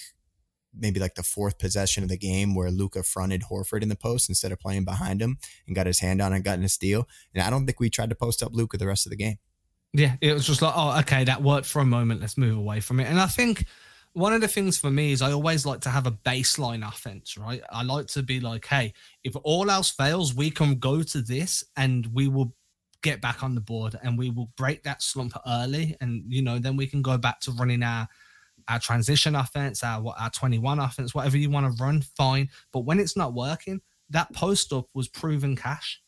maybe 0.78 1.00
like 1.00 1.14
the 1.14 1.22
fourth 1.22 1.58
possession 1.58 2.02
of 2.02 2.08
the 2.08 2.18
game 2.18 2.54
where 2.54 2.70
Luka 2.70 3.02
fronted 3.02 3.44
Horford 3.50 3.82
in 3.82 3.88
the 3.88 3.96
post 3.96 4.28
instead 4.28 4.52
of 4.52 4.60
playing 4.60 4.84
behind 4.84 5.22
him 5.22 5.38
and 5.66 5.74
got 5.74 5.86
his 5.86 6.00
hand 6.00 6.20
on 6.20 6.32
and 6.32 6.44
got 6.44 6.58
in 6.58 6.64
a 6.64 6.68
steal. 6.68 7.08
And 7.34 7.42
I 7.42 7.50
don't 7.50 7.66
think 7.66 7.80
we 7.80 7.88
tried 7.88 8.10
to 8.10 8.14
post 8.14 8.42
up 8.42 8.52
Luka 8.52 8.76
the 8.76 8.86
rest 8.86 9.06
of 9.06 9.10
the 9.10 9.16
game. 9.16 9.38
Yeah, 9.92 10.16
it 10.20 10.34
was 10.34 10.46
just 10.46 10.60
like, 10.60 10.74
oh, 10.76 10.98
okay, 11.00 11.24
that 11.24 11.42
worked 11.42 11.66
for 11.66 11.80
a 11.80 11.86
moment. 11.86 12.20
Let's 12.20 12.36
move 12.36 12.58
away 12.58 12.80
from 12.80 13.00
it. 13.00 13.04
And 13.04 13.18
I 13.18 13.26
think 13.26 13.64
one 14.16 14.32
of 14.32 14.40
the 14.40 14.48
things 14.48 14.78
for 14.78 14.90
me 14.90 15.12
is 15.12 15.20
I 15.20 15.32
always 15.32 15.66
like 15.66 15.80
to 15.82 15.90
have 15.90 16.06
a 16.06 16.10
baseline 16.10 16.88
offense, 16.88 17.36
right? 17.36 17.60
I 17.70 17.82
like 17.82 18.06
to 18.08 18.22
be 18.22 18.40
like, 18.40 18.64
hey, 18.64 18.94
if 19.24 19.36
all 19.44 19.70
else 19.70 19.90
fails, 19.90 20.34
we 20.34 20.50
can 20.50 20.78
go 20.78 21.02
to 21.02 21.20
this 21.20 21.62
and 21.76 22.06
we 22.14 22.26
will 22.26 22.54
get 23.02 23.20
back 23.20 23.42
on 23.42 23.54
the 23.54 23.60
board 23.60 23.94
and 24.02 24.16
we 24.16 24.30
will 24.30 24.48
break 24.56 24.82
that 24.84 25.02
slump 25.02 25.34
early. 25.46 25.98
And, 26.00 26.24
you 26.28 26.40
know, 26.40 26.58
then 26.58 26.78
we 26.78 26.86
can 26.86 27.02
go 27.02 27.18
back 27.18 27.40
to 27.40 27.50
running 27.52 27.82
our 27.82 28.08
our 28.68 28.80
transition 28.80 29.36
offense, 29.36 29.84
our 29.84 30.14
our 30.18 30.30
21 30.30 30.78
offense, 30.80 31.14
whatever 31.14 31.36
you 31.36 31.50
want 31.50 31.66
to 31.66 31.84
run, 31.84 32.00
fine. 32.16 32.48
But 32.72 32.80
when 32.80 32.98
it's 32.98 33.18
not 33.18 33.34
working, 33.34 33.82
that 34.08 34.32
post 34.32 34.72
up 34.72 34.86
was 34.94 35.08
proven 35.08 35.56
cash. 35.56 36.00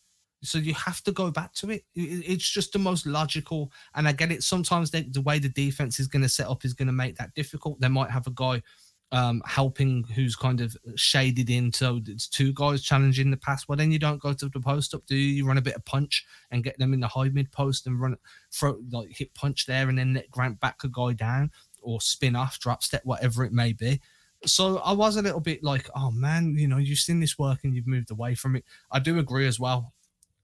So 0.42 0.58
you 0.58 0.74
have 0.74 1.02
to 1.02 1.12
go 1.12 1.30
back 1.30 1.52
to 1.54 1.70
it. 1.70 1.84
It's 1.94 2.48
just 2.48 2.72
the 2.72 2.78
most 2.78 3.06
logical. 3.06 3.72
And 3.94 4.06
I 4.06 4.12
get 4.12 4.30
it. 4.30 4.42
Sometimes 4.42 4.90
they, 4.90 5.02
the 5.02 5.22
way 5.22 5.38
the 5.38 5.48
defense 5.48 5.98
is 5.98 6.06
going 6.06 6.22
to 6.22 6.28
set 6.28 6.48
up 6.48 6.64
is 6.64 6.74
going 6.74 6.86
to 6.86 6.92
make 6.92 7.16
that 7.16 7.34
difficult. 7.34 7.80
They 7.80 7.88
might 7.88 8.10
have 8.10 8.26
a 8.26 8.32
guy 8.32 8.62
um, 9.10 9.42
helping 9.46 10.04
who's 10.14 10.36
kind 10.36 10.60
of 10.60 10.76
shaded 10.96 11.50
in. 11.50 11.72
So 11.72 12.00
it's 12.06 12.28
two 12.28 12.52
guys 12.52 12.82
challenging 12.82 13.30
the 13.30 13.36
pass. 13.36 13.66
Well, 13.66 13.76
then 13.76 13.90
you 13.90 13.98
don't 13.98 14.20
go 14.20 14.32
to 14.32 14.48
the 14.48 14.60
post 14.60 14.94
up, 14.94 15.06
do 15.06 15.16
you? 15.16 15.34
You 15.34 15.46
run 15.46 15.58
a 15.58 15.62
bit 15.62 15.76
of 15.76 15.84
punch 15.84 16.24
and 16.50 16.64
get 16.64 16.78
them 16.78 16.92
in 16.92 17.00
the 17.00 17.08
high 17.08 17.30
mid 17.30 17.50
post 17.50 17.86
and 17.86 18.00
run, 18.00 18.16
throw, 18.52 18.78
like 18.90 19.08
hit 19.10 19.34
punch 19.34 19.66
there 19.66 19.88
and 19.88 19.98
then 19.98 20.14
let 20.14 20.30
Grant 20.30 20.60
back 20.60 20.84
a 20.84 20.88
guy 20.88 21.14
down 21.14 21.50
or 21.80 22.00
spin 22.00 22.36
off, 22.36 22.58
drop 22.58 22.82
step, 22.82 23.02
whatever 23.04 23.44
it 23.44 23.52
may 23.52 23.72
be. 23.72 24.00
So 24.44 24.78
I 24.78 24.92
was 24.92 25.16
a 25.16 25.22
little 25.22 25.40
bit 25.40 25.64
like, 25.64 25.88
oh 25.96 26.10
man, 26.10 26.54
you 26.56 26.68
know, 26.68 26.76
you've 26.76 26.98
seen 26.98 27.18
this 27.18 27.38
work 27.38 27.60
and 27.64 27.74
you've 27.74 27.88
moved 27.88 28.10
away 28.10 28.34
from 28.34 28.54
it. 28.56 28.64
I 28.92 29.00
do 29.00 29.18
agree 29.18 29.48
as 29.48 29.58
well. 29.58 29.92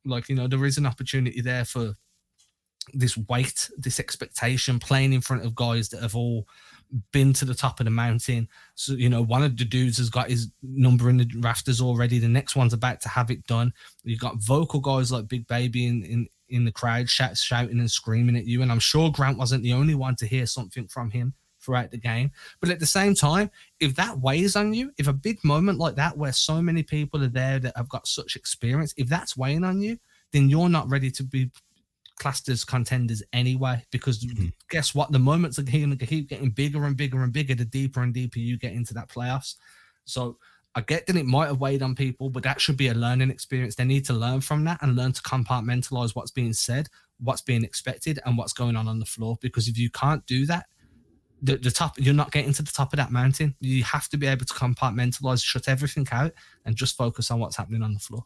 Like, 0.04 0.28
you 0.28 0.34
know, 0.34 0.46
there 0.46 0.64
is 0.64 0.78
an 0.78 0.86
opportunity 0.86 1.40
there 1.40 1.64
for 1.64 1.94
this 2.92 3.16
weight, 3.16 3.70
this 3.78 3.98
expectation, 3.98 4.78
playing 4.78 5.12
in 5.12 5.20
front 5.20 5.44
of 5.44 5.54
guys 5.54 5.88
that 5.88 6.02
have 6.02 6.14
all 6.14 6.46
been 7.12 7.32
to 7.32 7.44
the 7.44 7.54
top 7.54 7.80
of 7.80 7.84
the 7.84 7.90
mountain. 7.90 8.48
So, 8.74 8.92
you 8.92 9.08
know, 9.08 9.22
one 9.22 9.42
of 9.42 9.56
the 9.56 9.64
dudes 9.64 9.98
has 9.98 10.10
got 10.10 10.28
his 10.28 10.48
number 10.62 11.08
in 11.08 11.16
the 11.16 11.30
rafters 11.40 11.80
already. 11.80 12.18
The 12.18 12.28
next 12.28 12.56
one's 12.56 12.74
about 12.74 13.00
to 13.02 13.08
have 13.08 13.30
it 13.30 13.46
done. 13.46 13.72
You've 14.04 14.20
got 14.20 14.42
vocal 14.42 14.80
guys 14.80 15.10
like 15.10 15.28
Big 15.28 15.46
Baby 15.46 15.86
in, 15.86 16.04
in, 16.04 16.28
in 16.50 16.64
the 16.64 16.72
crowd 16.72 17.08
shout, 17.08 17.36
shouting 17.36 17.78
and 17.80 17.90
screaming 17.90 18.36
at 18.36 18.46
you. 18.46 18.62
And 18.62 18.70
I'm 18.70 18.78
sure 18.78 19.10
Grant 19.10 19.38
wasn't 19.38 19.62
the 19.62 19.72
only 19.72 19.94
one 19.94 20.16
to 20.16 20.26
hear 20.26 20.46
something 20.46 20.86
from 20.88 21.10
him 21.10 21.34
throughout 21.64 21.90
the 21.90 21.98
game. 21.98 22.30
But 22.60 22.70
at 22.70 22.80
the 22.80 22.86
same 22.86 23.14
time, 23.14 23.50
if 23.80 23.94
that 23.96 24.20
weighs 24.20 24.56
on 24.56 24.74
you, 24.74 24.92
if 24.98 25.08
a 25.08 25.12
big 25.12 25.42
moment 25.44 25.78
like 25.78 25.96
that, 25.96 26.16
where 26.16 26.32
so 26.32 26.60
many 26.60 26.82
people 26.82 27.22
are 27.22 27.28
there 27.28 27.58
that 27.58 27.76
have 27.76 27.88
got 27.88 28.06
such 28.06 28.36
experience, 28.36 28.94
if 28.96 29.08
that's 29.08 29.36
weighing 29.36 29.64
on 29.64 29.80
you, 29.80 29.98
then 30.32 30.48
you're 30.48 30.68
not 30.68 30.90
ready 30.90 31.10
to 31.12 31.22
be 31.22 31.50
classed 32.16 32.48
as 32.48 32.64
contenders 32.64 33.22
anyway. 33.32 33.84
Because 33.90 34.24
mm-hmm. 34.24 34.48
guess 34.70 34.94
what? 34.94 35.12
The 35.12 35.18
moments 35.18 35.58
are 35.58 35.62
going 35.62 35.96
to 35.96 36.06
keep 36.06 36.28
getting 36.28 36.50
bigger 36.50 36.84
and 36.84 36.96
bigger 36.96 37.22
and 37.22 37.32
bigger 37.32 37.54
the 37.54 37.64
deeper 37.64 38.02
and 38.02 38.12
deeper 38.12 38.38
you 38.38 38.58
get 38.58 38.72
into 38.72 38.94
that 38.94 39.08
playoffs. 39.08 39.54
So 40.04 40.38
I 40.76 40.80
get 40.80 41.06
that 41.06 41.16
it 41.16 41.26
might 41.26 41.46
have 41.46 41.60
weighed 41.60 41.82
on 41.82 41.94
people, 41.94 42.30
but 42.30 42.42
that 42.42 42.60
should 42.60 42.76
be 42.76 42.88
a 42.88 42.94
learning 42.94 43.30
experience. 43.30 43.76
They 43.76 43.84
need 43.84 44.04
to 44.06 44.12
learn 44.12 44.40
from 44.40 44.64
that 44.64 44.82
and 44.82 44.96
learn 44.96 45.12
to 45.12 45.22
compartmentalize 45.22 46.16
what's 46.16 46.32
being 46.32 46.52
said, 46.52 46.88
what's 47.20 47.42
being 47.42 47.62
expected, 47.62 48.18
and 48.26 48.36
what's 48.36 48.52
going 48.52 48.74
on 48.74 48.88
on 48.88 48.98
the 48.98 49.06
floor. 49.06 49.38
Because 49.40 49.68
if 49.68 49.78
you 49.78 49.88
can't 49.90 50.26
do 50.26 50.46
that, 50.46 50.66
the, 51.44 51.56
the 51.56 51.70
top 51.70 51.94
you're 51.98 52.14
not 52.14 52.32
getting 52.32 52.52
to 52.54 52.62
the 52.62 52.72
top 52.72 52.92
of 52.92 52.96
that 52.98 53.12
mountain. 53.12 53.54
You 53.60 53.84
have 53.84 54.08
to 54.08 54.16
be 54.16 54.26
able 54.26 54.46
to 54.46 54.54
compartmentalize 54.54 55.44
shut 55.44 55.68
everything 55.68 56.06
out 56.10 56.32
and 56.64 56.76
just 56.76 56.96
focus 56.96 57.30
on 57.30 57.38
what's 57.38 57.56
happening 57.56 57.82
on 57.82 57.94
the 57.94 58.00
floor. 58.00 58.24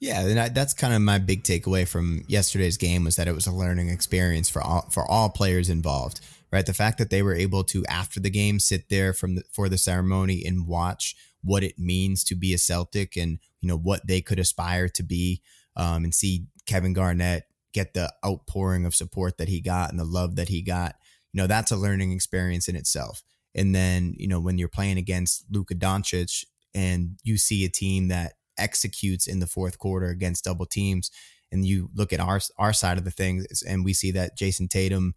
Yeah 0.00 0.20
and 0.20 0.38
I, 0.38 0.48
that's 0.48 0.74
kind 0.74 0.92
of 0.92 1.00
my 1.00 1.18
big 1.18 1.44
takeaway 1.44 1.86
from 1.86 2.24
yesterday's 2.26 2.76
game 2.76 3.04
was 3.04 3.16
that 3.16 3.28
it 3.28 3.34
was 3.34 3.46
a 3.46 3.52
learning 3.52 3.88
experience 3.88 4.50
for 4.50 4.60
all 4.60 4.88
for 4.90 5.04
all 5.10 5.30
players 5.30 5.70
involved 5.70 6.20
right? 6.54 6.66
The 6.66 6.72
fact 6.72 6.98
that 6.98 7.10
they 7.10 7.20
were 7.20 7.34
able 7.34 7.64
to 7.64 7.84
after 7.86 8.20
the 8.20 8.30
game 8.30 8.60
sit 8.60 8.88
there 8.88 9.12
from 9.12 9.34
the, 9.34 9.42
for 9.52 9.68
the 9.68 9.76
ceremony 9.76 10.44
and 10.46 10.68
watch 10.68 11.16
what 11.42 11.64
it 11.64 11.80
means 11.80 12.22
to 12.24 12.36
be 12.36 12.54
a 12.54 12.58
celtic 12.58 13.16
and 13.16 13.40
you 13.60 13.68
know 13.68 13.76
what 13.76 14.06
they 14.06 14.20
could 14.20 14.38
aspire 14.38 14.88
to 14.88 15.02
be 15.02 15.42
um, 15.76 16.04
and 16.04 16.14
see 16.14 16.46
kevin 16.64 16.92
garnett 16.92 17.48
get 17.72 17.92
the 17.92 18.10
outpouring 18.24 18.86
of 18.86 18.94
support 18.94 19.36
that 19.36 19.48
he 19.48 19.60
got 19.60 19.90
and 19.90 19.98
the 19.98 20.04
love 20.04 20.36
that 20.36 20.48
he 20.48 20.62
got 20.62 20.94
you 21.34 21.42
know, 21.42 21.48
that's 21.48 21.72
a 21.72 21.76
learning 21.76 22.12
experience 22.12 22.68
in 22.68 22.76
itself. 22.76 23.24
And 23.56 23.74
then, 23.74 24.14
you 24.16 24.28
know, 24.28 24.38
when 24.38 24.56
you're 24.56 24.68
playing 24.68 24.98
against 24.98 25.44
Luka 25.50 25.74
Doncic 25.74 26.44
and 26.74 27.18
you 27.24 27.36
see 27.38 27.64
a 27.64 27.68
team 27.68 28.06
that 28.08 28.34
executes 28.56 29.26
in 29.26 29.40
the 29.40 29.48
fourth 29.48 29.78
quarter 29.78 30.06
against 30.06 30.44
double 30.44 30.64
teams, 30.64 31.10
and 31.50 31.66
you 31.66 31.90
look 31.92 32.12
at 32.12 32.20
our 32.20 32.40
our 32.56 32.72
side 32.72 32.98
of 32.98 33.04
the 33.04 33.10
things 33.10 33.62
and 33.62 33.84
we 33.84 33.92
see 33.92 34.12
that 34.12 34.38
Jayson 34.38 34.68
Tatum 34.68 35.14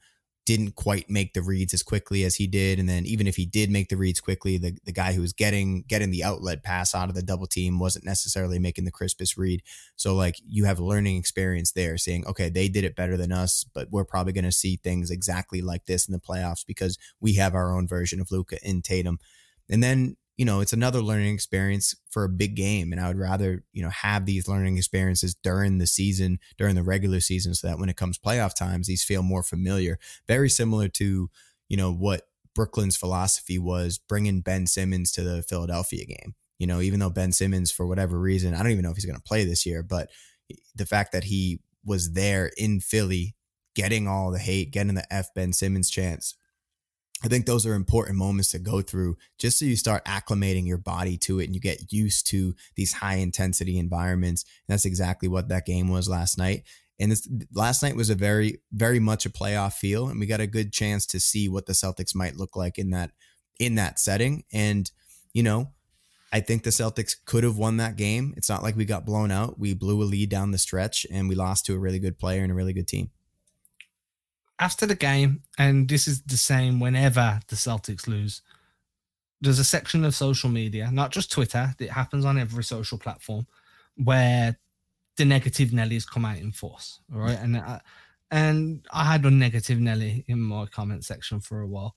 didn't 0.48 0.76
quite 0.76 1.10
make 1.10 1.34
the 1.34 1.41
reads 1.41 1.74
as 1.74 1.84
quickly 1.84 2.24
as 2.24 2.36
he 2.36 2.48
did. 2.48 2.80
And 2.80 2.88
then 2.88 3.06
even 3.06 3.28
if 3.28 3.36
he 3.36 3.45
did 3.45 3.70
make 3.70 3.89
the 3.89 3.98
reads 3.98 4.22
quickly, 4.22 4.58
the, 4.58 4.78
the 4.86 4.93
guy 4.93 5.12
who 5.12 5.20
was 5.20 5.34
getting 5.34 5.84
getting 5.89 6.10
the 6.10 6.24
outlet 6.24 6.64
pass 6.64 6.95
out 6.95 7.10
of 7.10 7.16
the 7.16 7.22
double 7.22 7.48
team 7.48 7.80
wasn't 7.80 8.06
necessarily 8.06 8.58
making 8.58 8.86
the 8.86 8.91
crispest 8.91 9.36
read. 9.36 9.62
So 9.98 10.16
like 10.16 10.36
you 10.48 10.64
have 10.64 10.80
learning 10.80 11.18
experience 11.18 11.74
there 11.74 11.98
saying, 11.98 12.26
okay, 12.28 12.48
they 12.48 12.70
did 12.70 12.86
it 12.86 12.95
better 12.95 13.18
than 13.18 13.34
us, 13.34 13.66
but 13.74 13.91
we're 13.91 14.06
probably 14.06 14.32
going 14.32 14.45
to 14.45 14.52
see 14.54 14.78
things 14.78 15.12
exactly 15.12 15.62
like 15.62 15.86
this 15.86 16.08
in 16.08 16.14
the 16.14 16.20
playoffs 16.20 16.66
because 16.66 16.98
we 17.20 17.34
have 17.34 17.54
our 17.54 17.76
own 17.76 17.86
version 17.86 18.22
of 18.22 18.32
Luka 18.32 18.58
in 18.66 18.82
Tatum. 18.82 19.20
And 19.70 19.84
then 19.84 20.16
you 20.38 20.46
know, 20.46 20.62
it's 20.62 20.74
another 20.74 21.02
learning 21.02 21.34
experience 21.34 21.96
for 22.10 22.24
a 22.24 22.30
big 22.30 22.56
game. 22.56 22.92
And 22.92 23.02
I 23.02 23.08
would 23.08 23.18
rather, 23.18 23.64
you 23.74 23.82
know, 23.82 23.90
have 23.90 24.26
these 24.26 24.48
learning 24.48 24.78
experiences 24.78 25.34
during 25.34 25.80
the 25.80 25.88
season, 25.88 26.40
during 26.58 26.76
the 26.76 26.84
regular 26.84 27.20
season, 27.20 27.56
so 27.56 27.68
that 27.68 27.80
when 27.80 27.90
it 27.90 27.98
comes 27.98 28.20
playoff 28.20 28.56
times, 28.56 28.86
these 28.86 29.04
feel 29.04 29.24
more 29.24 29.44
familiar. 29.44 29.98
Very 30.28 30.50
similar 30.50 30.88
to, 30.90 31.30
you 31.70 31.78
know, 31.78 31.92
what 31.92 32.28
Brooklyn's 32.54 32.96
philosophy 32.96 33.58
was 33.58 33.98
bringing 33.98 34.42
Ben 34.42 34.68
Simmons 34.68 35.12
to 35.14 35.24
the 35.24 35.42
Philadelphia 35.42 36.06
game. 36.06 36.36
You 36.60 36.68
know, 36.68 36.82
even 36.82 37.00
though 37.00 37.10
Ben 37.10 37.32
Simmons, 37.32 37.72
for 37.72 37.88
whatever 37.88 38.20
reason, 38.20 38.54
I 38.54 38.60
don't 38.64 38.72
even 38.72 38.84
know 38.84 38.92
if 38.92 38.98
he's 38.98 39.06
going 39.06 39.18
to 39.18 39.22
play 39.22 39.44
this 39.44 39.66
year, 39.66 39.84
but 39.84 40.10
the 40.76 40.86
fact 40.86 41.12
that 41.12 41.26
he 41.26 41.60
was 41.84 42.14
there 42.14 42.52
in 42.58 42.80
Philly, 42.80 43.36
getting 43.76 44.08
all 44.08 44.32
the 44.32 44.40
hate, 44.40 44.72
getting 44.72 44.96
the 44.96 45.14
F 45.14 45.34
Ben 45.36 45.54
Simmons 45.54 45.90
chance 45.90 46.36
I 47.24 47.28
think 47.28 47.45
those 47.45 47.65
are 47.65 47.74
important 47.74 48.18
moments 48.18 48.51
to 48.51 48.59
go 48.59 48.82
through 48.82 49.18
just 49.39 49.57
so 49.57 49.65
you 49.65 49.76
start 49.76 50.05
acclimating 50.05 50.68
your 50.68 50.78
body 50.78 51.18
to 51.18 51.39
it 51.39 51.45
and 51.45 51.55
you 51.55 51.61
get 51.61 51.91
used 51.91 52.28
to 52.28 52.53
these 52.76 52.93
high 52.93 53.15
intensity 53.15 53.80
environments. 53.80 54.43
And 54.43 54.74
that's 54.74 54.86
exactly 54.86 55.28
what 55.28 55.49
that 55.49 55.65
game 55.65 55.89
was 55.89 56.07
last 56.07 56.38
night. 56.38 56.63
And 56.99 57.11
this 57.11 57.28
last 57.53 57.84
night 57.84 57.95
was 57.95 58.09
a 58.09 58.15
very, 58.15 58.59
very 58.72 58.99
much 58.99 59.26
a 59.26 59.30
playoff 59.30 59.74
feel, 59.74 60.07
and 60.07 60.20
we 60.20 60.26
got 60.26 60.39
a 60.39 60.47
good 60.47 60.74
chance 60.74 61.05
to 61.07 61.20
see 61.20 61.47
what 61.47 61.68
the 61.68 61.74
Celtics 61.74 62.15
might 62.15 62.36
look 62.36 62.55
like 62.55 62.78
in 62.80 62.89
that 62.91 63.11
in 63.59 63.76
that 63.76 63.99
setting. 63.99 64.43
And 64.51 64.89
you 65.34 65.43
know, 65.43 65.74
I 66.32 66.38
I 66.38 66.39
think 66.39 66.63
the 66.63 66.72
Celtics 66.72 67.15
could 67.26 67.43
have 67.43 67.57
won 67.57 67.78
that 67.78 67.97
game. 67.97 68.34
It's 68.36 68.49
not 68.49 68.63
like 68.63 68.76
we 68.76 68.86
got 68.86 69.05
blown 69.05 69.32
out. 69.32 69.59
We 69.59 69.74
blew 69.74 70.01
a 70.01 70.05
lead 70.05 70.30
down 70.30 70.51
the 70.51 70.57
stretch 70.57 71.05
and 71.11 71.30
we 71.30 71.36
lost 71.36 71.65
to 71.65 71.76
a 71.76 71.80
really 71.80 71.99
good 71.99 72.18
player 72.18 72.41
and 72.41 72.51
a 72.51 72.55
really 72.55 72.74
good 72.74 72.88
team. 72.88 73.11
After 74.60 74.86
the 74.86 74.95
game, 74.95 75.43
and 75.58 75.88
this 75.88 76.08
is 76.08 76.22
the 76.24 76.38
same 76.38 76.80
whenever 76.80 77.39
the 77.47 77.55
Celtics 77.55 78.08
lose, 78.08 78.41
there's 79.41 79.60
a 79.60 79.64
section 79.64 80.03
of 80.03 80.16
social 80.16 80.49
media, 80.49 80.89
not 80.91 81.12
just 81.12 81.32
Twitter, 81.32 81.74
it 81.80 81.91
happens 81.91 82.26
on 82.26 82.39
every 82.39 82.64
social 82.64 82.97
platform 82.97 83.45
where 83.95 84.58
the 85.18 85.26
negative 85.26 85.70
Nellies 85.70 86.10
come 86.10 86.26
out 86.26 86.38
in 86.38 86.51
force. 86.51 87.01
All 87.14 87.20
right. 87.20 87.38
And 87.39 87.58
I, 87.58 87.82
and 88.32 88.86
I 88.91 89.03
had 89.03 89.26
a 89.26 89.32
negative 89.32 89.80
Nelly 89.80 90.26
in 90.28 90.39
my 90.39 90.66
comment 90.66 91.05
section 91.05 91.39
for 91.39 91.62
a 91.62 91.68
while. 91.68 91.95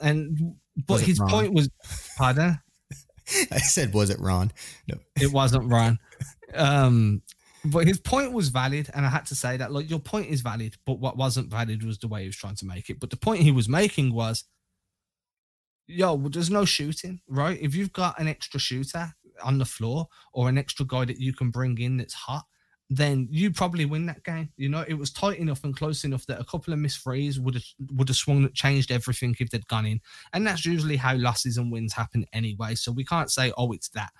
And 0.00 0.56
but 0.86 0.94
Was 0.94 1.02
his 1.02 1.18
point 1.18 1.54
was 1.54 1.70
pardon? 2.16 2.60
I 3.50 3.58
said, 3.58 3.94
was 3.94 4.10
it 4.10 4.20
Ron? 4.20 4.52
No. 4.88 4.98
It 5.20 5.32
wasn't 5.32 5.70
Ron. 5.70 5.98
Um, 6.54 7.22
but 7.66 7.86
his 7.86 7.98
point 7.98 8.32
was 8.32 8.48
valid, 8.48 8.90
and 8.94 9.06
I 9.06 9.08
had 9.08 9.26
to 9.26 9.34
say 9.34 9.56
that. 9.56 9.72
Like 9.72 9.88
your 9.90 9.98
point 9.98 10.28
is 10.28 10.40
valid, 10.40 10.76
but 10.84 10.98
what 10.98 11.16
wasn't 11.16 11.50
valid 11.50 11.82
was 11.82 11.98
the 11.98 12.08
way 12.08 12.22
he 12.22 12.28
was 12.28 12.36
trying 12.36 12.56
to 12.56 12.66
make 12.66 12.90
it. 12.90 13.00
But 13.00 13.10
the 13.10 13.16
point 13.16 13.42
he 13.42 13.52
was 13.52 13.68
making 13.68 14.12
was, 14.12 14.44
yo, 15.86 16.14
well, 16.14 16.30
there's 16.30 16.50
no 16.50 16.64
shooting, 16.64 17.20
right? 17.28 17.58
If 17.60 17.74
you've 17.74 17.92
got 17.92 18.18
an 18.18 18.28
extra 18.28 18.60
shooter 18.60 19.12
on 19.42 19.58
the 19.58 19.64
floor 19.64 20.08
or 20.32 20.48
an 20.48 20.58
extra 20.58 20.86
guy 20.86 21.04
that 21.04 21.20
you 21.20 21.32
can 21.32 21.50
bring 21.50 21.78
in 21.78 21.96
that's 21.96 22.14
hot, 22.14 22.44
then 22.88 23.26
you 23.30 23.50
probably 23.50 23.84
win 23.84 24.06
that 24.06 24.22
game. 24.22 24.50
You 24.56 24.68
know, 24.68 24.84
it 24.86 24.94
was 24.94 25.10
tight 25.10 25.38
enough 25.38 25.64
and 25.64 25.76
close 25.76 26.04
enough 26.04 26.24
that 26.26 26.40
a 26.40 26.44
couple 26.44 26.72
of 26.72 26.78
missed 26.78 27.02
threes 27.02 27.40
would 27.40 27.54
have 27.54 27.64
would 27.92 28.08
have 28.08 28.16
swung 28.16 28.42
that 28.42 28.54
changed 28.54 28.92
everything 28.92 29.34
if 29.40 29.50
they'd 29.50 29.66
gone 29.66 29.86
in. 29.86 30.00
And 30.32 30.46
that's 30.46 30.64
usually 30.64 30.96
how 30.96 31.16
losses 31.16 31.58
and 31.58 31.72
wins 31.72 31.92
happen 31.92 32.26
anyway. 32.32 32.76
So 32.76 32.92
we 32.92 33.04
can't 33.04 33.30
say, 33.30 33.52
oh, 33.56 33.72
it's 33.72 33.88
that. 33.90 34.10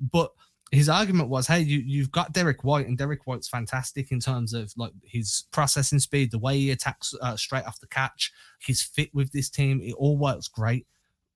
But 0.00 0.30
his 0.72 0.88
argument 0.88 1.28
was, 1.28 1.46
hey, 1.46 1.60
you 1.60 1.78
you've 1.78 2.10
got 2.10 2.32
Derrick 2.32 2.64
White, 2.64 2.86
and 2.86 2.98
Derrick 2.98 3.26
White's 3.26 3.48
fantastic 3.48 4.10
in 4.10 4.20
terms 4.20 4.52
of 4.52 4.72
like 4.76 4.92
his 5.04 5.44
processing 5.52 6.00
speed, 6.00 6.30
the 6.30 6.38
way 6.38 6.56
he 6.58 6.70
attacks 6.70 7.14
uh, 7.22 7.36
straight 7.36 7.64
off 7.64 7.80
the 7.80 7.86
catch, 7.86 8.32
his 8.60 8.82
fit 8.82 9.10
with 9.14 9.30
this 9.32 9.48
team. 9.48 9.80
It 9.80 9.94
all 9.94 10.18
works 10.18 10.48
great. 10.48 10.86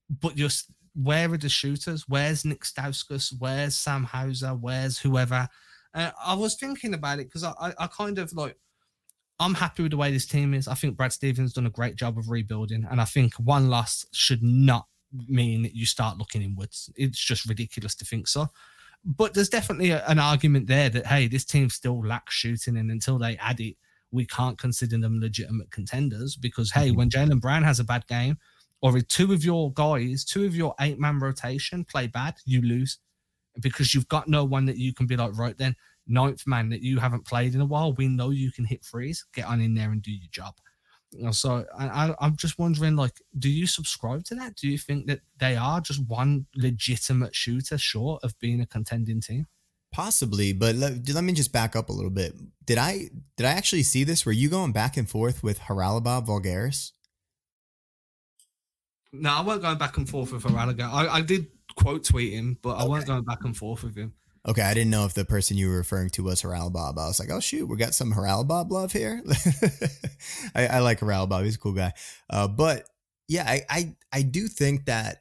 But 0.09 0.35
just 0.35 0.67
where 0.95 1.33
are 1.33 1.39
the 1.39 1.49
shooters? 1.49 2.09
Where's 2.09 2.45
Nick 2.45 2.65
Stauskas? 2.65 3.33
Where's 3.39 3.77
Sam 3.77 4.05
Hauser? 4.05 4.51
Where's 4.51 4.99
whoever? 4.99 5.49
Uh, 5.95 6.11
I 6.25 6.35
was 6.35 6.57
thinking 6.57 6.95
about 6.95 7.21
it 7.21 7.29
because 7.29 7.45
I, 7.45 7.53
I, 7.61 7.73
I 7.79 7.87
kind 7.87 8.19
of 8.19 8.33
like 8.33 8.57
I'm 9.39 9.55
happy 9.55 9.83
with 9.83 9.93
the 9.93 9.97
way 9.97 10.11
this 10.13 10.27
team 10.27 10.55
is. 10.55 10.69
I 10.69 10.75
think 10.75 10.97
Brad 10.97 11.13
Stevens 11.13 11.53
done 11.53 11.67
a 11.67 11.71
great 11.71 11.97
job 11.97 12.19
of 12.19 12.29
rebuilding, 12.29 12.87
and 12.91 13.01
I 13.01 13.05
think 13.05 13.35
one 13.35 13.71
loss 13.71 14.05
should 14.13 14.43
not 14.43 14.87
mean 15.29 15.63
that 15.63 15.75
you 15.75 15.87
start 15.87 16.19
looking 16.19 16.43
inwards. 16.43 16.91
It's 16.97 17.19
just 17.19 17.49
ridiculous 17.49 17.95
to 17.97 18.05
think 18.05 18.29
so. 18.29 18.49
But 19.05 19.35
there's 19.35 19.49
definitely 19.49 19.91
a, 19.91 20.05
an 20.07 20.19
argument 20.19 20.67
there 20.67 20.91
that 20.91 21.07
hey, 21.07 21.27
this 21.27 21.45
team 21.45 21.71
still 21.71 22.05
lacks 22.05 22.35
shooting, 22.35 22.77
and 22.77 22.91
until 22.91 23.19
they 23.19 23.37
add 23.39 23.61
it, 23.61 23.77
we 24.11 24.27
can't 24.27 24.59
consider 24.59 24.99
them 24.99 25.21
legitimate 25.21 25.71
contenders. 25.71 26.37
Because 26.37 26.71
hey, 26.71 26.91
Mhm. 26.91 26.97
when 26.97 27.11
Jaylen 27.11 27.41
Brown 27.41 27.63
has 27.63 27.81
a 27.81 27.85
bad 27.85 28.07
game, 28.07 28.39
or 28.83 28.97
if 28.97 29.07
two 29.09 29.33
of 29.33 29.45
your 29.45 29.73
guys, 29.73 30.25
two 30.25 30.45
of 30.45 30.55
your 30.55 30.75
eight 30.81 30.99
man 30.99 31.19
rotation 31.19 31.85
play 31.85 32.07
bad, 32.07 32.37
you 32.45 32.63
lose 32.63 32.99
because 33.61 33.95
you've 33.95 34.09
got 34.09 34.29
no 34.29 34.45
one 34.45 34.65
that 34.67 34.77
you 34.79 34.95
can 34.95 35.07
be 35.07 35.17
like, 35.17 35.37
right 35.37 35.59
then, 35.59 35.75
ninth 36.07 36.47
man 36.47 36.69
that 36.71 36.83
you 36.83 36.99
haven't 36.99 37.27
played 37.27 37.55
in 37.55 37.61
a 37.61 37.67
while. 37.67 37.93
We 37.93 38.09
know 38.09 38.31
you 38.31 38.53
can 38.53 38.65
hit 38.65 38.85
threes. 38.85 39.25
Get 39.35 39.47
on 39.47 39.61
in 39.61 39.75
there 39.75 39.91
and 39.91 40.01
do 40.03 40.13
your 40.13 40.29
job. 40.31 40.55
You 41.13 41.25
know, 41.25 41.33
so 41.33 41.67
I, 41.77 41.89
I, 41.89 42.15
I'm 42.21 42.37
just 42.37 42.59
wondering, 42.59 42.95
like, 42.97 43.21
do 43.39 43.49
you 43.51 43.67
subscribe 43.67 44.25
to 44.25 44.35
that? 44.37 44.55
Do 44.55 44.69
you 44.69 44.79
think 44.79 45.07
that 45.07 45.21
they 45.39 45.57
are 45.57 45.81
just 45.81 46.07
one 46.09 46.47
legitimate 46.55 47.35
shooter 47.35 47.79
short 47.79 48.23
of 48.23 48.39
being 48.39 48.61
a 48.61 48.67
contending 48.67 49.21
team? 49.21 49.47
Possibly, 49.93 50.53
but 50.53 50.77
let, 50.77 51.09
let 51.09 51.25
me 51.25 51.33
just 51.33 51.53
back 51.53 51.75
up 51.75 51.89
a 51.89 51.93
little 51.93 52.13
bit. 52.13 52.35
Did 52.65 52.79
I 52.79 53.11
did 53.37 53.45
I 53.47 53.51
actually 53.51 53.83
see 53.83 54.05
this? 54.05 54.25
Were 54.25 54.31
you 54.31 54.49
going 54.49 54.71
back 54.71 54.97
and 54.97 55.09
forth 55.11 55.43
with 55.43 55.59
Haralabah 55.61 56.25
Voulgaris? 56.27 56.93
No, 59.13 59.31
I 59.31 59.43
weren't 59.45 59.63
going 59.63 59.79
back 59.79 59.97
and 59.97 60.09
forth 60.09 60.33
with 60.33 60.45
Aralaga. 60.45 60.83
I, 60.91 61.17
I 61.17 61.21
did 61.23 61.49
quote 61.77 62.05
tweet 62.05 62.33
him, 62.33 62.59
but 62.63 62.77
I 62.77 62.85
weren't 62.85 63.07
Okay. 63.07 63.07
going 63.07 63.25
back 63.25 63.45
and 63.45 63.57
forth 63.57 63.83
with 63.83 63.97
him. 63.97 64.15
Okay, 64.49 64.63
I 64.63 64.73
didn't 64.73 64.91
know 64.91 65.05
if 65.05 65.13
the 65.13 65.25
person 65.25 65.59
you 65.59 65.69
were 65.69 65.77
referring 65.77 66.11
to 66.11 66.23
was 66.23 66.41
Haralabah. 66.41 66.99
I 66.99 67.07
was 67.09 67.21
like, 67.21 67.31
oh 67.31 67.41
shoot, 67.41 67.67
we 67.67 67.77
got 67.77 67.95
some 67.95 68.13
Haralabah 68.13 68.71
love 68.71 68.93
here. 68.93 69.23
I, 70.55 70.67
I 70.67 70.79
like 70.79 71.01
Haralabah; 71.01 71.45
he's 71.45 71.57
a 71.57 71.59
cool 71.59 71.73
guy. 71.73 71.93
Uh, 72.31 72.49
but 72.49 72.87
yeah, 73.29 73.45
I, 73.47 73.63
I 73.69 73.97
I 74.13 74.23
do 74.23 74.49
think 74.49 74.87
that 74.87 75.19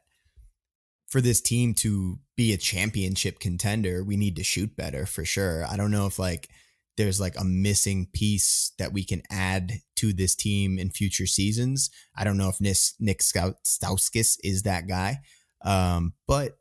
for 1.09 1.19
this 1.19 1.41
team 1.41 1.73
to 1.73 2.19
be 2.37 2.53
a 2.53 2.57
championship 2.57 3.39
contender, 3.39 4.03
we 4.03 4.15
need 4.15 4.37
to 4.37 4.43
shoot 4.43 4.75
better 4.77 5.05
for 5.05 5.25
sure. 5.25 5.65
I 5.65 5.75
don't 5.75 5.91
know 5.91 6.05
if 6.05 6.17
like 6.17 6.49
there's 6.95 7.19
like 7.19 7.39
a 7.39 7.43
missing 7.43 8.07
piece 8.13 8.71
that 8.77 8.93
we 8.93 9.03
can 9.03 9.23
add 9.29 9.81
to 9.95 10.13
this 10.13 10.35
team 10.35 10.77
in 10.77 10.91
future 10.91 11.27
seasons. 11.27 11.89
I 12.15 12.23
don't 12.23 12.37
know 12.37 12.49
if 12.49 12.61
Nick, 12.61 12.77
Nick 12.99 13.21
Scout, 13.21 13.55
Stauskas 13.65 14.37
is 14.43 14.63
that 14.63 14.87
guy. 14.87 15.19
Um, 15.63 16.13
but 16.27 16.57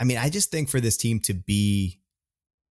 I 0.00 0.04
mean, 0.04 0.18
I 0.18 0.30
just 0.30 0.50
think 0.50 0.68
for 0.68 0.80
this 0.80 0.96
team 0.96 1.20
to 1.20 1.34
be 1.34 2.00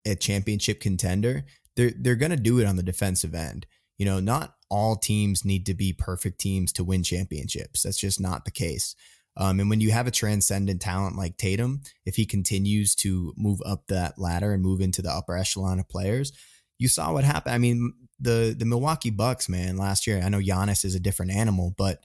a 0.04 0.14
championship 0.14 0.80
contender, 0.80 1.44
they're 1.76 1.92
they're 1.96 2.16
gonna 2.16 2.36
do 2.36 2.58
it 2.58 2.66
on 2.66 2.76
the 2.76 2.82
defensive 2.82 3.34
end. 3.34 3.66
You 3.98 4.06
know, 4.06 4.20
not 4.20 4.54
all 4.70 4.96
teams 4.96 5.44
need 5.44 5.66
to 5.66 5.74
be 5.74 5.92
perfect 5.92 6.40
teams 6.40 6.72
to 6.72 6.84
win 6.84 7.02
championships. 7.02 7.82
That's 7.82 7.98
just 7.98 8.20
not 8.20 8.44
the 8.44 8.50
case. 8.50 8.96
Um, 9.36 9.60
and 9.60 9.68
when 9.68 9.80
you 9.80 9.90
have 9.90 10.06
a 10.06 10.12
transcendent 10.12 10.80
talent 10.80 11.16
like 11.16 11.36
Tatum, 11.36 11.80
if 12.06 12.16
he 12.16 12.24
continues 12.24 12.94
to 12.96 13.32
move 13.36 13.60
up 13.66 13.86
that 13.88 14.18
ladder 14.18 14.52
and 14.52 14.62
move 14.62 14.80
into 14.80 15.02
the 15.02 15.10
upper 15.10 15.36
echelon 15.36 15.80
of 15.80 15.88
players, 15.88 16.32
you 16.78 16.88
saw 16.88 17.12
what 17.12 17.24
happened. 17.24 17.54
I 17.54 17.58
mean, 17.58 17.92
the 18.20 18.54
the 18.56 18.64
Milwaukee 18.64 19.10
Bucks, 19.10 19.48
man, 19.48 19.76
last 19.76 20.06
year. 20.06 20.20
I 20.22 20.28
know 20.28 20.38
Giannis 20.38 20.84
is 20.84 20.94
a 20.94 21.00
different 21.00 21.32
animal, 21.32 21.74
but 21.76 22.00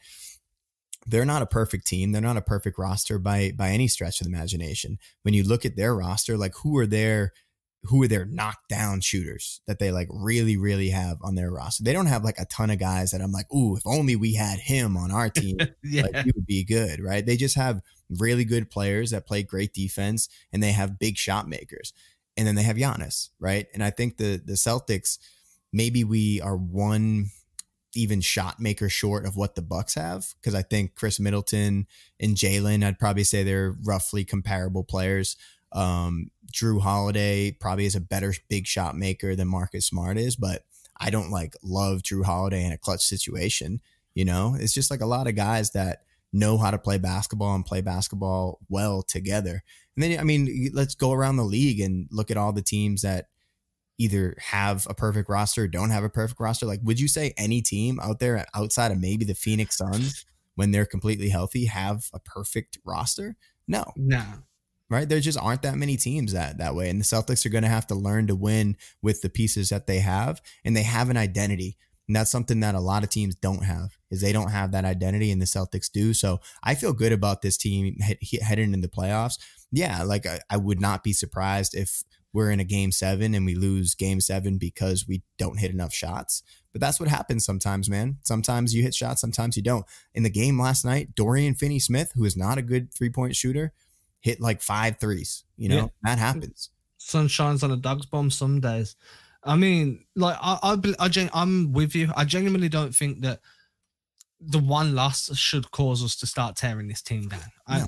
they're 1.05 1.25
not 1.25 1.41
a 1.41 1.47
perfect 1.47 1.87
team. 1.87 2.11
They're 2.11 2.21
not 2.21 2.37
a 2.37 2.41
perfect 2.41 2.77
roster 2.77 3.19
by 3.19 3.51
by 3.55 3.69
any 3.69 3.87
stretch 3.87 4.21
of 4.21 4.27
the 4.27 4.33
imagination. 4.33 4.97
When 5.23 5.33
you 5.33 5.43
look 5.43 5.65
at 5.65 5.75
their 5.75 5.95
roster, 5.95 6.37
like 6.37 6.53
who 6.63 6.77
are 6.77 6.87
their 6.87 7.33
who 7.83 8.03
are 8.03 8.07
their 8.07 8.25
knockdown 8.25 8.99
shooters 9.01 9.61
that 9.65 9.79
they 9.79 9.91
like 9.91 10.07
really 10.11 10.57
really 10.57 10.89
have 10.89 11.17
on 11.21 11.35
their 11.35 11.51
roster? 11.51 11.83
They 11.83 11.93
don't 11.93 12.07
have 12.07 12.23
like 12.23 12.39
a 12.39 12.45
ton 12.45 12.69
of 12.69 12.79
guys 12.79 13.11
that 13.11 13.21
I'm 13.21 13.31
like, 13.31 13.51
ooh, 13.53 13.75
if 13.75 13.83
only 13.85 14.15
we 14.15 14.33
had 14.33 14.59
him 14.59 14.97
on 14.97 15.11
our 15.11 15.29
team, 15.29 15.57
yeah. 15.83 16.03
like 16.03 16.25
he 16.25 16.31
would 16.35 16.45
be 16.45 16.63
good, 16.63 17.01
right? 17.01 17.25
They 17.25 17.37
just 17.37 17.55
have 17.55 17.81
really 18.09 18.43
good 18.43 18.69
players 18.69 19.11
that 19.11 19.27
play 19.27 19.43
great 19.43 19.73
defense 19.73 20.29
and 20.51 20.61
they 20.61 20.71
have 20.71 20.99
big 20.99 21.17
shot 21.17 21.47
makers. 21.47 21.93
And 22.35 22.47
then 22.47 22.55
they 22.55 22.63
have 22.63 22.77
Giannis, 22.77 23.29
right? 23.39 23.67
And 23.73 23.83
I 23.83 23.89
think 23.89 24.17
the 24.17 24.41
the 24.43 24.53
Celtics, 24.53 25.17
maybe 25.73 26.03
we 26.03 26.41
are 26.41 26.55
one 26.55 27.31
even 27.95 28.21
shot 28.21 28.59
maker 28.59 28.87
short 28.87 29.25
of 29.25 29.35
what 29.35 29.55
the 29.55 29.61
Bucks 29.61 29.95
have. 29.95 30.27
Cause 30.43 30.53
I 30.53 30.61
think 30.61 30.95
Khris 30.95 31.19
Middleton 31.19 31.87
and 32.19 32.35
Jaylen, 32.35 32.83
I'd 32.83 32.99
probably 32.99 33.23
say 33.23 33.43
they're 33.43 33.75
roughly 33.83 34.23
comparable 34.23 34.83
players. 34.83 35.37
Um, 35.71 36.31
Jrue 36.51 36.81
Holiday 36.81 37.51
probably 37.51 37.85
is 37.85 37.95
a 37.95 38.01
better 38.01 38.33
big 38.49 38.67
shot 38.67 38.95
maker 38.95 39.35
than 39.35 39.47
Marcus 39.47 39.85
Smart 39.85 40.17
is, 40.17 40.35
but 40.35 40.63
I 40.99 41.09
don't 41.09 41.31
like 41.31 41.55
love 41.63 42.01
Jrue 42.01 42.25
Holiday 42.25 42.65
in 42.65 42.71
a 42.71 42.77
clutch 42.77 43.03
situation. 43.03 43.81
You 44.13 44.25
know, 44.25 44.55
it's 44.59 44.73
just 44.73 44.91
like 44.91 45.01
a 45.01 45.05
lot 45.05 45.27
of 45.27 45.35
guys 45.35 45.71
that 45.71 46.03
know 46.33 46.57
how 46.57 46.71
to 46.71 46.77
play 46.77 46.97
basketball 46.97 47.55
and 47.55 47.65
play 47.65 47.81
basketball 47.81 48.59
well 48.69 49.01
together. 49.01 49.63
And 49.95 50.03
then, 50.03 50.19
I 50.19 50.23
mean, 50.23 50.71
let's 50.73 50.95
go 50.95 51.11
around 51.11 51.37
the 51.37 51.43
league 51.43 51.79
and 51.79 52.07
look 52.11 52.31
at 52.31 52.37
all 52.37 52.53
the 52.53 52.61
teams 52.61 53.01
that 53.01 53.27
either 53.97 54.35
have 54.39 54.87
a 54.89 54.93
perfect 54.93 55.29
roster 55.29 55.63
or 55.63 55.67
don't 55.67 55.89
have 55.89 56.03
a 56.03 56.09
perfect 56.09 56.39
roster. 56.39 56.65
Like, 56.65 56.79
would 56.83 56.99
you 56.99 57.07
say 57.07 57.33
any 57.37 57.61
team 57.61 57.99
out 57.99 58.19
there 58.19 58.45
outside 58.53 58.91
of 58.91 58.99
maybe 58.99 59.25
the 59.25 59.35
Phoenix 59.35 59.77
Suns, 59.77 60.25
when 60.55 60.71
they're 60.71 60.85
completely 60.85 61.29
healthy, 61.29 61.65
have 61.65 62.09
a 62.13 62.19
perfect 62.19 62.77
roster? 62.85 63.35
No, 63.67 63.85
No. 63.95 64.23
Right? 64.89 65.07
There 65.07 65.19
just 65.19 65.39
aren't 65.39 65.61
that 65.63 65.77
many 65.77 65.97
teams 65.97 66.33
that 66.33 66.57
that 66.57 66.75
way, 66.75 66.89
and 66.89 66.99
the 66.99 67.05
Celtics 67.05 67.45
are 67.45 67.49
going 67.49 67.63
to 67.63 67.69
have 67.69 67.87
to 67.87 67.95
learn 67.95 68.27
to 68.27 68.35
win 68.35 68.77
with 69.01 69.21
the 69.21 69.29
pieces 69.29 69.69
that 69.69 69.87
they 69.87 69.99
have, 69.99 70.41
and 70.63 70.75
they 70.75 70.83
have 70.83 71.09
an 71.09 71.17
identity. 71.17 71.77
And 72.07 72.15
that's 72.15 72.31
something 72.31 72.59
that 72.61 72.73
a 72.73 72.79
lot 72.79 73.03
of 73.03 73.11
teams 73.11 73.35
don't 73.35 73.65
have 73.65 73.91
is 74.09 74.19
they 74.19 74.33
don't 74.33 74.49
have 74.49 74.71
that 74.71 74.83
identity 74.83 75.31
and 75.31 75.39
the 75.39 75.45
Celtics 75.45 75.91
do. 75.91 76.11
So 76.15 76.39
I 76.63 76.73
feel 76.73 76.91
good 76.91 77.11
about 77.11 77.43
this 77.43 77.55
team 77.55 77.97
he- 78.19 78.39
heading 78.41 78.73
into 78.73 78.87
the 78.87 78.91
playoffs. 78.91 79.37
Yeah, 79.71 80.01
like 80.01 80.25
I, 80.25 80.39
I 80.49 80.57
would 80.57 80.81
not 80.81 81.03
be 81.03 81.13
surprised 81.13 81.75
if 81.75 82.03
we're 82.33 82.49
in 82.49 82.59
a 82.59 82.63
game 82.63 82.91
seven 82.91 83.35
and 83.35 83.45
we 83.45 83.53
lose 83.53 83.93
game 83.93 84.21
seven 84.21 84.57
because 84.57 85.07
we 85.07 85.21
don't 85.37 85.59
hit 85.59 85.71
enough 85.71 85.93
shots. 85.93 86.41
But 86.71 86.81
that's 86.81 86.99
what 86.99 87.09
happens 87.09 87.45
sometimes, 87.45 87.89
man. 87.89 88.17
Sometimes 88.23 88.73
you 88.73 88.83
hit 88.83 88.93
shots, 88.95 89.21
sometimes 89.21 89.55
you 89.55 89.63
don't. 89.63 89.85
In 90.13 90.23
the 90.23 90.29
game 90.29 90.59
last 90.59 90.85
night, 90.85 91.15
Dorian 91.15 91.55
Finney 91.55 91.79
Smith, 91.79 92.11
who 92.15 92.25
is 92.25 92.37
not 92.37 92.57
a 92.57 92.63
good 92.63 92.93
three 92.93 93.09
point 93.09 93.35
shooter, 93.35 93.73
hit 94.21 94.39
like 94.41 94.61
five 94.61 94.99
threes. 94.99 95.43
You 95.57 95.69
know, 95.69 95.75
Yeah. 95.75 95.87
that 96.03 96.19
happens. 96.19 96.69
sun 96.97 97.27
shines 97.27 97.63
on 97.63 97.71
a 97.71 97.77
dog's 97.77 98.05
bum 98.05 98.29
some 98.29 98.59
days. 98.59 98.95
I 99.43 99.55
mean, 99.55 100.03
like 100.15 100.37
I, 100.41 100.59
I, 100.61 100.93
I 100.99 101.07
gen, 101.07 101.29
I'm 101.33 101.71
with 101.71 101.95
you. 101.95 102.11
I 102.15 102.25
genuinely 102.25 102.67
don't 102.69 102.93
think 102.93 103.21
that 103.21 103.39
the 104.41 104.59
one 104.59 104.95
loss 104.95 105.35
should 105.37 105.69
cause 105.71 106.03
us 106.03 106.15
to 106.17 106.25
start 106.27 106.55
tearing 106.55 106.87
this 106.87 107.01
team 107.01 107.27
down, 107.29 107.39
I, 107.67 107.79
No. 107.79 107.87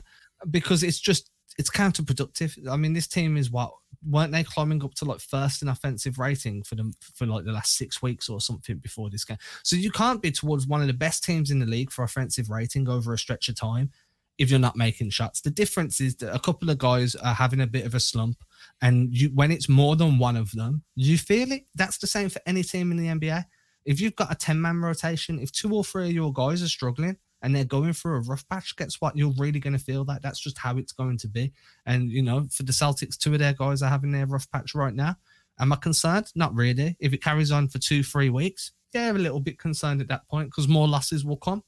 because 0.50 0.84
it's 0.84 1.00
just 1.00 1.30
it's 1.58 1.70
counterproductive. 1.70 2.68
I 2.70 2.78
mean, 2.78 2.94
this 2.94 3.08
team 3.08 3.36
is 3.36 3.52
what 3.52 3.72
weren't 4.10 4.32
they 4.32 4.44
climbing 4.44 4.84
up 4.84 4.94
to 4.96 5.06
like 5.06 5.20
first 5.20 5.62
in 5.62 5.68
offensive 5.68 6.18
rating 6.18 6.64
for 6.64 6.76
them 6.76 6.94
for 7.14 7.26
like 7.26 7.44
the 7.46 7.52
last 7.52 7.76
six 7.76 8.02
weeks 8.02 8.30
or 8.30 8.40
something 8.40 8.78
before 8.78 9.10
this 9.10 9.26
game? 9.26 9.38
So 9.64 9.76
you 9.76 9.92
can't 9.92 10.22
be 10.22 10.32
towards 10.32 10.66
one 10.68 10.80
of 10.82 10.88
the 10.88 10.94
best 10.94 11.24
teams 11.24 11.52
in 11.52 11.60
the 11.60 11.66
league 11.66 11.92
for 11.92 12.04
offensive 12.04 12.50
rating 12.50 12.88
over 12.88 13.14
a 13.14 13.18
stretch 13.20 13.50
of 13.50 13.56
time 13.56 13.92
if 14.38 14.50
you're 14.50 14.60
not 14.60 14.76
making 14.76 15.10
shots. 15.10 15.42
The 15.42 15.52
difference 15.52 16.02
is 16.02 16.16
that 16.18 16.34
a 16.34 16.40
couple 16.40 16.70
of 16.70 16.78
guys 16.78 17.16
are 17.16 17.34
having 17.34 17.62
a 17.62 17.68
bit 17.68 17.86
of 17.86 17.96
a 17.96 18.00
slump, 18.00 18.38
and 18.82 19.16
you 19.16 19.30
when 19.30 19.52
it's 19.52 19.70
more 19.70 19.96
than 19.96 20.18
one 20.18 20.38
of 20.38 20.52
them, 20.52 20.84
you 20.96 21.18
feel 21.18 21.52
it. 21.52 21.68
That's 21.76 21.98
the 21.98 22.08
same 22.08 22.30
for 22.30 22.42
any 22.46 22.64
team 22.64 22.92
in 22.92 22.98
the 22.98 23.08
NBA. 23.08 23.46
If 23.86 24.00
you've 24.00 24.16
got 24.16 24.32
a 24.32 24.36
10 24.36 24.62
man 24.62 24.82
rotation, 24.82 25.40
if 25.40 25.52
two 25.52 25.74
or 25.74 25.84
three 25.84 26.08
of 26.08 26.14
your 26.14 26.32
guys 26.32 26.62
are 26.62 26.68
struggling, 26.68 27.18
and 27.42 27.56
they're 27.56 27.66
going 27.66 27.94
through 27.94 28.18
a 28.18 28.22
rough 28.22 28.48
patch, 28.50 28.76
guess 28.76 28.96
what? 29.02 29.18
You're 29.18 29.34
really 29.38 29.60
going 29.60 29.78
to 29.78 29.84
feel 29.84 30.06
that. 30.06 30.22
That's 30.22 30.40
just 30.40 30.58
how 30.58 30.78
it's 30.78 30.92
going 30.92 31.18
to 31.20 31.28
be. 31.28 31.52
And, 31.86 32.12
you 32.12 32.22
know, 32.22 32.48
for 32.52 32.64
the 32.64 32.72
Celtics, 32.72 33.18
two 33.18 33.34
of 33.34 33.40
their 33.40 33.54
guys 33.54 33.82
are 33.82 33.90
having 33.90 34.12
their 34.12 34.28
rough 34.28 34.50
patch 34.52 34.76
right 34.76 34.94
now. 34.94 35.16
Am 35.60 35.74
I 35.74 35.76
concerned? 35.78 36.32
Not 36.36 36.54
really. 36.54 36.96
If 37.00 37.14
it 37.14 37.24
carries 37.24 37.52
on 37.52 37.68
for 37.68 37.80
two, 37.80 38.04
three 38.04 38.30
weeks, 38.30 38.72
yeah, 38.94 39.10
I'm 39.10 39.16
a 39.16 39.20
little 39.20 39.40
bit 39.40 39.58
concerned 39.58 40.02
at 40.02 40.08
that 40.10 40.28
point 40.28 40.50
because 40.50 40.68
more 40.68 40.88
losses 40.88 41.26
will 41.26 41.38
come. 41.38 41.64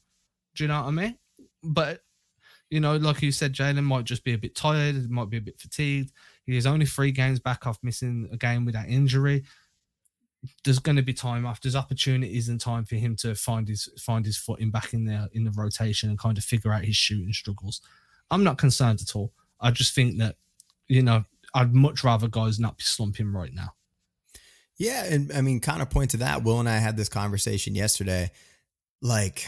Do 0.54 0.64
you 0.64 0.68
know 0.68 0.82
what 0.82 0.88
I 0.88 0.92
mean? 0.92 1.18
But, 1.62 2.00
you 2.74 2.80
know, 2.80 2.96
like 2.96 3.22
you 3.22 3.32
said, 3.32 3.52
Jaylen 3.52 3.84
might 3.84 4.04
just 4.04 4.24
be 4.24 4.34
a 4.34 4.38
bit 4.38 4.54
tired, 4.54 5.10
might 5.10 5.30
be 5.30 5.36
a 5.36 5.40
bit 5.40 5.60
fatigued. 5.60 6.12
He's 6.44 6.66
only 6.66 6.86
three 6.86 7.12
games 7.12 7.38
back 7.38 7.66
off 7.66 7.78
missing 7.82 8.28
a 8.32 8.36
game 8.36 8.64
with 8.64 8.74
that 8.74 8.88
injury 8.88 9.44
there's 10.64 10.78
going 10.78 10.96
to 10.96 11.02
be 11.02 11.12
time 11.12 11.46
off. 11.46 11.60
There's 11.60 11.76
opportunities 11.76 12.48
and 12.48 12.60
time 12.60 12.84
for 12.84 12.96
him 12.96 13.16
to 13.16 13.34
find 13.34 13.68
his 13.68 13.88
find 13.98 14.24
his 14.24 14.36
footing 14.36 14.70
back 14.70 14.92
in 14.92 15.04
there 15.04 15.28
in 15.32 15.44
the 15.44 15.50
rotation 15.52 16.10
and 16.10 16.18
kind 16.18 16.38
of 16.38 16.44
figure 16.44 16.72
out 16.72 16.84
his 16.84 16.96
shooting 16.96 17.32
struggles. 17.32 17.80
I'm 18.30 18.44
not 18.44 18.58
concerned 18.58 19.00
at 19.00 19.14
all. 19.16 19.32
I 19.60 19.70
just 19.70 19.94
think 19.94 20.18
that 20.18 20.36
you 20.88 21.02
know 21.02 21.24
I'd 21.54 21.74
much 21.74 22.04
rather 22.04 22.28
guys 22.28 22.58
not 22.58 22.78
be 22.78 22.84
slumping 22.84 23.32
right 23.32 23.52
now. 23.54 23.74
Yeah, 24.76 25.04
and 25.04 25.32
I 25.32 25.40
mean, 25.40 25.60
kind 25.60 25.82
of 25.82 25.90
point 25.90 26.10
to 26.10 26.16
that. 26.18 26.42
Will 26.42 26.60
and 26.60 26.68
I 26.68 26.78
had 26.78 26.96
this 26.96 27.08
conversation 27.08 27.74
yesterday. 27.74 28.30
Like, 29.00 29.46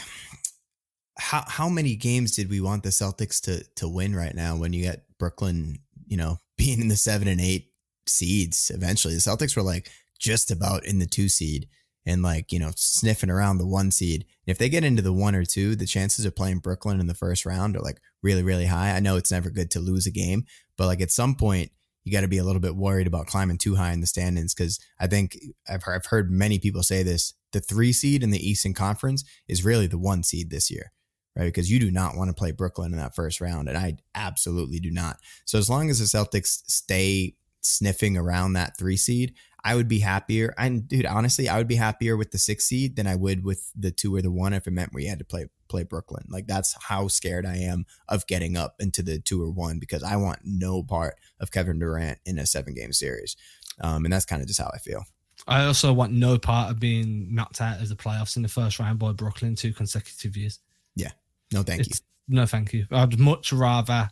how 1.17 1.43
how 1.47 1.69
many 1.69 1.95
games 1.95 2.35
did 2.35 2.49
we 2.49 2.61
want 2.61 2.83
the 2.83 2.89
Celtics 2.89 3.41
to 3.43 3.63
to 3.75 3.87
win 3.87 4.15
right 4.15 4.35
now? 4.35 4.55
When 4.55 4.73
you 4.73 4.83
get 4.83 5.05
Brooklyn, 5.17 5.79
you 6.05 6.17
know, 6.17 6.37
being 6.57 6.81
in 6.81 6.87
the 6.87 6.95
seven 6.95 7.27
and 7.27 7.41
eight 7.41 7.71
seeds 8.05 8.71
eventually, 8.73 9.13
the 9.13 9.21
Celtics 9.21 9.55
were 9.55 9.63
like 9.63 9.89
just 10.19 10.51
about 10.51 10.85
in 10.85 10.99
the 10.99 11.05
two 11.05 11.29
seed 11.29 11.67
and 12.07 12.23
like, 12.23 12.51
you 12.51 12.57
know, 12.59 12.71
sniffing 12.75 13.29
around 13.29 13.57
the 13.57 13.67
one 13.67 13.91
seed. 13.91 14.21
And 14.21 14.51
if 14.51 14.57
they 14.57 14.69
get 14.69 14.85
into 14.85 15.01
the 15.01 15.13
one 15.13 15.35
or 15.35 15.43
two, 15.43 15.75
the 15.75 15.85
chances 15.85 16.25
of 16.25 16.35
playing 16.35 16.59
Brooklyn 16.59 17.01
in 17.01 17.07
the 17.07 17.13
first 17.13 17.45
round 17.45 17.75
are 17.75 17.81
like 17.81 17.99
really, 18.23 18.43
really 18.43 18.65
high. 18.65 18.91
I 18.91 19.01
know 19.01 19.17
it's 19.17 19.31
never 19.31 19.49
good 19.49 19.69
to 19.71 19.81
lose 19.81 20.07
a 20.07 20.11
game, 20.11 20.45
but 20.77 20.87
like 20.87 21.01
at 21.01 21.11
some 21.11 21.35
point, 21.35 21.69
you 22.05 22.13
got 22.13 22.21
to 22.21 22.29
be 22.29 22.37
a 22.37 22.43
little 22.45 22.61
bit 22.61 22.77
worried 22.77 23.07
about 23.07 23.27
climbing 23.27 23.57
too 23.57 23.75
high 23.75 23.91
in 23.91 23.99
the 23.99 24.07
standings 24.07 24.53
because 24.53 24.79
I 24.97 25.07
think 25.07 25.37
I've 25.69 25.83
heard, 25.83 25.95
I've 25.95 26.05
heard 26.05 26.31
many 26.31 26.57
people 26.57 26.81
say 26.81 27.03
this. 27.03 27.33
The 27.51 27.59
three 27.59 27.91
seed 27.91 28.23
in 28.23 28.31
the 28.31 28.49
Eastern 28.49 28.73
Conference 28.73 29.25
is 29.49 29.65
really 29.65 29.87
the 29.87 29.97
one 29.97 30.23
seed 30.23 30.49
this 30.49 30.71
year, 30.71 30.93
right? 31.37 31.45
Because 31.45 31.69
you 31.69 31.79
do 31.79 31.91
not 31.91 32.17
want 32.17 32.29
to 32.29 32.33
play 32.33 32.51
Brooklyn 32.51 32.91
in 32.91 32.99
that 32.99 33.15
first 33.15 33.39
round, 33.39 33.69
and 33.69 33.77
I 33.77 33.97
absolutely 34.15 34.79
do 34.79 34.91
not. 34.91 35.17
So 35.45 35.57
as 35.57 35.69
long 35.69 35.89
as 35.89 35.99
the 35.99 36.05
Celtics 36.05 36.63
stay 36.67 37.35
sniffing 37.61 38.17
around 38.17 38.53
that 38.53 38.77
three 38.77 38.97
seed, 38.97 39.35
I 39.63 39.75
would 39.75 39.87
be 39.87 39.99
happier. 39.99 40.53
And 40.57 40.87
dude, 40.87 41.05
honestly, 41.05 41.49
I 41.49 41.57
would 41.57 41.67
be 41.67 41.75
happier 41.75 42.15
with 42.15 42.31
the 42.31 42.37
six 42.37 42.65
seed 42.65 42.95
than 42.95 43.05
I 43.05 43.15
would 43.15 43.43
with 43.43 43.69
the 43.75 43.91
two 43.91 44.15
or 44.15 44.21
the 44.21 44.31
one 44.31 44.53
if 44.53 44.65
it 44.65 44.71
meant 44.71 44.93
we 44.93 45.05
had 45.05 45.19
to 45.19 45.25
play 45.25 45.47
play 45.67 45.83
Brooklyn. 45.83 46.25
Like 46.29 46.47
that's 46.47 46.75
how 46.85 47.09
scared 47.09 47.45
I 47.45 47.57
am 47.57 47.85
of 48.07 48.25
getting 48.27 48.55
up 48.55 48.75
into 48.79 49.01
the 49.03 49.19
two 49.19 49.43
or 49.43 49.51
one 49.51 49.79
because 49.79 50.03
I 50.03 50.15
want 50.15 50.39
no 50.45 50.83
part 50.83 51.15
of 51.41 51.51
Kevin 51.51 51.79
Durant 51.79 52.19
in 52.25 52.39
a 52.39 52.45
seven 52.45 52.73
game 52.73 52.93
series. 52.93 53.35
Um, 53.81 54.05
and 54.05 54.13
that's 54.13 54.25
kind 54.25 54.41
of 54.41 54.47
just 54.47 54.61
how 54.61 54.71
I 54.73 54.77
feel. 54.77 55.03
I 55.45 55.65
also 55.65 55.93
want 55.93 56.13
no 56.13 56.39
part 56.39 56.71
of 56.71 56.79
being 56.79 57.35
knocked 57.35 57.61
out 57.61 57.81
of 57.81 57.89
the 57.89 57.95
playoffs 57.95 58.37
in 58.37 58.43
the 58.43 58.49
first 58.49 58.79
round 58.79 58.99
by 58.99 59.11
Brooklyn 59.11 59.55
two 59.55 59.73
consecutive 59.73 60.35
years. 60.37 60.59
Yeah. 60.95 61.11
No, 61.53 61.63
thank 61.63 61.81
it's, 61.81 62.01
you. 62.27 62.35
No, 62.35 62.45
thank 62.45 62.73
you. 62.73 62.85
I'd 62.91 63.19
much 63.19 63.53
rather 63.53 64.09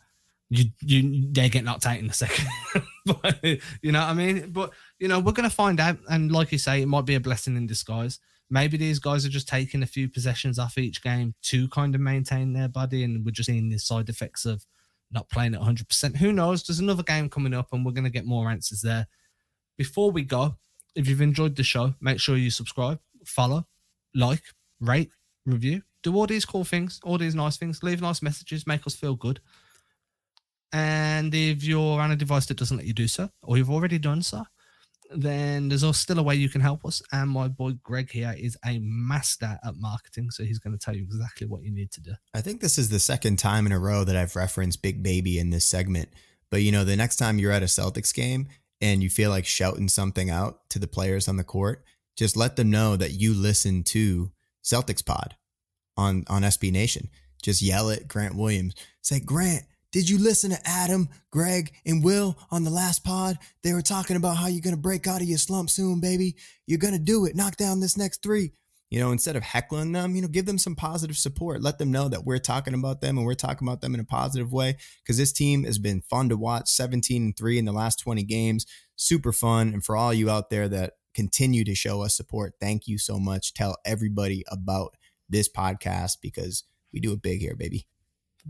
you 0.49 0.65
you 0.81 1.27
they 1.31 1.49
get 1.49 1.63
knocked 1.63 1.86
out 1.86 1.97
in 1.97 2.07
the 2.07 2.13
second. 2.13 2.47
but, 3.05 3.43
you 3.81 3.91
know 3.91 3.99
what 3.99 4.09
I 4.09 4.13
mean? 4.13 4.51
But 4.51 4.71
you 4.99 5.07
know, 5.07 5.19
we're 5.19 5.31
gonna 5.31 5.49
find 5.49 5.79
out. 5.79 5.97
And 6.09 6.31
like 6.31 6.51
you 6.51 6.57
say, 6.57 6.81
it 6.81 6.88
might 6.88 7.05
be 7.05 7.15
a 7.15 7.19
blessing 7.19 7.57
in 7.57 7.67
disguise. 7.67 8.19
Maybe 8.49 8.77
these 8.77 8.99
guys 8.99 9.25
are 9.25 9.29
just 9.29 9.47
taking 9.47 9.81
a 9.81 9.88
few 9.88 10.07
possessions 10.07 10.59
off 10.59 10.77
each 10.77 11.01
game 11.01 11.33
to 11.43 11.67
kind 11.69 11.95
of 11.95 12.01
maintain 12.01 12.53
their 12.53 12.67
body, 12.67 13.03
and 13.03 13.25
we're 13.25 13.31
just 13.31 13.47
seeing 13.47 13.69
the 13.69 13.79
side 13.79 14.07
effects 14.07 14.45
of 14.45 14.65
not 15.11 15.29
playing 15.29 15.55
at 15.55 15.61
100%. 15.61 16.17
Who 16.17 16.31
knows? 16.31 16.63
There's 16.63 16.79
another 16.79 17.01
game 17.01 17.27
coming 17.27 17.55
up, 17.55 17.69
and 17.73 17.83
we're 17.83 17.91
going 17.91 18.03
to 18.03 18.11
get 18.11 18.25
more 18.25 18.49
answers 18.49 18.81
there. 18.81 19.07
Before 19.77 20.11
we 20.11 20.23
go, 20.23 20.55
if 20.95 21.07
you've 21.07 21.21
enjoyed 21.21 21.55
the 21.55 21.63
show, 21.63 21.95
make 22.01 22.19
sure 22.19 22.38
you 22.38 22.51
subscribe, 22.51 22.99
follow, 23.25 23.65
like, 24.13 24.43
rate, 24.79 25.09
review, 25.45 25.81
do 26.03 26.15
all 26.15 26.27
these 26.27 26.45
cool 26.45 26.63
things, 26.63 26.99
all 27.03 27.17
these 27.17 27.35
nice 27.35 27.57
things, 27.57 27.83
leave 27.83 28.01
nice 28.01 28.21
messages, 28.21 28.67
make 28.67 28.85
us 28.85 28.95
feel 28.95 29.15
good. 29.15 29.39
And 30.73 31.33
if 31.33 31.63
you're 31.63 32.01
on 32.01 32.11
a 32.11 32.15
device 32.15 32.47
that 32.47 32.57
doesn't 32.57 32.77
let 32.77 32.85
you 32.85 32.93
do 32.93 33.07
so, 33.07 33.29
or 33.43 33.57
you've 33.57 33.71
already 33.71 33.97
done 33.97 34.21
so, 34.21 34.43
then 35.11 35.69
there's 35.69 35.85
still 35.97 36.19
a 36.19 36.23
way 36.23 36.35
you 36.35 36.49
can 36.49 36.61
help 36.61 36.85
us. 36.85 37.01
And 37.11 37.29
my 37.29 37.47
boy 37.47 37.73
Greg 37.83 38.11
here 38.11 38.35
is 38.37 38.57
a 38.65 38.79
master 38.79 39.57
at 39.63 39.75
marketing, 39.77 40.31
so 40.31 40.43
he's 40.43 40.59
going 40.59 40.77
to 40.77 40.83
tell 40.83 40.95
you 40.95 41.03
exactly 41.03 41.47
what 41.47 41.63
you 41.63 41.71
need 41.71 41.91
to 41.91 42.01
do. 42.01 42.11
I 42.33 42.41
think 42.41 42.61
this 42.61 42.77
is 42.77 42.89
the 42.89 42.99
second 42.99 43.37
time 43.37 43.65
in 43.65 43.71
a 43.71 43.79
row 43.79 44.03
that 44.03 44.15
I've 44.15 44.35
referenced 44.35 44.81
Big 44.81 45.03
Baby 45.03 45.39
in 45.39 45.51
this 45.51 45.65
segment. 45.65 46.09
But 46.49 46.61
you 46.61 46.71
know, 46.71 46.83
the 46.83 46.95
next 46.95 47.17
time 47.17 47.39
you're 47.39 47.51
at 47.51 47.63
a 47.63 47.67
Celtics 47.67 48.13
game 48.13 48.47
and 48.81 49.01
you 49.01 49.09
feel 49.09 49.29
like 49.29 49.45
shouting 49.45 49.89
something 49.89 50.29
out 50.29 50.69
to 50.69 50.79
the 50.79 50.87
players 50.87 51.27
on 51.27 51.37
the 51.37 51.43
court, 51.43 51.83
just 52.17 52.35
let 52.35 52.55
them 52.55 52.69
know 52.69 52.95
that 52.95 53.11
you 53.11 53.33
listen 53.33 53.83
to 53.83 54.31
Celtics 54.66 55.05
Pod 55.05 55.36
on 55.95 56.26
on 56.28 56.41
SB 56.41 56.72
Nation. 56.72 57.09
Just 57.41 57.61
yell 57.61 57.91
at 57.91 58.07
Grant 58.07 58.36
Williams. 58.36 58.74
Say, 59.01 59.20
Grant, 59.20 59.63
did 59.91 60.09
you 60.09 60.18
listen 60.18 60.49
to 60.49 60.59
Adam, 60.66 61.07
Greg, 61.32 61.72
and 61.86 62.03
Will 62.03 62.38
on 62.51 62.63
the 62.63 62.70
last 62.70 63.03
pod? 63.03 63.38
They 63.63 63.72
were 63.72 63.82
talking 63.82 64.16
about 64.18 64.36
how 64.36 64.47
you're 64.47 64.61
going 64.61 64.76
to 64.76 64.82
break 64.82 65.07
out 65.07 65.22
of 65.22 65.28
your 65.28 65.38
slump 65.38 65.70
soon, 65.70 65.99
baby. 66.01 66.36
You're 66.66 66.80
going 66.80 66.95
to 66.95 66.99
do 66.99 67.26
it. 67.26 67.36
Knock 67.36 67.55
down 67.55 67.80
this 67.80 67.95
next 67.95 68.22
three. 68.22 68.51
You 68.89 68.99
know, 68.99 69.11
instead 69.11 69.36
of 69.36 69.43
heckling 69.43 69.93
them, 69.93 70.16
you 70.16 70.22
know, 70.22 70.28
give 70.28 70.45
them 70.45 70.57
some 70.57 70.76
positive 70.76 71.18
support. 71.18 71.61
Let 71.61 71.80
them 71.80 71.91
know 71.91 72.09
that 72.09 72.26
we're 72.26 72.39
talking 72.39 72.74
about 72.74 72.99
them 72.99 73.18
and 73.18 73.26
we're 73.26 73.36
talking 73.36 73.68
about 73.68 73.82
them 73.82 73.93
in 73.93 73.99
a 73.99 74.05
positive 74.05 74.51
way 74.51 74.76
because 75.03 75.18
this 75.18 75.32
team 75.32 75.63
has 75.63 75.80
been 75.80 76.01
fun 76.01 76.30
to 76.30 76.38
watch 76.38 76.68
17 76.70 77.22
and 77.22 77.38
3 77.38 77.57
in 77.57 77.66
the 77.66 77.72
last 77.72 77.99
20 77.99 78.24
games. 78.24 78.66
Super 78.95 79.32
fun. 79.32 79.70
And 79.70 79.84
for 79.84 79.95
all 79.95 80.13
you 80.13 80.30
out 80.30 80.49
there 80.49 80.68
that 80.68 80.93
continue 81.16 81.63
to 81.63 81.74
show 81.74 82.03
us 82.03 82.16
support, 82.16 82.53
thank 82.59 82.88
you 82.88 82.99
so 82.99 83.18
much. 83.18 83.55
Tell 83.55 83.76
everybody 83.86 84.43
about 84.51 84.95
this 85.28 85.49
podcast 85.49 86.18
because 86.22 86.66
we 86.93 86.99
do 86.99 87.13
it 87.13 87.24
big 87.24 87.39
here, 87.39 87.55
baby 87.55 87.88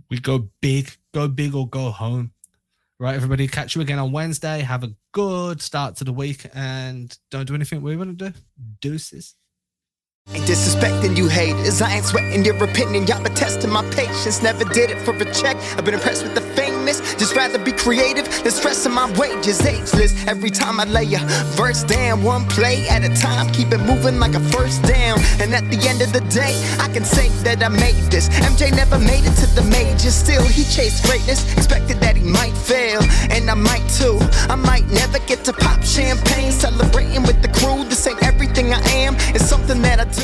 we 0.09 0.19
go 0.19 0.49
big, 0.61 0.91
go 1.13 1.27
big 1.27 1.55
or 1.55 1.67
go 1.67 1.91
home. 1.91 2.31
Right, 2.97 3.15
everybody, 3.15 3.47
catch 3.47 3.75
you 3.75 3.81
again 3.81 3.99
on 3.99 4.13
Wednesday. 4.13 4.61
Have 4.61 4.85
a 4.85 4.93
good 5.11 5.61
start 5.61 5.97
to 5.97 6.05
the 6.05 6.13
week 6.13 6.45
and 6.53 7.15
don't 7.29 7.45
do 7.45 7.53
anything 7.53 7.81
we 7.81 7.97
want 7.97 8.17
to 8.17 8.31
do. 8.31 8.37
Deuces. 8.79 9.35
Ain't 10.33 10.45
disrespecting 10.45 11.15
you 11.15 11.27
haters. 11.27 11.83
I 11.83 11.97
ain't 11.97 12.05
sweating 12.05 12.43
your 12.43 12.55
opinion. 12.63 13.05
Y'all 13.05 13.21
been 13.21 13.35
testing 13.35 13.69
my 13.69 13.87
patience. 13.91 14.41
Never 14.41 14.65
did 14.73 14.89
it 14.89 14.97
for 15.05 15.13
a 15.15 15.25
check. 15.31 15.55
I've 15.77 15.85
been 15.85 15.93
impressed 15.93 16.23
with 16.23 16.33
the 16.33 16.41
famous. 16.41 16.97
Just 17.15 17.35
rather 17.35 17.59
be 17.59 17.71
creative 17.71 18.25
than 18.41 18.51
stressing 18.51 18.91
my 18.91 19.05
wages. 19.19 19.63
Ageless. 19.63 20.25
Every 20.25 20.49
time 20.49 20.79
I 20.79 20.85
lay 20.85 21.13
a 21.13 21.19
verse 21.53 21.83
down, 21.83 22.23
one 22.23 22.45
play 22.47 22.89
at 22.89 23.03
a 23.03 23.13
time. 23.21 23.51
Keep 23.53 23.71
it 23.73 23.77
moving 23.81 24.19
like 24.19 24.33
a 24.33 24.39
first 24.49 24.81
down. 24.81 25.19
And 25.39 25.53
at 25.53 25.69
the 25.69 25.77
end 25.87 26.01
of 26.01 26.11
the 26.11 26.21
day, 26.33 26.57
I 26.79 26.87
can 26.91 27.05
say 27.05 27.29
that 27.43 27.61
I 27.63 27.69
made 27.69 28.09
this. 28.09 28.27
MJ 28.49 28.71
never 28.71 28.97
made 28.97 29.25
it 29.29 29.35
to 29.45 29.47
the 29.53 29.61
majors. 29.69 30.15
Still, 30.15 30.41
he 30.41 30.63
chased 30.63 31.05
greatness. 31.05 31.45
Expected 31.55 31.99
that 31.99 32.17
he 32.17 32.23
might 32.23 32.57
fail. 32.57 32.99
And 33.29 33.47
I 33.47 33.53
might 33.53 33.87
too. 33.89 34.17
I 34.49 34.55
might 34.55 34.89
never 34.89 35.19
get 35.27 35.43
to 35.45 35.53
pop 35.53 35.83
champagne. 35.83 36.51
Celebrating 36.51 37.21
with 37.21 37.43
the 37.43 37.49
crew. 37.59 37.83
This 37.83 38.07
ain't 38.07 38.23
everything 38.23 38.73
I 38.73 38.81
am. 38.89 39.13
It's 39.35 39.45
something 39.45 39.83
that 39.83 39.99
I. 39.99 40.14